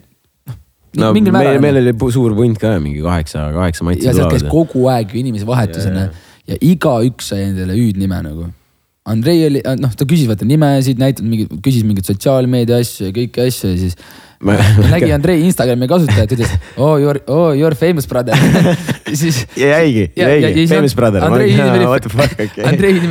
no 0.99 1.11
meil, 1.15 1.59
meil 1.63 1.81
oli 1.81 1.95
suur 2.13 2.35
punt 2.37 2.61
ka 2.61 2.75
mingi 2.83 3.01
kaheksa, 3.05 3.49
kaheksa 3.55 3.87
matsi 3.87 4.07
ja 4.07 4.15
sealt 4.17 4.35
käis 4.35 4.47
kogu 4.49 4.87
aeg 4.91 5.15
ju 5.15 5.23
inimesi 5.23 5.47
vahetus 5.49 5.85
Jaa, 5.85 5.91
onju 5.93 6.05
jaa. 6.05 6.27
ja 6.53 6.61
igaüks 6.69 7.33
sai 7.33 7.47
endale 7.49 7.77
hüüdnime 7.77 8.21
nagu. 8.25 8.49
Andrei 9.07 9.45
oli, 9.47 9.61
noh, 9.79 9.91
ta 9.95 10.05
küsis 10.07 10.27
vaata 10.29 10.45
nimesid, 10.47 10.99
näitas 10.99 11.23
mingi, 11.25 11.47
küsis 11.63 11.85
mingeid 11.87 12.07
sotsiaalmeedia 12.09 12.81
asju 12.83 13.07
ja 13.07 13.15
kõiki 13.15 13.45
asju 13.45 13.71
ja 13.71 13.77
siis 13.79 13.95
Ma- 14.43 14.55
nägi 14.91 15.11
Andrei 15.17 15.41
Instagrami 15.47 15.87
kasutajat, 15.89 16.35
ütles 16.35 16.53
oh 16.77 16.97
you 16.99 17.09
are, 17.11 17.21
oh 17.31 17.49
you 17.55 17.67
are 17.67 17.75
famous 17.79 18.07
brother 18.07 18.35
siis. 19.21 19.45
ja 19.59 19.79
jäigi, 19.79 20.09
jäigi, 20.19 20.67
famous 20.71 20.95
brother. 20.95 21.25
Andrei 21.27 21.55
nimi 21.55 21.79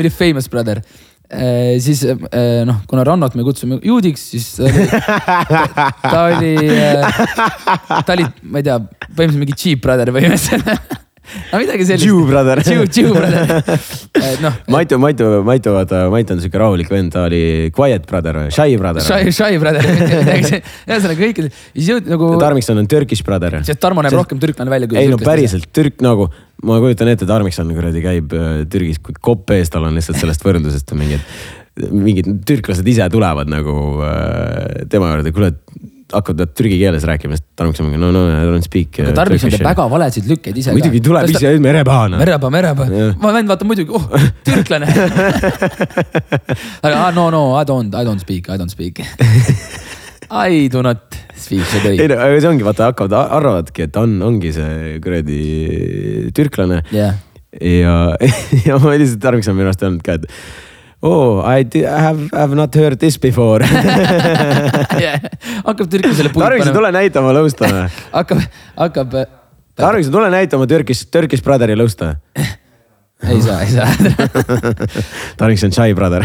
oli, 0.05 0.13
famous 0.13 0.49
brother 0.53 0.83
eh, 0.85 1.75
siis 1.85 2.05
eh, 2.05 2.63
noh, 2.69 2.85
kuna 2.89 3.05
Rannot 3.09 3.37
me 3.37 3.49
kutsume 3.49 3.81
juudiks, 3.85 4.29
siis 4.37 4.53
ta 4.61 4.71
ta, 6.05 6.23
oli 6.29 6.55
ta 8.05 8.17
oli, 8.17 8.29
ma 8.45 8.61
ei 8.63 8.69
tea, 8.71 8.79
põhimõtteliselt 9.09 9.43
mingi 9.43 9.59
cheap 9.59 9.85
brother 9.85 10.13
põhimõtteliselt 10.15 11.08
no 11.53 11.61
midagi 11.61 11.87
sellist. 11.89 12.07
Jew 12.07 12.25
brother. 12.29 12.63
Jew, 12.67 12.87
Jew 12.87 13.15
brother. 13.17 13.47
Eh, 14.19 14.35
noh, 14.43 14.55
Maitu, 14.73 14.97
Maitu, 14.99 15.27
Maitu, 15.47 15.71
vaata, 15.71 16.01
Mait 16.11 16.31
on 16.33 16.41
siuke 16.43 16.59
rahulik 16.59 16.89
vend, 16.91 17.13
ta 17.15 17.27
oli 17.29 17.71
quiet 17.75 18.07
brother 18.09 18.41
shy 18.55 18.75
brother. 18.81 19.05
Shy, 19.05 19.31
Shy 19.35 19.61
brother, 19.63 19.85
ühesõnaga 20.89 21.19
kõik, 21.21 21.41
siis 21.45 21.91
jõud 21.93 22.09
nagu. 22.11 22.31
Tarmikson 22.41 22.81
on 22.83 22.89
Turkish 22.91 23.27
brother. 23.27 23.61
sest 23.67 23.81
Tarmo 23.83 24.03
näeb 24.05 24.17
rohkem 24.17 24.41
türklane 24.43 24.73
välja 24.73 24.91
kui. 24.91 24.99
ei 25.01 25.13
no 25.13 25.21
päriselt, 25.23 25.69
Türk 25.75 26.03
nagu, 26.05 26.29
ma 26.67 26.81
kujutan 26.83 27.13
ette, 27.13 27.29
Tarmikson 27.29 27.71
kuradi 27.77 28.03
käib 28.05 28.35
äh, 28.35 28.49
Türgis, 28.73 28.99
kui 29.05 29.15
kopp 29.21 29.55
ees 29.55 29.71
tal 29.73 29.87
on 29.89 29.99
lihtsalt 29.99 30.19
sellest 30.21 30.43
võrdlusest 30.47 30.97
mingid, 30.99 31.39
mingid 31.95 32.33
türklased 32.49 32.91
ise 32.91 33.07
tulevad 33.13 33.51
nagu 33.53 33.77
äh, 34.03 34.89
tema 34.91 35.13
juurde, 35.15 35.35
kuule, 35.37 35.53
hakkavad 36.13 36.53
türgi 36.57 36.79
keeles 36.81 37.05
rääkima, 37.05 37.37
siis 37.37 37.45
Tarmikson 37.57 37.89
mingi 37.89 38.01
no, 38.01 38.11
no 38.15 38.23
I 38.31 38.47
don't 38.49 38.65
speak. 38.65 38.99
äh, 39.01 39.13
Tarmikson 39.15 39.51
teeb 39.51 39.59
Turkish." 39.59 39.69
väga 39.69 39.87
valesid 39.93 40.29
lükkeid 40.31 40.57
ise. 40.57 40.73
muidugi 40.77 41.01
tuleb 41.05 41.31
ise 41.33 41.53
merepahana. 41.63 42.21
merepaa, 42.23 42.51
merepaa 42.55 42.89
Jah., 42.93 43.15
ma 43.21 43.33
vend 43.37 43.53
vaatab 43.53 43.69
muidugi, 43.69 43.93
oh 43.93 44.05
türklane 44.47 44.89
aga 46.83 46.95
ah, 46.95 47.11
no, 47.15 47.29
no 47.35 47.43
I 47.61 47.65
don't, 47.69 47.93
I 47.93 48.05
don't 48.09 48.25
speak, 48.25 48.49
I 48.49 48.57
don't 48.61 48.73
speak 48.73 49.03
I 50.49 50.69
do 50.73 50.83
not 50.85 51.19
speak 51.37 51.65
seda 51.73 51.93
ei 51.93 52.09
no 52.09 52.21
aga 52.25 52.41
see 52.41 52.53
ongi, 52.53 52.65
vaata 52.67 52.91
hakkavad, 52.91 53.17
arvavadki, 53.41 53.89
et 53.89 54.01
on, 54.01 54.17
ongi 54.25 54.55
see 54.57 54.97
kuradi 55.05 55.41
türklane 56.37 56.83
jah, 56.95 57.21
ja, 57.61 57.99
ja 58.69 58.81
ma 58.81 58.97
lihtsalt 58.97 59.21
Tarmikson 59.25 59.57
minu 59.59 59.73
arust 59.73 59.85
öelnud 59.85 60.05
ka, 60.07 60.17
et 60.17 60.25
oh 61.03 61.43
I 61.45 61.65
di- 61.65 61.85
have, 61.87 62.29
have 62.33 62.55
not 62.55 62.75
heard 62.75 62.99
this 62.99 63.19
before. 63.19 63.65
hakkab 65.69 65.89
türklasele 65.91 66.29
puid 66.33 66.43
Tarmikson, 66.43 66.73
panema, 66.73 66.79
tule 66.79 66.93
näita 66.95 67.21
oma 67.23 67.33
lõusta. 67.37 67.65
hakkab, 68.19 68.39
hakkab, 68.77 69.09
Tarmikson, 69.79 70.13
tule 70.15 70.31
näita 70.35 70.57
oma 70.59 70.67
Turkish, 70.71 71.07
Turkish 71.13 71.43
brother'i 71.45 71.77
lõusta. 71.79 72.05
ei 73.33 73.41
saa, 73.43 73.63
ei 73.63 73.71
saa 73.75 73.89
Tarmikson 75.39 75.73
shy 75.75 75.95
brother. 75.99 76.23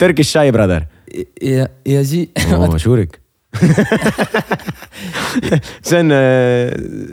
Turkish 0.00 0.30
shy 0.30 0.52
brother. 0.54 0.82
ja, 1.42 1.66
ja 1.86 2.04
siis 2.06 2.28
oo, 2.56 2.78
Šurik. 2.82 3.12
see 5.84 5.98
on, 6.00 6.08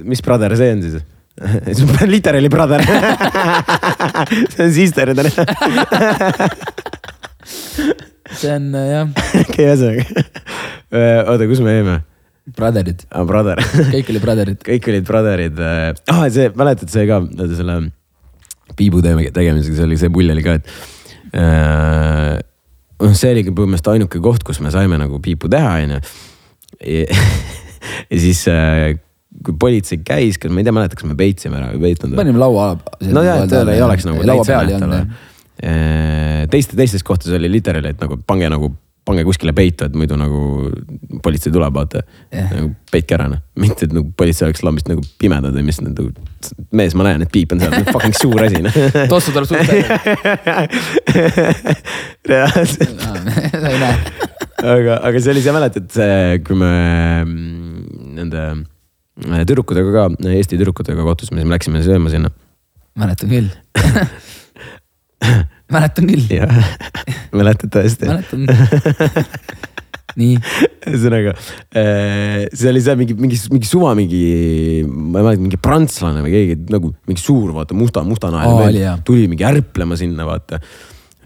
mis 0.08 0.22
brother 0.24 0.56
see 0.58 0.72
on 0.72 0.82
siis? 0.86 0.96
see 1.76 1.88
on 1.88 2.10
literaali 2.12 2.50
brother. 2.52 2.84
see 4.54 4.66
on 4.66 4.74
sister. 4.76 5.14
see 8.36 8.54
on 8.54 8.76
äh, 8.76 8.88
jah, 8.92 9.08
okei, 9.44 9.66
ühesõnaga. 9.66 10.04
oota, 11.32 11.48
kus 11.50 11.64
me 11.64 11.78
jäime? 11.80 11.98
brotherid, 12.56 13.06
aa, 13.14 13.26
brother. 13.30 13.62
kõik 13.94 14.12
oli 14.14 14.22
brotherid. 14.24 14.62
kõik 14.66 14.92
olid 14.92 15.08
brother'id. 15.08 15.60
ah, 16.12 16.24
see, 16.34 16.50
mäletad 16.58 16.92
see 16.92 17.08
ka, 17.10 17.22
selle 17.54 17.80
piibu 18.80 19.02
tegemisega, 19.04 19.76
see 19.76 19.86
oli, 19.86 20.00
see 20.00 20.14
pull 20.14 20.34
oli 20.34 20.46
ka, 20.46 20.58
et 20.60 20.66
äh,. 21.38 22.38
noh, 23.00 23.14
see 23.18 23.36
oligi 23.36 23.54
põhimõtteliselt 23.54 23.94
ainuke 23.96 24.24
koht, 24.24 24.46
kus 24.48 24.62
me 24.64 24.74
saime 24.74 25.00
nagu 25.02 25.22
piipu 25.24 25.52
teha, 25.52 25.78
onju. 25.86 26.02
ja 28.12 28.18
siis 28.26 28.44
äh,, 28.52 28.98
kui 29.46 29.56
politsei 29.62 30.02
käis, 30.06 30.40
kas 30.42 30.52
ma 30.52 30.62
ei 30.62 30.68
tea, 30.68 30.76
mäleta, 30.76 30.98
kas 30.98 31.08
me 31.08 31.16
peitsime 31.18 31.60
ära 31.60 31.72
või 31.76 31.90
peitnud. 31.90 32.18
panime 32.18 32.42
laua. 32.42 32.74
no 33.14 33.24
jah, 33.26 33.44
et 33.46 33.54
tal 33.54 33.72
ei 33.72 33.82
oleks 33.86 34.08
nagu 34.10 34.26
laua 34.26 34.46
peal 34.48 34.72
ei 34.72 34.78
olnud. 34.80 35.18
Äh, 35.60 36.46
teiste, 36.52 36.78
teistes 36.80 37.04
kohtades 37.06 37.36
oli 37.36 37.52
literaali, 37.52 37.92
et 37.94 38.00
nagu 38.02 38.18
pange 38.28 38.48
nagu, 38.52 38.72
pange 39.06 39.26
kuskile 39.28 39.52
peitu, 39.56 39.90
et 39.90 39.96
muidu 39.98 40.16
nagu 40.20 40.40
politsei 41.24 41.52
tuleb, 41.54 41.76
vaata 41.76 42.02
Jah. 42.32 42.48
nagu 42.56 42.72
peitke 42.92 43.18
ära 43.18 43.28
noh, 43.32 43.42
mitte 43.60 43.86
et 43.86 43.94
nagu 43.96 44.08
politsei 44.18 44.48
oleks 44.48 44.64
lambist 44.66 44.90
nagu 44.90 45.04
pimedad 45.22 45.54
või 45.56 45.68
mis 45.68 45.82
nagu. 45.84 46.08
mees, 46.80 46.96
ma 46.98 47.10
näen, 47.10 47.28
et 47.28 47.34
piip 47.34 47.54
on 47.54 47.62
seal, 47.62 47.76
fucking 47.92 48.18
suur 48.18 48.44
asi 48.48 48.64
noh. 48.66 48.82
tossu 49.12 49.36
tuleb 49.36 49.50
suht 49.52 49.68
välja. 49.68 50.00
reaalselt, 52.34 52.98
sa 52.98 53.14
ei 53.76 53.80
näe. 53.84 53.94
aga, 54.64 55.00
aga 55.04 55.16
see 55.20 55.36
oli, 55.36 55.46
sa 55.46 55.56
mäletad, 55.60 56.02
kui 56.48 56.60
me 56.60 56.74
mm, 57.28 58.12
nende 58.18 58.50
tüdrukutega 59.20 59.96
ka, 59.96 60.06
Eesti 60.32 60.58
tüdrukutega 60.58 61.06
kohtusime, 61.08 61.42
siis 61.42 61.50
me 61.50 61.56
läksime 61.58 61.84
sööma 61.86 62.12
sinna. 62.14 62.32
mäletan 63.00 63.32
küll. 63.32 63.50
mäletan 65.74 66.10
küll, 66.10 66.26
mäletad 67.36 67.74
tõesti? 67.74 68.08
mäletan. 68.10 68.48
nii, 70.20 70.36
ühesõnaga, 70.90 71.34
see 71.72 72.70
oli 72.72 72.84
see 72.84 72.96
mingi, 73.00 73.16
mingi, 73.20 73.40
mingi 73.54 73.70
suva, 73.70 73.94
mingi, 73.98 74.22
ma 74.88 75.22
ei 75.22 75.28
mäleta, 75.28 75.44
mingi 75.46 75.60
prantslane 75.62 76.24
või 76.26 76.34
keegi 76.34 76.60
nagu 76.74 76.94
mingi 77.10 77.24
suur, 77.24 77.54
vaata 77.56 77.78
musta, 77.78 78.04
mustanahaline 78.08 78.82
jah. 78.82 79.02
tuli 79.06 79.28
mingi 79.32 79.46
ärplema 79.48 80.00
sinna, 80.00 80.28
vaata. 80.28 80.62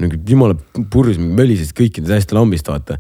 nagu 0.04 0.20
jumala 0.30 0.58
purjus, 0.92 1.22
mölises 1.22 1.74
kõikide 1.78 2.10
täiesti 2.10 2.38
lambist, 2.38 2.70
vaata. 2.70 3.00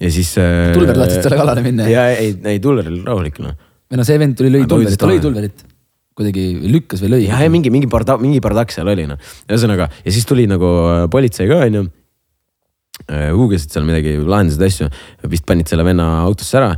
ja 0.00 0.12
siis. 0.12 0.32
Tulver 0.74 0.96
tahtsid 1.02 1.26
talle 1.26 1.42
kallale 1.42 1.66
minna? 1.66 1.88
ja 1.90 2.08
ei, 2.14 2.34
ei 2.54 2.62
Tulver 2.62 2.88
oli 2.90 3.02
rahulik 3.06 3.42
noh. 3.44 3.58
Või 3.90 4.00
no 4.00 4.06
see 4.06 4.18
vend 4.22 4.38
tuli, 4.38 4.52
lõi 4.54 4.66
Tulverit, 4.70 4.98
ta 5.00 5.08
lõi. 5.10 5.20
Tulverit. 5.22 5.64
kuidagi 6.20 6.44
lükkas 6.70 7.02
või 7.04 7.14
lõi. 7.14 7.22
ja, 7.26 7.40
ja 7.42 7.52
mingi, 7.52 7.72
mingi 7.74 7.88
parda-, 7.90 8.18
mingi 8.20 8.42
bardakk 8.42 8.74
seal 8.74 8.90
oli 8.92 9.06
noh, 9.10 9.18
ühesõnaga 9.48 9.88
ja 9.90 10.12
siis 10.14 10.28
tuli 10.28 10.46
nagu 10.50 10.68
äh, 10.90 11.06
politsei 11.10 11.48
ka 11.50 11.64
onju. 11.66 11.86
huugasid 13.10 13.72
seal 13.72 13.86
midagi, 13.88 14.18
lahendasid 14.20 14.62
asju, 14.66 14.88
vist 15.32 15.46
panid 15.48 15.70
selle 15.70 15.86
venna 15.86 16.20
autosse 16.20 16.58
ära, 16.60 16.74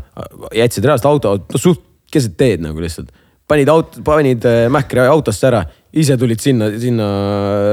jätsid 0.55 0.87
reaalselt 0.87 1.11
auto, 1.11 1.35
no 1.51 1.61
suht 1.61 1.83
keset 2.13 2.37
teed 2.39 2.63
nagu 2.65 2.81
lihtsalt. 2.81 3.11
panid 3.51 3.69
auto, 3.69 4.01
panid 4.07 4.45
äh, 4.49 4.67
Mähkri 4.73 5.03
autosse 5.05 5.49
ära, 5.51 5.65
ise 5.93 6.17
tulid 6.17 6.41
sinna, 6.41 6.71
sinna 6.81 7.09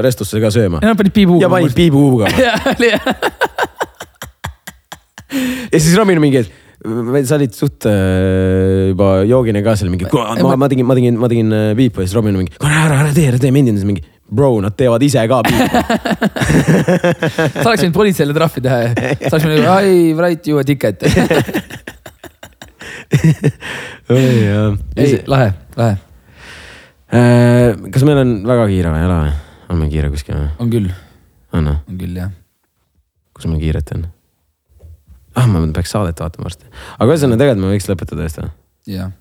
restosse 0.04 0.40
ka 0.42 0.50
sööma. 0.52 0.82
ja 0.84 0.96
panid 0.98 1.14
piibu. 1.16 1.38
ja 1.44 1.52
panid 1.52 1.76
piibu 1.76 2.02
huugama 2.08 2.36
jah, 2.36 2.66
jah. 2.82 3.06
ja 5.70 5.78
siis 5.78 5.94
Robin 5.96 6.20
mingi, 6.20 6.42
et 6.42 6.58
sa 6.80 7.36
olid 7.36 7.52
suht 7.52 7.84
äh, 7.84 8.88
juba 8.90 9.24
joogine 9.28 9.60
ka 9.64 9.74
seal 9.76 9.90
mingi, 9.92 10.06
ma, 10.08 10.56
ma 10.56 10.68
tegin, 10.70 10.86
ma 10.88 10.96
tegin, 10.96 11.18
ma 11.20 11.28
tegin 11.28 11.52
äh, 11.52 11.74
piipu 11.76 12.00
ja 12.00 12.08
siis 12.08 12.16
Robin 12.16 12.38
mingi, 12.38 12.54
ära, 12.56 12.86
ära, 12.86 13.00
ära 13.04 13.12
tee, 13.16 13.26
ära 13.28 13.40
tee, 13.40 13.52
mind 13.52 13.72
on 13.74 13.80
mingi. 13.92 14.04
Bro, 14.30 14.60
nad 14.62 14.76
teevad 14.78 15.02
ise 15.02 15.24
ka 15.28 15.40
piipu. 15.44 15.66
sa 17.60 17.66
oleks 17.66 17.82
võinud 17.82 17.96
politseile 17.96 18.36
trahvi 18.36 18.62
teha 18.64 18.78
ja 18.84 18.92
sa 19.26 19.34
oleks 19.34 19.48
võinud, 19.48 19.66
I 19.66 20.14
write 20.16 20.52
you 20.52 20.60
a 20.60 20.64
ticket. 20.64 21.02
ei, 24.14 24.46
ei, 24.96 25.18
lahe, 25.28 25.50
lahe. 25.76 25.94
kas 27.90 28.06
meil 28.06 28.22
on 28.22 28.32
väga 28.48 28.70
kiire 28.70 28.94
või 28.94 29.02
ei 29.02 29.10
ole 29.10 29.18
või? 29.26 29.34
on 29.70 29.82
meil 29.82 29.92
kiire 29.92 30.08
kuskil 30.14 30.38
või? 30.38 30.48
on 30.62 30.72
küll, 30.72 30.88
on 31.52 31.68
või? 31.72 31.76
on 31.90 32.00
küll 32.00 32.22
jah. 32.22 32.32
kus 33.36 33.50
meil 33.50 33.60
kiiret 33.66 33.92
on? 33.98 34.08
ah, 35.34 35.46
ma 35.50 35.62
peaks 35.74 35.94
saadet 35.94 36.20
vaatama 36.22 36.48
varsti. 36.48 36.70
aga 36.96 37.12
ühesõnaga 37.12 37.42
tegelikult 37.42 37.64
me 37.66 37.74
võiks 37.74 37.88
lõpetada 37.90 38.26
vist 38.26 38.40
või? 38.40 38.50
jah, 38.96 39.12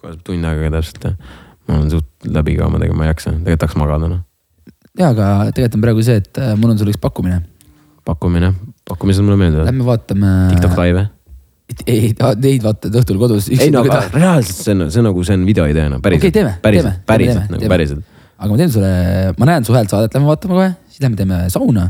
kohe 0.00 0.16
saab 0.16 0.26
tund 0.26 0.50
aega 0.50 0.72
täpselt 0.78 1.06
jah. 1.10 1.38
ma 1.68 1.78
olen 1.78 1.94
suht 1.94 2.28
läbi 2.38 2.56
ka 2.58 2.66
omadega, 2.70 2.96
ma 2.96 3.06
ei 3.06 3.12
jaksa, 3.12 3.36
tegelikult 3.36 3.64
tahaks 3.66 3.78
magada 3.80 4.10
noh. 4.10 4.26
ja 4.98 5.12
aga 5.14 5.30
tegelikult 5.52 5.78
on 5.78 5.86
praegu 5.86 6.04
see, 6.08 6.20
et 6.24 6.42
äh, 6.42 6.52
mul 6.58 6.74
on 6.74 6.82
sulle 6.82 6.94
üks 6.94 7.02
pakkumine. 7.02 7.40
pakkumine, 8.08 8.52
pakkumised 8.88 9.26
mulle 9.26 9.38
meeldivad. 9.40 9.68
Lähme 9.70 9.86
vaatame. 9.86 10.34
TikTok 10.54 10.78
live 10.80 10.98
või? 10.98 11.08
ei, 11.86 12.10
neid 12.42 12.64
vaatad 12.64 12.96
õhtul 13.00 13.18
kodus. 13.20 13.48
ei 13.54 13.70
no 13.70 13.84
aga 13.84 14.02
reaalselt 14.14 14.58
see 14.58 14.74
on, 14.74 14.88
see 14.90 15.02
on 15.02 15.10
nagu, 15.10 15.22
see 15.26 15.36
on 15.38 15.46
videoidee 15.46 15.86
noh, 15.92 16.02
päriselt 16.02 16.26
Okei, 16.26 16.34
teeme, 16.34 16.56
päriselt 16.64 16.96
teeme,, 16.96 17.06
päriselt 17.06 17.52
nagu 17.52 17.70
päriselt. 17.70 18.20
aga 18.36 18.50
ma 18.50 18.60
teen 18.60 18.72
sulle, 18.74 18.92
ma 19.38 19.50
näen 19.52 19.66
su 19.66 19.76
häält 19.76 19.92
saadet, 19.92 20.16
lähme 20.16 20.30
vaatame 20.30 20.58
kohe, 20.58 20.68
siis 20.90 21.04
lähme 21.04 21.18
teeme 21.20 21.40
sauna. 21.52 21.86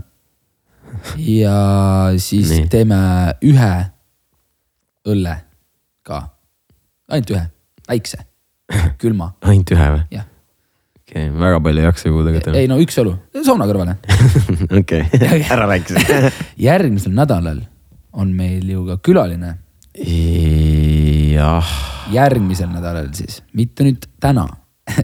Ja 1.18 1.56
siis 2.20 2.50
Nii. 2.50 2.66
Teeme 2.72 2.98
ühe 3.46 3.72
õlle 5.10 5.36
ka, 6.06 6.20
ainult 7.10 7.32
ühe, 7.34 7.44
väikse, 7.88 8.24
külma, 9.00 9.32
ainult 9.48 9.72
ühe 9.74 9.88
või? 9.96 10.04
jah. 10.14 10.28
okei 11.00 11.26
okay,, 11.28 11.40
väga 11.40 11.62
palju 11.64 11.82
ei 11.82 11.88
jaksa 11.88 12.10
ju 12.10 12.22
tegelikult 12.26 12.60
ei 12.60 12.70
no 12.70 12.78
üks 12.82 13.00
õlu, 13.02 13.16
sauna 13.46 13.68
kõrvale. 13.70 13.96
okei, 14.80 15.08
ära 15.54 15.66
rääkisid. 15.70 16.30
järgmisel 16.60 17.16
nädalal 17.16 17.64
on 18.10 18.32
meil 18.36 18.66
ju 18.68 18.84
ka 18.88 18.98
külaline, 19.06 19.56
jah, 21.34 21.74
järgmisel 22.14 22.70
nädalal 22.72 23.12
siis, 23.16 23.40
mitte 23.56 23.86
nüüd 23.86 24.08
täna, 24.22 24.46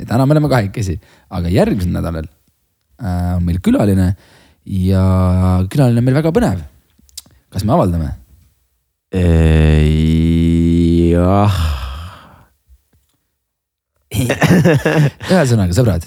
täna 0.08 0.26
me 0.26 0.36
oleme 0.36 0.50
kahekesi, 0.52 0.98
aga 1.34 1.52
järgmisel 1.52 1.94
nädalal 1.94 2.26
äh, 2.26 3.36
on 3.36 3.46
meil 3.46 3.62
külaline 3.64 4.12
ja 4.66 5.02
külaline 5.70 6.02
on 6.02 6.06
meil 6.06 6.18
väga 6.18 6.32
põnev. 6.34 6.62
kas 7.52 7.64
me 7.64 7.74
avaldame? 7.76 8.10
jah, 11.16 11.56
ühesõnaga, 15.30 15.72
sõbrad, 15.76 16.04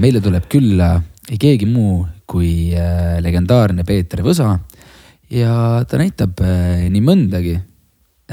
meile 0.00 0.22
tuleb 0.24 0.48
külla 0.50 0.94
ei 1.30 1.38
keegi 1.38 1.68
muu 1.68 2.02
kui 2.30 2.72
äh, 2.74 3.18
legendaarne 3.22 3.84
Peeter 3.86 4.22
Võsa 4.26 4.56
ja 5.30 5.84
ta 5.86 6.00
näitab 6.00 6.40
äh, 6.42 6.88
nii 6.90 7.02
mõndagi. 7.04 7.54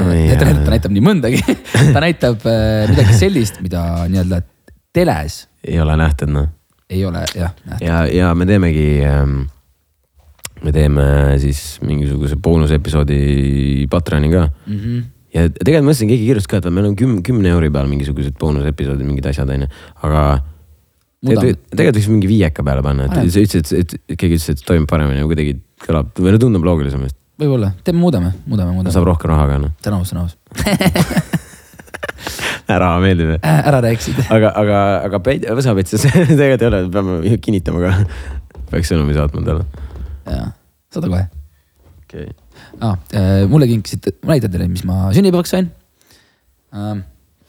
Oi, 0.01 0.27
ta, 0.31 0.45
ta 0.45 0.71
näitab 0.71 0.93
nii 0.93 1.03
mõndagi, 1.03 1.41
ta 1.93 2.01
näitab 2.01 2.45
midagi 2.45 3.17
sellist, 3.17 3.61
mida 3.65 3.81
nii-öelda 4.09 4.41
teles 4.97 5.43
ei 5.67 5.79
ole 5.81 5.97
nähtud 5.99 6.31
noh. 6.31 6.47
ei 6.89 7.03
ole 7.05 7.23
jah 7.35 7.53
ja, 7.81 8.01
ja 8.09 8.33
me 8.35 8.47
teemegi 8.49 8.87
ähm,, 9.05 9.41
me 10.63 10.73
teeme 10.73 11.05
siis 11.41 11.77
mingisuguse 11.85 12.39
boonusepisoodi 12.41 13.87
Patreoni 13.89 14.31
ka 14.31 14.49
Mm 14.67 14.77
-hmm. 14.77 15.03
ja 15.33 15.49
tegelikult 15.49 15.83
ma 15.83 15.91
mõtlesin, 15.91 16.11
keegi 16.11 16.25
kirjutas 16.25 16.47
ka, 16.47 16.57
et 16.57 16.69
meil 16.73 16.85
on 16.89 16.95
küm-, 16.95 17.21
kümne 17.21 17.49
euri 17.49 17.69
peal 17.69 17.87
mingisugused 17.87 18.37
boonusepisoodid, 18.39 19.05
mingid 19.05 19.25
asjad 19.25 19.49
onju, 19.49 19.67
aga 20.03 20.23
tegelikult 21.25 21.97
võiks 21.97 22.09
mingi 22.11 22.29
viieka 22.29 22.63
peale 22.63 22.83
panna, 22.85 23.07
et 23.07 23.31
sa 23.33 23.41
ütlesid, 23.41 23.71
et, 23.73 23.95
keegi 24.13 24.37
ütles, 24.37 24.49
et 24.53 24.65
toimib 24.65 24.89
paremini 24.89 25.23
või 25.23 25.33
kuidagi 25.33 25.55
kõlab 25.81 26.11
või 26.19 26.35
no 26.35 26.41
tundub 26.41 26.67
loogilisem 26.67 27.01
vist. 27.05 27.17
võib-olla, 27.41 27.71
teeme, 27.83 27.99
muudame, 27.99 28.33
muudame, 28.45 28.75
muudame. 28.75 28.93
saab 28.93 29.07
rohkem 29.09 29.33
raha 29.33 29.47
ka 29.49 29.57
noh. 29.63 29.71
on 29.87 30.21
aus. 30.21 30.37
raha 32.67 32.99
meeldib 33.01 33.33
jah. 33.33 33.59
ära 33.71 33.81
rääkisid. 33.81 34.21
aga, 34.35 34.53
aga, 34.61 34.79
aga 35.07 35.21
Peit-, 35.25 35.47
Võsapets, 35.57 35.97
see 36.03 36.11
tegelikult 36.11 36.61
ei 36.61 36.69
ole, 36.69 36.83
peame 36.93 37.37
kinnitama 37.41 37.83
ka. 37.83 37.93
peaks 38.71 38.93
sõnumi 38.93 39.17
saatma 39.17 39.45
talle. 39.47 39.86
jaa, 40.31 40.51
saada 40.93 41.11
kohe 41.11 41.23
okei 42.03 42.27
okay.. 42.27 42.33
ah,. 42.81 42.97
mulle 43.51 43.69
kinkisid, 43.69 44.11
ma 44.23 44.35
näitan 44.35 44.53
teile, 44.53 44.69
mis 44.71 44.85
ma 44.87 45.07
sünnipäevaks 45.15 45.55
sain 45.55 45.71
uh,. 46.73 46.99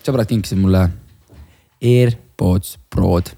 sõbrad 0.06 0.30
kinkisid 0.30 0.60
mulle 0.60 0.86
AirPods 1.78 2.78
Prod. 2.90 3.34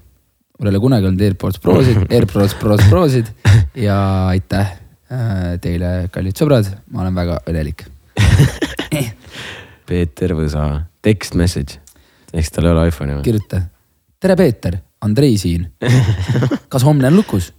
mul 0.59 0.69
ei 0.69 0.73
ole 0.73 0.83
kunagi 0.83 1.09
olnud 1.09 1.25
AirPods 1.27 1.61
Prosid, 1.61 2.05
AirPods 2.15 2.55
Pros 2.59 2.85
Prosid 2.89 3.33
ja 3.77 3.97
aitäh 4.31 4.73
uh, 5.11 5.57
teile, 5.61 5.91
kallid 6.13 6.37
sõbrad, 6.37 6.69
ma 6.91 7.05
olen 7.05 7.17
väga 7.17 7.39
õnnelik. 7.49 7.85
Peeter 9.89 10.35
Võsa, 10.37 10.65
text 11.03 11.35
message. 11.39 11.79
eks 12.33 12.53
tal 12.53 12.69
ei 12.69 12.73
ole 12.75 12.87
iPhone'i 12.89 13.17
või? 13.17 13.25
kirjuta, 13.27 13.61
tere 14.21 14.37
Peeter, 14.39 14.77
Andrei 15.05 15.37
siin. 15.41 15.67
kas 16.71 16.85
homne 16.87 17.09
on 17.11 17.19
lukus? 17.19 17.51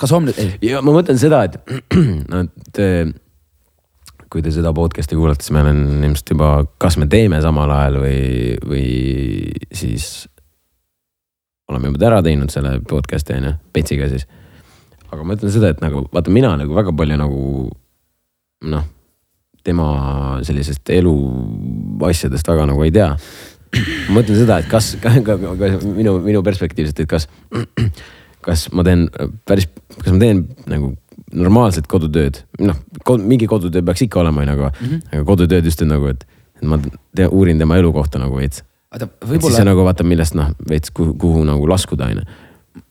Kas 0.00 0.12
homne, 0.12 0.34
ei, 0.40 0.56
ja 0.70 0.82
ma 0.84 0.94
mõtlen 0.94 1.18
seda, 1.20 1.44
et 1.48 1.56
no 2.32 2.44
te, 2.76 2.88
kui 4.32 4.44
te 4.44 4.52
seda 4.54 4.72
podcast'i 4.76 5.18
kuulate, 5.18 5.44
siis 5.44 5.54
meil 5.56 5.70
on 5.72 5.82
ilmselt 6.04 6.34
juba, 6.34 6.50
kas 6.82 6.98
me 7.00 7.08
teeme 7.10 7.40
samal 7.44 7.72
ajal 7.72 8.00
või, 8.02 8.56
või 8.66 8.88
siis 9.74 10.26
oleme 11.70 11.90
juba 11.90 12.10
ära 12.10 12.20
teinud 12.24 12.52
selle 12.52 12.76
podcast'i 12.86 13.38
on 13.38 13.48
ju, 13.50 13.54
Petsiga 13.74 14.10
siis. 14.10 14.26
aga 15.10 15.24
ma 15.24 15.38
ütlen 15.38 15.54
seda, 15.54 15.72
et 15.72 15.82
nagu 15.82 16.06
vaata, 16.12 16.32
mina 16.34 16.52
nagu 16.58 16.76
väga 16.76 16.94
palju 16.96 17.18
nagu 17.20 17.40
noh, 18.66 18.86
tema 19.66 19.88
sellisest 20.46 20.90
elu 20.94 21.14
asjadest 22.06 22.48
väga 22.48 22.68
nagu 22.70 22.84
ei 22.86 22.94
tea. 22.94 23.10
ma 23.76 24.20
mõtlen 24.20 24.38
seda, 24.38 24.60
et 24.62 24.70
kas, 24.70 24.94
minu, 26.00 26.18
minu 26.24 26.42
perspektiivselt, 26.46 27.02
et 27.02 27.10
kas, 27.10 27.26
kas 28.46 28.68
ma 28.76 28.84
teen 28.86 29.06
päris, 29.48 29.68
kas 29.98 30.12
ma 30.14 30.20
teen 30.22 30.46
nagu 30.70 30.92
normaalset 31.36 31.88
kodutööd, 31.90 32.40
noh, 32.62 32.78
mingi 33.26 33.48
kodutöö 33.50 33.84
peaks 33.86 34.04
ikka 34.06 34.22
olema, 34.22 34.44
onju, 34.44 34.56
aga 34.56 34.70
mm, 34.70 34.88
-hmm. 34.88 35.12
aga 35.12 35.26
kodutööd 35.26 35.66
just 35.66 35.82
nagu, 35.82 36.08
et, 36.12 36.26
et 36.60 36.66
ma 36.70 36.78
tea, 36.80 37.28
uurin 37.28 37.58
tema 37.58 37.78
elukohta 37.80 38.20
nagu 38.22 38.38
veits. 38.38 38.62
oota, 38.94 39.08
siis 39.08 39.30
võib-olla 39.32 39.60
see 39.60 39.68
nagu 39.68 39.86
vaata, 39.86 40.06
millest 40.06 40.36
noh, 40.38 40.52
veits 40.70 40.94
kuhu, 40.94 41.16
kuhu 41.18 41.44
nagu 41.48 41.66
laskuda, 41.68 42.10
onju. 42.12 42.26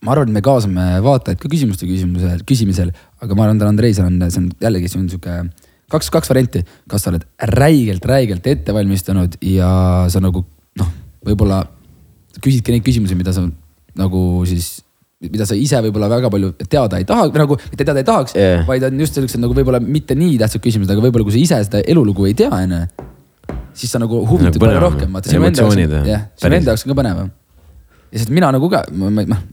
ma 0.04 0.12
arvan, 0.12 0.30
et 0.30 0.34
me 0.40 0.42
kaasame 0.46 0.88
vaatajaid 1.06 1.40
ka 1.40 1.52
küsimuste 1.52 1.88
küsimusel, 1.88 2.44
küsimisel, 2.46 2.92
aga 3.22 3.36
ma 3.38 3.48
arvan, 3.48 3.62
et 3.62 3.70
Andrei, 3.70 3.94
see 3.94 4.04
on, 4.04 4.20
see 4.28 4.42
on 4.44 4.52
jällegi, 4.62 4.92
see 4.92 5.00
on 5.00 5.10
sihuke 5.10 5.38
kaks, 5.92 6.10
kaks 6.14 6.32
varianti, 6.32 6.64
kas 6.90 7.06
sa 7.06 7.14
oled 7.14 7.26
räigelt, 7.56 8.06
räigelt 8.10 8.48
ette 8.50 8.74
valmistanud 8.76 9.38
ja 9.46 9.70
sa 10.12 10.22
nagu 10.24 10.44
noh, 10.82 10.92
võib-olla 11.26 11.62
küsidki 12.42 12.74
neid 12.74 12.86
küsimusi, 12.86 13.18
mida 13.18 13.34
sa 13.36 13.46
nagu 13.96 14.22
siis, 14.50 14.80
mida 15.24 15.48
sa 15.48 15.56
ise 15.56 15.80
võib-olla 15.86 16.10
väga 16.12 16.30
palju 16.32 16.52
teada 16.68 17.00
ei 17.00 17.08
taha, 17.08 17.30
nagu 17.32 17.56
mitte 17.56 17.84
teada 17.84 18.02
ei 18.02 18.08
tahaks 18.08 18.36
yeah., 18.36 18.66
vaid 18.68 18.84
on 18.88 19.00
just 19.00 19.16
sellised 19.16 19.40
nagu 19.42 19.56
võib-olla 19.56 19.80
mitte 19.80 20.18
nii 20.20 20.36
tähtsad 20.42 20.64
küsimused, 20.64 20.92
aga 20.92 21.04
võib-olla 21.06 21.28
kui 21.28 21.36
sa 21.38 21.42
ise 21.42 21.62
seda 21.70 21.84
elulugu 21.88 22.28
ei 22.28 22.36
tea, 22.38 22.52
onju. 22.52 22.82
siis 23.80 23.96
sa 23.96 24.02
nagu 24.04 24.22
huvitud 24.28 24.60
Nagu 24.60 24.66
palju 24.66 24.84
rohkem, 24.84 25.16
vaata 25.16 25.32
sinu 25.32 25.48
enda 25.48 25.64
jaoks 25.64 25.80
on, 25.80 26.08
jah, 26.12 26.28
sinu 26.42 26.60
enda 26.60 26.74
jaoks 26.74 26.86
on 26.86 26.92
ka 26.92 27.00
põnevam. 27.00 27.32
ja 28.12 28.24
sest 28.24 28.34
mina 28.36 28.52
nagu 28.56 28.72
ka, 28.72 28.84
noh 28.92 29.46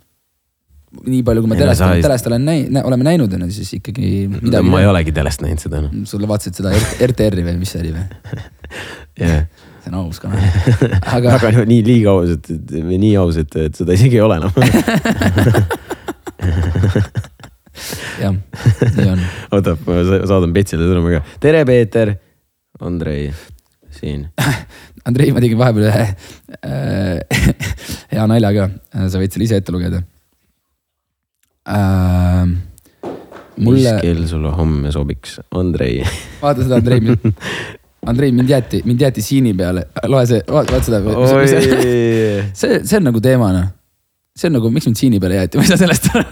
nii 0.93 1.23
palju, 1.25 1.43
kui 1.43 1.49
ma 1.49 1.57
no 1.57 1.63
telest 1.63 1.85
telest 2.05 2.27
olen 2.29 2.47
näinud, 2.47 2.83
oleme 2.85 3.07
näinud, 3.07 3.35
on 3.39 3.47
ju, 3.47 3.55
siis 3.57 3.71
ikkagi 3.79 4.27
midagi. 4.29 4.69
ma 4.69 4.83
ei 4.83 4.89
olegi 4.91 5.15
telest 5.17 5.45
näinud 5.45 5.63
seda 5.63 5.81
noh, 5.87 5.95
sulle 6.09 6.29
vaatasid 6.29 6.59
seda 6.61 6.75
RTR-i 7.07 7.47
või 7.47 7.55
mis 7.63 7.73
see 7.73 7.85
oli 7.87 7.95
või? 7.95 8.43
jah. 9.23 9.47
See 9.83 9.91
on 9.93 9.99
aus 9.99 10.19
ka. 10.23 10.31
aga 11.17 11.37
aga 11.37 11.53
no, 11.59 11.65
nii 11.69 11.83
liiga 11.87 12.11
aus, 12.15 12.31
et, 12.37 12.51
et 12.55 12.75
või 12.87 12.99
nii 13.03 13.15
aus, 13.23 13.37
et, 13.43 13.53
et 13.69 13.75
seda 13.79 13.97
isegi 13.99 14.17
ei 14.21 14.25
ole 14.25 14.39
enam. 14.39 14.53
jah, 18.23 18.35
nii 18.97 19.09
on. 19.15 19.21
oota, 19.57 19.77
ma 19.87 20.03
sa- 20.09 20.23
saadan 20.31 20.55
Petsile 20.55 20.87
sõnumi 20.89 21.17
ka. 21.19 21.25
tere, 21.43 21.65
Peeter. 21.69 22.15
Andrei 22.83 23.29
siin. 23.95 24.27
Andrei, 25.09 25.33
ma 25.35 25.43
tegin 25.43 25.59
vahepeal 25.61 25.89
ühe 25.91 26.05
äh, 26.63 27.19
hea 28.15 28.25
nalja 28.31 28.51
ka, 28.57 28.65
sa 29.11 29.21
võid 29.21 29.35
selle 29.35 29.49
ise 29.49 29.59
ette 29.59 29.75
lugeda 29.75 29.99
äh,. 31.67 32.47
mis 33.59 33.67
mulle, 33.67 33.97
kell 34.03 34.25
sulle 34.31 34.53
homme 34.55 34.93
sobiks, 34.95 35.41
Andrei? 35.59 36.01
vaata 36.43 36.63
seda 36.63 36.79
Andrei, 36.79 37.03
Andrei, 38.07 38.33
mind 38.35 38.49
jäeti, 38.51 38.81
mind 38.85 39.01
jäeti 39.01 39.23
siini 39.23 39.55
peale, 39.55 39.85
loe 40.11 40.27
see, 40.27 40.41
vaata 40.51 40.81
seda. 40.83 40.99
see, 42.61 42.81
see 42.83 42.97
on 42.99 43.05
nagu 43.07 43.21
teema 43.23 43.53
noh. 43.55 43.69
see 44.35 44.49
on 44.49 44.57
nagu, 44.59 44.71
miks 44.75 44.89
mind 44.89 44.99
siini 44.99 45.21
peale 45.23 45.37
jäeti, 45.39 45.55
ma 45.61 45.63
ei 45.63 45.69
saa 45.71 45.79
sellest 45.79 46.09
aru. 46.11 46.25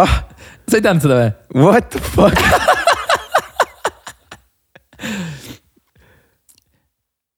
ah, 0.00 0.14
sa 0.64 0.78
ei 0.78 0.84
teadnud 0.86 1.04
seda 1.04 1.18
või? 1.18 1.28
what 1.66 1.84
the 1.92 2.00
fuck 2.00 2.38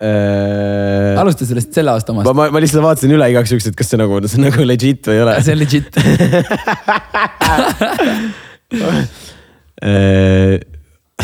äh,? 0.05 1.19
alusta 1.19 1.43
sellest 1.49 1.75
selle 1.75 1.91
aasta 1.97 2.15
omast 2.15 2.31
ma, 2.31 2.35
ma, 2.45 2.47
ma 2.55 2.63
lihtsalt 2.63 2.85
vaatasin 2.87 3.11
üle 3.17 3.27
igaks 3.33 3.51
juhuks, 3.57 3.67
et 3.73 3.77
kas 3.81 3.91
see 3.91 3.99
nagu, 3.99 4.23
see 4.29 4.39
on 4.39 4.47
nagu 4.53 4.69
legit 4.71 5.03
või 5.11 5.19
ei 5.19 5.25
ole. 5.27 5.35
see 5.43 5.59
on 5.59 5.61
legit. 5.65 5.91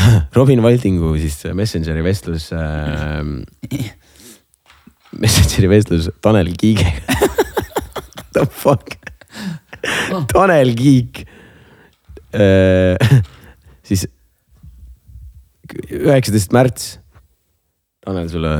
Robin 0.38 0.62
Valdingu 0.62 1.14
siis 1.20 1.38
Messengeri 1.57 2.03
vestlus 2.05 2.51
äh, 2.53 3.24
Messengeri 5.20 5.70
vestlus 5.72 6.11
Tanel 6.22 6.53
Kiigega 6.59 7.18
The 8.34 8.46
fuck 8.46 8.96
Tanel 10.32 10.74
Kiik 10.78 11.24
äh. 12.36 12.96
siis 13.90 14.07
üheksateist 15.70 16.53
märts. 16.55 16.86
Tanel 18.03 18.28
sulle. 18.30 18.51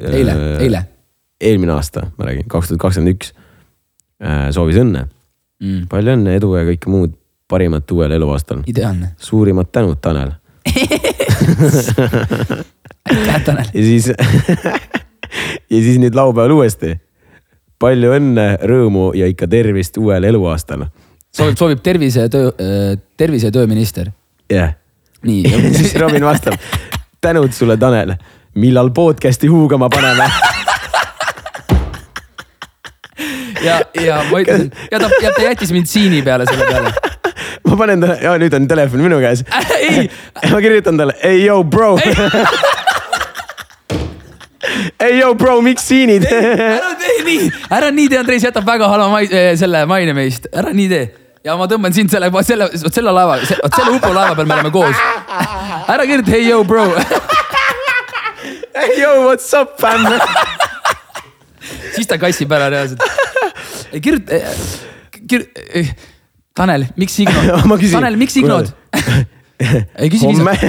eile, 0.00 0.34
eile. 0.64 0.80
eelmine 1.40 1.74
aasta, 1.74 2.06
ma 2.16 2.28
räägin, 2.28 2.46
kaks 2.48 2.70
tuhat 2.70 2.80
kakskümmend 2.80 3.12
üks. 3.16 3.32
soovis 4.56 4.78
õnne, 4.80 5.06
Mm. 5.56 5.86
palju 5.88 6.12
õnne, 6.12 6.34
edu 6.36 6.50
ja 6.52 6.66
kõike 6.68 6.90
muud 6.92 7.14
parimat 7.48 7.90
uuel 7.92 8.12
eluaastal. 8.12 8.58
ideaalne. 8.68 9.14
suurimad 9.16 9.70
tänud, 9.72 9.96
Tanel. 10.04 10.34
aitäh, 13.10 13.44
Tanel. 13.44 13.66
ja 13.74 13.82
siis 13.82 14.08
ja 15.70 15.80
siis 15.82 15.98
nüüd 16.02 16.14
laupäeval 16.14 16.50
uuesti. 16.56 16.96
palju 17.78 18.12
õnne, 18.16 18.46
rõõmu 18.64 19.10
ja 19.14 19.26
ikka 19.28 19.46
tervist 19.52 19.96
uuel 20.00 20.24
eluaastal. 20.24 20.86
soovib, 21.36 21.56
soovib 21.58 21.80
tervise 21.84 22.20
ja 22.26 22.28
töö, 22.32 22.50
tervise 23.16 23.46
ja 23.50 23.52
tööminister. 23.52 24.10
jah, 24.52 24.74
nii 25.22 25.42
ja 25.50 25.74
siis 25.74 25.94
Robin 26.00 26.24
vastab. 26.24 26.54
tänud 27.20 27.52
sulle, 27.52 27.76
Tanel. 27.76 28.14
millal 28.54 28.90
podcast'i 28.90 29.46
huugama 29.46 29.88
paneme? 29.88 30.30
ja, 33.66 33.80
ja 34.04 34.22
ma 34.30 34.40
ütlesin 34.40 34.72
ja 34.90 35.00
ta, 35.00 35.10
ja 35.22 35.32
ta 35.36 35.42
jättis 35.42 35.72
mind 35.72 35.86
siini 35.90 36.22
peale 36.22 36.46
selle 36.48 36.64
peale. 36.70 36.92
Ma 37.66 37.76
panen 37.78 38.00
talle, 38.02 38.16
ja 38.22 38.36
nüüd 38.40 38.54
on 38.56 38.68
telefon 38.70 39.02
minu 39.04 39.20
käes. 39.22 39.44
ei, 39.80 40.08
ma 40.52 40.62
kirjutan 40.64 40.98
talle, 41.00 41.14
ei 41.26 41.44
yo 41.44 41.60
bro. 41.64 41.96
ei 45.06 45.18
yo 45.18 45.34
bro, 45.38 45.60
miks 45.64 45.86
siinid? 45.88 46.26
ära 46.30 46.94
tee 47.00 47.20
nii, 47.26 47.52
ära 47.78 47.92
nii 47.94 48.08
tee, 48.10 48.18
Andres 48.22 48.46
jätab 48.48 48.66
väga 48.66 48.88
halva 48.90 49.08
mai, 49.12 49.28
selle 49.58 49.84
maine 49.90 50.16
meist, 50.16 50.50
ära 50.54 50.72
nii 50.74 50.88
tee 50.92 51.06
ja 51.46 51.54
ma 51.58 51.68
tõmban 51.70 51.94
sind 51.94 52.10
selle, 52.10 52.30
selle, 52.46 52.66
vot 52.82 52.94
selle 52.94 53.12
laeva, 53.14 53.38
vot 53.38 53.76
selle 53.78 53.94
Upo 53.94 54.10
laeva 54.14 54.34
peal 54.34 54.48
me 54.50 54.56
oleme 54.56 54.72
koos. 54.74 54.98
ära 55.92 56.06
kirjuta 56.08 56.34
hey 56.34 56.48
yo 56.48 56.62
bro, 56.66 56.88
ei 58.82 58.98
yo 58.98 59.12
what's 59.28 59.52
up 59.54 59.76
fam? 59.80 60.08
siis 61.94 62.10
ta 62.10 62.18
kassib 62.18 62.52
ära 62.52 62.68
reaalselt. 62.72 63.02
kirjuta, 64.02 64.40
kir-, 65.30 65.48
Tanel, 66.56 66.86
miks 66.96 67.18
ignod 67.20 67.64
Ma 67.70 67.76
küsin. 67.80 67.98
Tanel, 67.98 68.16
miks 68.20 68.36
ignod? 68.40 68.72
ei 69.96 70.10
küsi 70.12 70.28
viisakalt, 70.28 70.60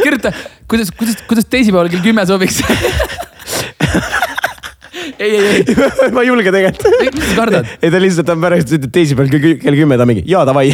kirjuta, 0.04 0.30
kuidas, 0.70 0.90
kuidas, 0.94 1.16
kuidas 1.26 1.46
teisipäeval 1.50 1.90
kell 1.90 2.04
kümme 2.04 2.22
sobiks 2.28 2.60
ei, 5.18 5.30
ei, 5.34 5.46
ei, 5.58 5.64
ma 6.14 6.22
ei 6.22 6.28
julge 6.30 6.52
tegelikult. 6.54 6.86
mis 7.16 7.26
sa 7.32 7.34
kardad? 7.40 7.64
ei 7.82 7.90
ta 7.90 7.98
lihtsalt 8.02 8.30
on 8.34 8.44
pärast 8.46 8.70
ütleb 8.78 8.92
teisipäeval 8.94 9.30
kell 9.34 9.58
kell 9.64 9.80
kümme 9.82 9.98
ta 10.00 10.06
mingi 10.08 10.22
jaa 10.30 10.44
davai. 10.48 10.70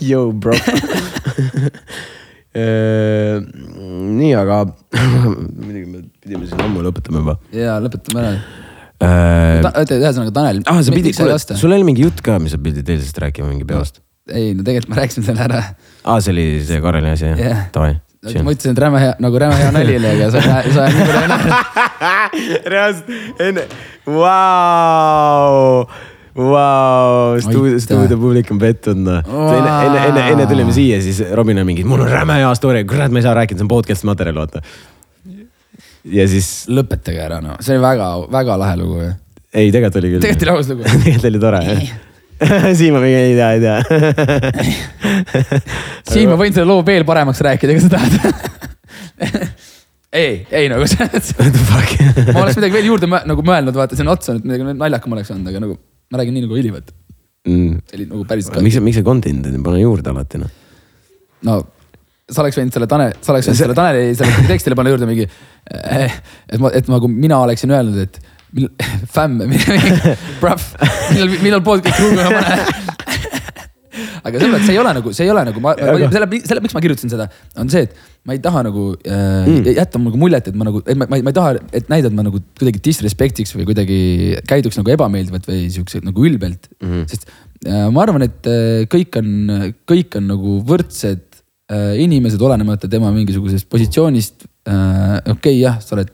Yo 0.00 0.30
bro. 0.32 0.54
nii, 2.56 4.32
aga 4.38 4.62
muidugi 5.64 5.84
me 5.86 6.00
pidime 6.22 6.48
siin 6.48 6.62
ammu 6.64 6.82
lõpetama 6.86 7.20
juba. 7.22 7.34
ja 7.54 7.76
lõpetame 7.84 8.22
ära. 8.24 8.32
aa, 9.04 9.84
ühesõnaga 9.84 10.32
Tanel. 10.34 10.62
Ah, 10.66 10.80
sa 10.82 10.94
pidid, 10.94 11.14
vasta? 11.28 11.56
sul 11.60 11.74
oli 11.76 11.84
mingi 11.86 12.02
jutt 12.06 12.22
ka, 12.24 12.38
mis 12.42 12.54
sa 12.56 12.60
pidid 12.62 12.88
eilsest 12.88 13.20
rääkima 13.22 13.50
mingi 13.52 13.68
peost. 13.68 14.00
ei 14.32 14.54
no 14.56 14.64
tegelikult 14.66 14.94
ma 14.94 15.00
rääkisin 15.02 15.26
selle 15.28 15.44
ära. 15.46 15.62
aa, 16.04 16.20
see 16.24 16.32
oli 16.34 16.46
see 16.66 16.80
Kareli 16.84 17.12
asi 17.14 17.28
jah 17.30 17.38
Jah. 17.44 17.62
Davai. 17.74 17.94
ma 18.42 18.50
ütlesin, 18.56 18.72
et 18.74 18.82
räme 18.82 18.98
hea, 19.04 19.14
nagu 19.22 19.38
räme 19.44 19.56
hea 19.60 19.70
nali 19.76 19.96
oli, 20.00 20.08
aga 20.16 20.30
sa 20.34 20.40
sa 20.74 20.88
nii 20.90 21.06
palju 21.06 21.22
ei 21.22 21.30
näe. 21.34 21.50
reaalselt 22.74 23.42
enne, 23.48 23.68
vau, 24.08 25.86
vau, 26.36 27.38
stuudio, 27.42 28.18
publik 28.18 28.50
on 28.52 28.60
pettunud 28.62 29.06
noh. 29.08 29.22
enne, 29.54 29.72
enne, 29.86 30.02
enne, 30.10 30.24
enne 30.34 30.48
tulime 30.50 30.74
siia, 30.74 31.00
siis 31.04 31.22
Robin 31.36 31.62
on 31.62 31.68
mingi, 31.68 31.86
mul 31.88 32.04
on 32.04 32.10
räme 32.12 32.38
hea 32.42 32.50
story, 32.58 32.84
kurat, 32.88 33.12
ma 33.14 33.22
ei 33.22 33.26
saa 33.26 33.36
rääkida, 33.38 33.60
see 33.60 33.66
on 33.66 33.72
podcast'i 33.72 34.08
materjal, 34.08 34.42
vaata. 34.42 34.62
ja 36.18 36.26
siis, 36.30 36.50
lõpetage 36.72 37.22
ära 37.24 37.40
noh, 37.44 37.56
see 37.64 37.76
oli 37.76 37.84
väga, 37.86 38.10
väga 38.34 38.58
lahe 38.64 38.76
lugu 38.82 39.00
ju. 39.02 39.14
ei, 39.52 39.72
tegelikult 39.72 40.02
oli 40.02 40.12
küll. 40.14 40.26
tegelikult 40.26 40.46
oli 40.48 40.54
aus 40.56 40.70
lugu. 40.74 40.82
tegelikult 41.06 41.30
oli 41.32 41.42
tore 41.46 41.64
jah. 41.70 41.88
Siim 42.78 42.94
on 42.94 43.02
mingi, 43.02 43.18
ei 43.18 43.34
tea, 43.34 43.48
ei 43.56 43.60
tea. 43.64 43.78
Siim, 46.06 46.30
ma 46.30 46.36
võin 46.38 46.54
selle 46.54 46.68
loo 46.70 46.84
veel 46.86 47.02
paremaks 47.08 47.42
rääkida, 47.42 47.74
kui 47.74 47.82
sa 47.82 47.90
tahad. 47.96 48.14
ei, 50.22 50.46
ei 50.54 50.70
nagu 50.70 50.86
selles 50.86 51.32
mõttes, 51.34 51.64
ma 52.30 52.44
oleks 52.44 52.60
midagi 52.60 52.76
veel 52.78 52.90
juurde 52.92 53.10
nagu 53.10 53.42
mõelnud, 53.42 53.74
vaata 53.74 53.98
sinna 53.98 54.14
otsa, 54.14 54.38
et 54.38 54.46
midagi 54.46 54.70
naljakam 54.70 55.16
oleks 55.16 55.32
olnud, 55.34 55.50
aga 55.50 55.64
nagu 55.66 55.74
ma 56.10 56.20
räägin 56.20 56.38
nii 56.38 56.46
nagu 56.46 56.58
oli, 56.58 56.72
vaata. 56.74 56.94
mm.. 57.48 57.80
see 57.88 58.00
oli 58.00 58.06
nagu 58.12 58.22
päris. 58.28 58.52
miks, 58.60 58.80
miks 58.84 59.00
see 59.00 59.06
content'i 59.06 59.52
ei 59.54 59.66
pane 59.70 59.82
juurde 59.82 60.14
alati 60.14 60.40
noh? 60.44 60.54
no 61.48 61.60
sa 62.28 62.42
oleks 62.44 62.58
võinud 62.60 62.74
selle 62.74 62.88
Tanel, 62.90 63.14
sa 63.24 63.32
oleks 63.32 63.48
võinud 63.48 63.62
selle 63.62 63.76
Taneli 63.76 64.16
selle 64.18 64.48
tekstile 64.50 64.76
panna 64.78 64.92
juurde 64.92 65.08
mingi. 65.08 65.28
et 65.68 66.58
ma, 66.60 66.72
et 66.76 66.90
nagu 66.92 67.08
mina 67.08 67.40
oleksin 67.44 67.72
öelnud, 67.72 68.02
et 68.04 68.20
mil- 68.52 68.70
fämm, 69.14 69.40
millal, 71.12 71.34
millal 71.42 71.64
podcast 71.64 72.00
ruumi 72.02 72.20
ma 72.20 72.30
panen. 72.32 72.87
Aga 74.28 74.50
mõttes 74.52 74.68
see 74.68 74.76
ei 74.76 74.80
ole 74.82 74.92
nagu, 74.98 75.12
see 75.16 75.26
ei 75.26 75.32
ole 75.32 75.42
nagu, 75.48 75.62
ma, 75.64 75.74
selle, 75.78 76.28
selle, 76.44 76.62
miks 76.64 76.76
ma 76.76 76.82
kirjutasin 76.84 77.12
seda, 77.12 77.26
on 77.60 77.70
see, 77.72 77.86
et 77.88 77.96
ma 78.28 78.36
ei 78.36 78.42
taha 78.44 78.62
nagu 78.66 78.84
äh, 78.96 79.48
mm. 79.48 79.70
jätta 79.78 80.00
nagu 80.02 80.20
muljet, 80.20 80.50
et 80.50 80.58
ma 80.58 80.68
nagu, 80.68 80.82
et 80.84 80.98
ma, 80.98 81.08
ma, 81.10 81.20
ma 81.24 81.32
ei 81.32 81.38
taha, 81.38 81.54
et 81.76 81.90
näida, 81.92 82.10
et 82.10 82.16
ma 82.16 82.26
nagu 82.26 82.42
kuidagi 82.60 82.82
disrespektiks 82.90 83.54
või 83.56 83.68
kuidagi 83.70 83.98
käiduks 84.48 84.80
nagu 84.80 84.92
ebameeldivalt 84.94 85.48
või 85.50 85.66
siukse 85.74 86.02
nagu 86.04 86.28
ülbelt 86.28 86.70
mm. 86.78 86.92
-hmm. 86.92 87.08
sest 87.10 87.28
äh, 87.66 87.88
ma 87.94 88.04
arvan, 88.04 88.26
et 88.28 88.50
äh, 88.50 88.84
kõik 88.92 89.20
on, 89.20 89.32
kõik 89.88 90.20
on 90.20 90.30
nagu 90.34 90.58
võrdsed 90.68 91.26
äh, 91.72 91.98
inimesed, 92.04 92.42
olenemata 92.42 92.90
tema 92.90 93.12
mingisugusest 93.16 93.68
positsioonist 93.70 94.48
äh,. 94.68 95.18
okei 95.24 95.34
okay,, 95.36 95.60
jah, 95.62 95.80
sa 95.82 95.96
oled 95.98 96.12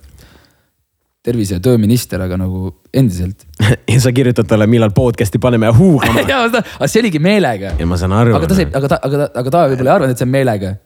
tervise- 1.25 1.57
ja 1.57 1.63
tööminister, 1.65 2.21
aga 2.21 2.37
nagu 2.41 2.69
endiselt. 2.93 3.47
ja 3.95 3.99
sa 4.03 4.13
kirjutad 4.15 4.49
talle, 4.51 4.69
millal 4.71 4.93
podcast'i 4.97 5.41
paneme 5.43 5.73
huugama. 5.75 6.25
ja, 6.31 6.45
aga 6.45 6.91
see 6.91 7.05
oligi 7.05 7.23
meelega. 7.23 7.75
ja 7.81 7.89
ma 7.89 7.99
saan 8.01 8.15
aru. 8.17 8.37
aga 8.39 8.51
ta 8.51 8.61
sai, 8.61 8.69
aga 8.71 8.95
ta, 8.95 9.03
aga 9.09 9.25
ta, 9.25 9.29
aga 9.43 9.57
ta 9.57 9.67
võib-olla 9.73 9.91
ei 9.91 9.97
arvanud, 9.99 10.17
et 10.17 10.23
see 10.23 10.29
on 10.29 10.35
meelega. 10.37 10.77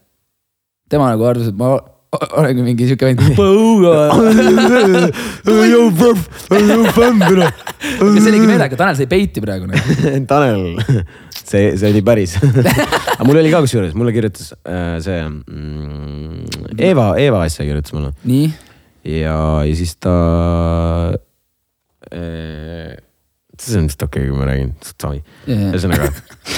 tema 0.89 1.11
nagu 1.12 1.26
arvas, 1.28 1.51
et 1.51 1.57
ma 1.59 1.74
olengi 2.41 2.62
mingi 2.64 2.86
siuke 2.89 3.05
vend. 3.05 3.20
Aga 7.99 8.14
see 8.16 8.30
oligi 8.30 8.47
meelega, 8.49 8.78
Tanel 8.80 8.97
sai 8.97 9.09
peiti 9.11 9.43
praegu 9.45 9.68
nagu. 9.68 10.14
Tanel, 10.30 10.62
see, 11.43 11.74
see 11.76 11.91
oli 11.91 12.01
päris. 12.07 12.39
aga 12.41 13.26
mul 13.28 13.43
oli 13.43 13.53
ka 13.53 13.61
kusjuures, 13.66 13.93
mulle 13.99 14.14
kirjutas 14.16 14.55
äh, 14.62 14.97
see 15.05 15.20
mm, 15.26 16.78
Eva, 16.78 17.11
Eva 17.20 17.43
asja 17.45 17.66
kirjutas 17.68 17.93
mulle 17.97 18.14
nii, 18.28 18.49
ja, 19.09 19.36
ja 19.64 19.74
siis 19.78 19.96
ta 20.02 20.14
äh,. 22.12 22.96
see 23.59 23.80
on 23.80 23.88
vist 23.88 24.02
okei 24.04 24.22
okay,, 24.22 24.30
kui 24.30 24.38
ma 24.38 24.46
räägin, 24.46 24.68
sorry. 24.86 25.22
Jaa. 25.48 25.70
ühesõnaga, 25.72 26.11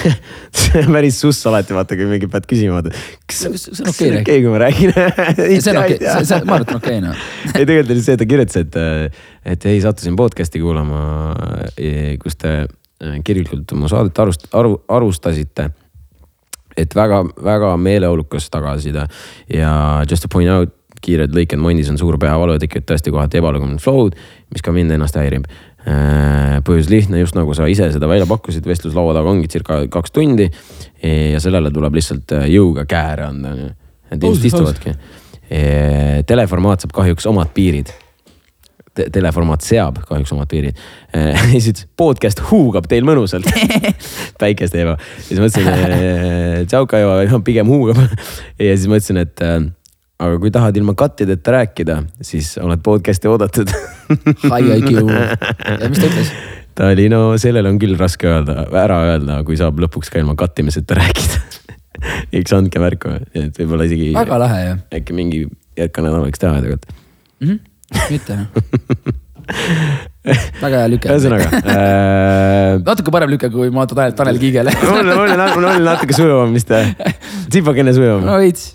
see 0.60 0.82
on 0.82 0.92
päris 0.92 1.20
suss 1.22 1.46
alati 1.48 1.72
vaata, 1.72 1.96
kui 1.96 2.08
mingi 2.10 2.28
pead 2.30 2.48
küsima, 2.50 2.80
vaata. 2.80 2.92
kas 3.24 3.38
See- 3.40 3.60
see 3.62 3.84
on 3.86 3.92
okei 3.94 4.10
on 4.10 4.18
okei, 4.20 4.42
kui 4.44 4.52
ma 4.52 4.60
räägin? 4.66 4.92
see 4.92 5.72
on 5.72 5.80
okei, 5.84 5.96
see, 6.02 6.26
see, 6.28 6.40
ma 6.44 6.58
arvan, 6.58 6.66
et 6.66 6.74
on 6.74 6.80
okei 6.82 6.98
noh. 7.04 7.22
ei, 7.56 7.64
tegelikult 7.64 7.94
oli 7.96 8.04
see, 8.04 8.18
et 8.18 8.22
ta 8.22 8.28
kirjutas, 8.28 8.60
et, 8.60 8.80
et 9.54 9.68
ei 9.72 9.80
sattusin 9.84 10.18
podcast'i 10.20 10.60
kuulama, 10.62 11.04
kus 12.20 12.36
te 12.42 12.52
äh, 12.66 13.16
kirglikult 13.24 13.72
oma 13.78 13.88
saadet 13.92 14.20
arust-, 14.26 14.50
aru, 14.60 14.76
arustasite. 14.92 15.70
et 16.76 16.94
väga-väga 16.96 17.72
meeleolukas 17.80 18.50
tagasiside 18.52 19.06
ja 19.52 19.72
just 20.08 20.22
to 20.22 20.28
point 20.32 20.52
out, 20.52 20.76
kiired 21.04 21.34
lõiked 21.36 21.60
mondis 21.60 21.90
on 21.92 21.98
suur 22.00 22.18
peavalu 22.20 22.56
ja 22.56 22.62
tekivad 22.62 22.88
tõesti 22.90 23.12
kohati 23.14 23.40
ebalugumine 23.40 23.80
flow'd, 23.82 24.18
mis 24.52 24.64
ka 24.64 24.74
mind 24.76 24.96
ennast 24.96 25.18
häirib. 25.18 25.48
põhjus 26.66 26.90
lihtne, 26.92 27.22
just 27.22 27.34
nagu 27.34 27.54
sa 27.56 27.64
ise 27.72 27.86
seda 27.94 28.08
välja 28.08 28.26
pakkusid, 28.28 28.66
vestluslaua 28.68 29.14
taga 29.16 29.30
ongi 29.30 29.48
circa 29.48 29.78
kaks 29.88 30.12
tundi 30.12 30.50
ja 31.00 31.40
sellele 31.40 31.72
tuleb 31.72 31.96
lihtsalt 31.96 32.36
äh, 32.36 32.50
jõuga 32.52 32.84
kääre 32.84 33.24
anda, 33.30 33.54
onju. 33.56 33.70
et 34.10 34.18
inimesed 34.20 34.44
istuvadki. 34.50 34.94
teleformaat 36.28 36.84
saab 36.84 36.92
kahjuks 37.00 37.26
omad 37.26 37.48
piirid 37.56 37.88
Te. 38.94 39.06
teleformaat 39.14 39.62
seab 39.62 40.00
kahjuks 40.02 40.32
omad 40.34 40.50
piirid. 40.50 40.78
ja 41.54 41.60
siis 41.62 41.84
podcast 41.96 42.42
huugab 42.50 42.88
teil 42.90 43.06
mõnusalt. 43.06 43.46
päikest 44.42 44.74
Eva. 44.74 44.96
ja 45.16 45.26
siis 45.28 45.38
mõtlesin, 45.38 46.66
tšauka 46.70 46.98
Eva, 47.04 47.40
pigem 47.46 47.70
huugab. 47.70 48.00
ja 48.58 48.74
siis 48.74 48.88
mõtlesin, 48.90 49.22
et 49.22 49.44
äh, 49.46 49.60
aga 50.20 50.38
kui 50.40 50.52
tahad 50.52 50.76
ilma 50.76 50.94
kattideta 50.98 51.54
rääkida, 51.56 52.00
siis 52.24 52.52
oled 52.60 52.82
podcast'i 52.84 53.30
oodatud. 53.30 53.72
High 54.44 54.76
IQ. 54.76 54.90
ja 55.08 55.88
mis 55.88 56.00
ta 56.00 56.08
ütles? 56.10 56.32
ta 56.76 56.90
oli, 56.94 57.08
no 57.12 57.22
sellele 57.40 57.68
on 57.72 57.78
küll 57.80 57.96
raske 58.00 58.28
öelda, 58.28 58.64
ära 58.84 59.00
öelda, 59.12 59.40
kui 59.46 59.58
saab 59.60 59.80
lõpuks 59.82 60.12
ka 60.12 60.20
ilma 60.22 60.36
kattimiseta 60.38 60.98
rääkida. 61.00 61.40
eks 62.40 62.54
andke 62.56 62.80
märku, 62.82 63.16
et 63.36 63.56
võib-olla 63.60 63.88
isegi 63.88 64.12
väga 64.16 64.38
lahe 64.40 64.60
ju 64.62 64.76
äkki 65.00 65.16
mingi 65.16 65.40
järgmine 65.78 66.08
nädal 66.08 66.24
võiks 66.26 66.40
teha 66.40 66.60
tegelikult. 66.60 66.86
mm. 67.40 67.48
-hmm. 67.50 67.58
mitte 68.14 68.38
noh. 68.38 68.48
väga 70.60 70.82
hea 70.82 70.88
lüke. 70.92 71.10
ühesõnaga 71.10 71.48
äh. 71.60 72.78
natuke 72.88 73.12
parem 73.12 73.32
lüke 73.32 73.50
kui 73.52 73.70
ma 73.74 73.86
Tanel, 73.90 74.14
Tanel 74.16 74.38
Kiigele. 74.40 74.72
mul, 74.88 75.12
mul 75.12 75.34
on, 75.34 75.44
mul 75.56 75.68
on 75.72 75.86
natuke 75.90 76.16
sujuvam 76.16 76.54
vist, 76.56 76.72
tsipakene 77.50 77.94
sujuvam 77.96 78.26
no 78.28 78.38
veits. 78.40 78.74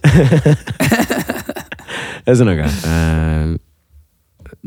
Ühesõnaga 2.26 2.66
äh,. 2.70 3.56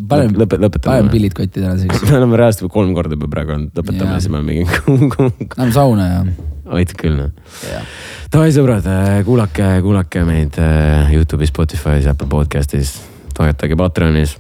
paneme, 0.09 0.36
lõpe- 0.38 0.59
lõpetame. 0.62 0.90
paneme 0.92 1.11
pillid 1.12 1.34
kotti 1.36 1.61
tänaseks. 1.62 2.02
me 2.11 2.16
oleme 2.20 2.36
reaalselt 2.40 2.64
juba 2.66 2.72
kolm 2.76 2.92
korda 2.96 3.16
juba 3.18 3.28
praegu 3.32 3.56
olnud, 3.56 3.72
lõpetame 3.78 4.14
Jaa. 4.14 4.20
siis 4.20 4.32
me 4.32 4.42
mingi. 4.42 4.66
Lähme 5.59 5.72
sauna 5.74 6.06
ja. 6.11 6.20
aitab 6.78 7.00
küll 7.00 7.16
noh. 7.18 7.32
Davai 8.32 8.50
sõbrad, 8.52 8.84
kuulake, 9.24 9.68
kuulake 9.84 10.22
meid 10.28 10.59
äh, 10.61 11.09
Youtube'is, 11.16 11.48
Spotify's, 11.52 12.06
Apple 12.11 12.28
podcast'is, 12.28 12.98
toetage 13.34 13.76
Patreonis. 13.80 14.36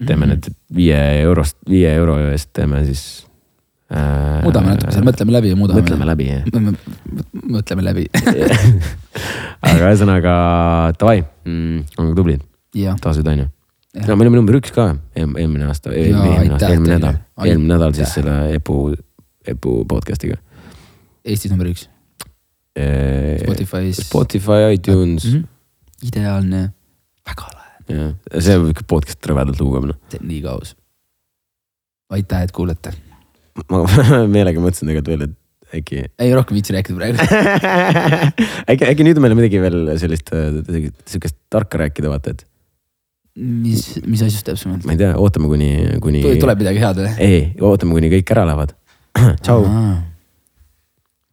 teeme 0.00 0.24
Mhm. 0.26 0.30
need 0.32 0.46
viie 0.74 1.00
eurost, 1.22 1.56
viie 1.68 1.90
euro 1.94 2.16
eest 2.32 2.50
teeme 2.56 2.84
siis 2.88 3.02
äh,. 3.24 3.29
Muudame 3.90 4.74
natuke 4.74 4.92
seal, 4.94 5.04
mõtleme 5.06 5.34
läbi 5.34 5.50
ja 5.50 5.58
muudame. 5.58 5.82
mõtleme 5.82 6.06
läbi 6.06 6.26
jah. 6.28 6.44
mõtleme 7.56 7.86
läbi. 7.86 8.04
aga 9.66 9.88
ühesõnaga 9.88 10.34
davai 11.00 11.24
mm,, 11.24 11.88
olge 11.98 12.14
tublid, 12.18 12.44
jah, 12.78 12.98
taasud 13.02 13.26
on 13.32 13.44
ju. 13.44 13.48
No 13.98 14.14
me 14.14 14.22
olime 14.22 14.38
number 14.38 14.54
üks 14.60 14.70
ka 14.70 14.92
eel- 15.18 15.34
eelmine 15.34 15.66
aasta, 15.66 15.90
eelmine 15.90 16.52
aasta, 16.54 16.70
eelmine 16.70 17.00
nädal, 17.00 17.18
eelmine 17.42 17.72
nädal 17.74 17.96
siis 17.98 18.14
selle 18.14 18.36
Epu, 18.54 18.92
Epu 19.50 19.80
podcast'iga. 19.90 20.38
Eestis 21.26 21.50
number 21.50 21.72
üks. 21.72 21.88
Spotify's. 22.78 24.04
Spotify, 24.06 24.70
iTunes 24.76 25.26
mm, 25.26 25.40
-hmm. 25.40 26.06
ideaalne, 26.06 26.62
väga 27.26 27.50
lahe, 27.56 27.74
jah, 27.90 28.14
see 28.38 28.56
on 28.56 28.70
ikka 28.70 28.86
podcast 28.86 29.26
rõvedalt 29.26 29.58
noh. 29.58 29.98
see 30.08 30.22
on 30.22 30.28
nii 30.30 30.42
kaus. 30.46 30.76
aitäh, 32.14 32.46
et 32.46 32.52
kuulate. 32.54 32.94
Ma 33.70 33.78
meelega 34.34 34.58
mõtlesin 34.62 34.86
tegelikult 34.90 35.10
veel, 35.12 35.22
et 35.28 35.34
äkki 35.80 35.96
ei, 36.02 36.30
rohkem 36.34 36.54
viitsi 36.58 36.74
rääkida 36.74 36.96
praegu. 36.98 37.16
äkki, 38.70 38.84
äkki 38.90 39.02
nüüd 39.06 39.16
on 39.20 39.24
meil 39.26 39.36
midagi 39.38 39.58
veel 39.62 39.78
sellist, 40.02 40.26
sihukest 40.32 41.36
tarka 41.52 41.74
rääkida, 41.84 42.08
vaata, 42.10 42.26
et 42.34 42.40
mis, 43.40 43.82
mis 44.06 44.22
asjust 44.26 44.46
täpsemalt? 44.48 44.82
ma 44.86 44.92
ei 44.96 45.00
tea, 45.00 45.12
ootame 45.20 45.46
kuni, 45.50 45.70
kuni. 46.02 46.20
tuleb 46.42 46.58
midagi 46.64 46.80
head 46.82 46.96
või? 47.02 47.10
ei, 47.22 47.40
ootame, 47.62 47.92
kuni 47.98 48.08
kõik 48.16 48.28
ära 48.34 48.42
lähevad. 48.50 48.70
tšau. 49.44 49.60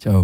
tšau. 0.02 0.22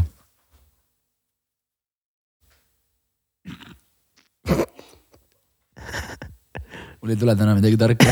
mul 7.01 7.09
ei 7.13 7.19
tule 7.19 7.33
täna 7.37 7.53
midagi 7.57 7.77
tarka. 7.79 8.05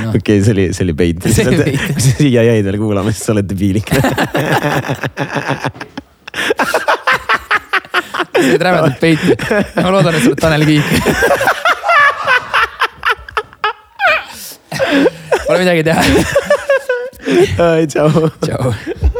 noh, 0.00 0.16
okei, 0.16 0.42
see 0.44 0.52
oli, 0.54 0.64
see 0.76 0.84
oli 0.86 0.94
peit. 0.98 1.18
Kui 1.22 1.32
sa 1.34 1.42
siia 2.02 2.42
jäid 2.48 2.64
veel 2.66 2.78
kuulama, 2.80 3.12
siis 3.14 3.24
sa 3.26 3.32
oled 3.34 3.46
debiilik. 3.48 3.88
sa 8.32 8.40
jäid 8.40 8.62
rämedalt 8.62 8.98
peiti. 9.00 9.36
ma 9.78 9.88
loodan, 9.92 10.14
et 10.16 10.22
sa 10.22 10.28
oled 10.32 10.40
Tanel 10.40 10.64
Kiik. 10.68 10.88
Pole 15.46 15.58
midagi 15.58 15.82
teha. 15.84 16.02
tšau. 17.86 18.10
tšau. 18.40 19.10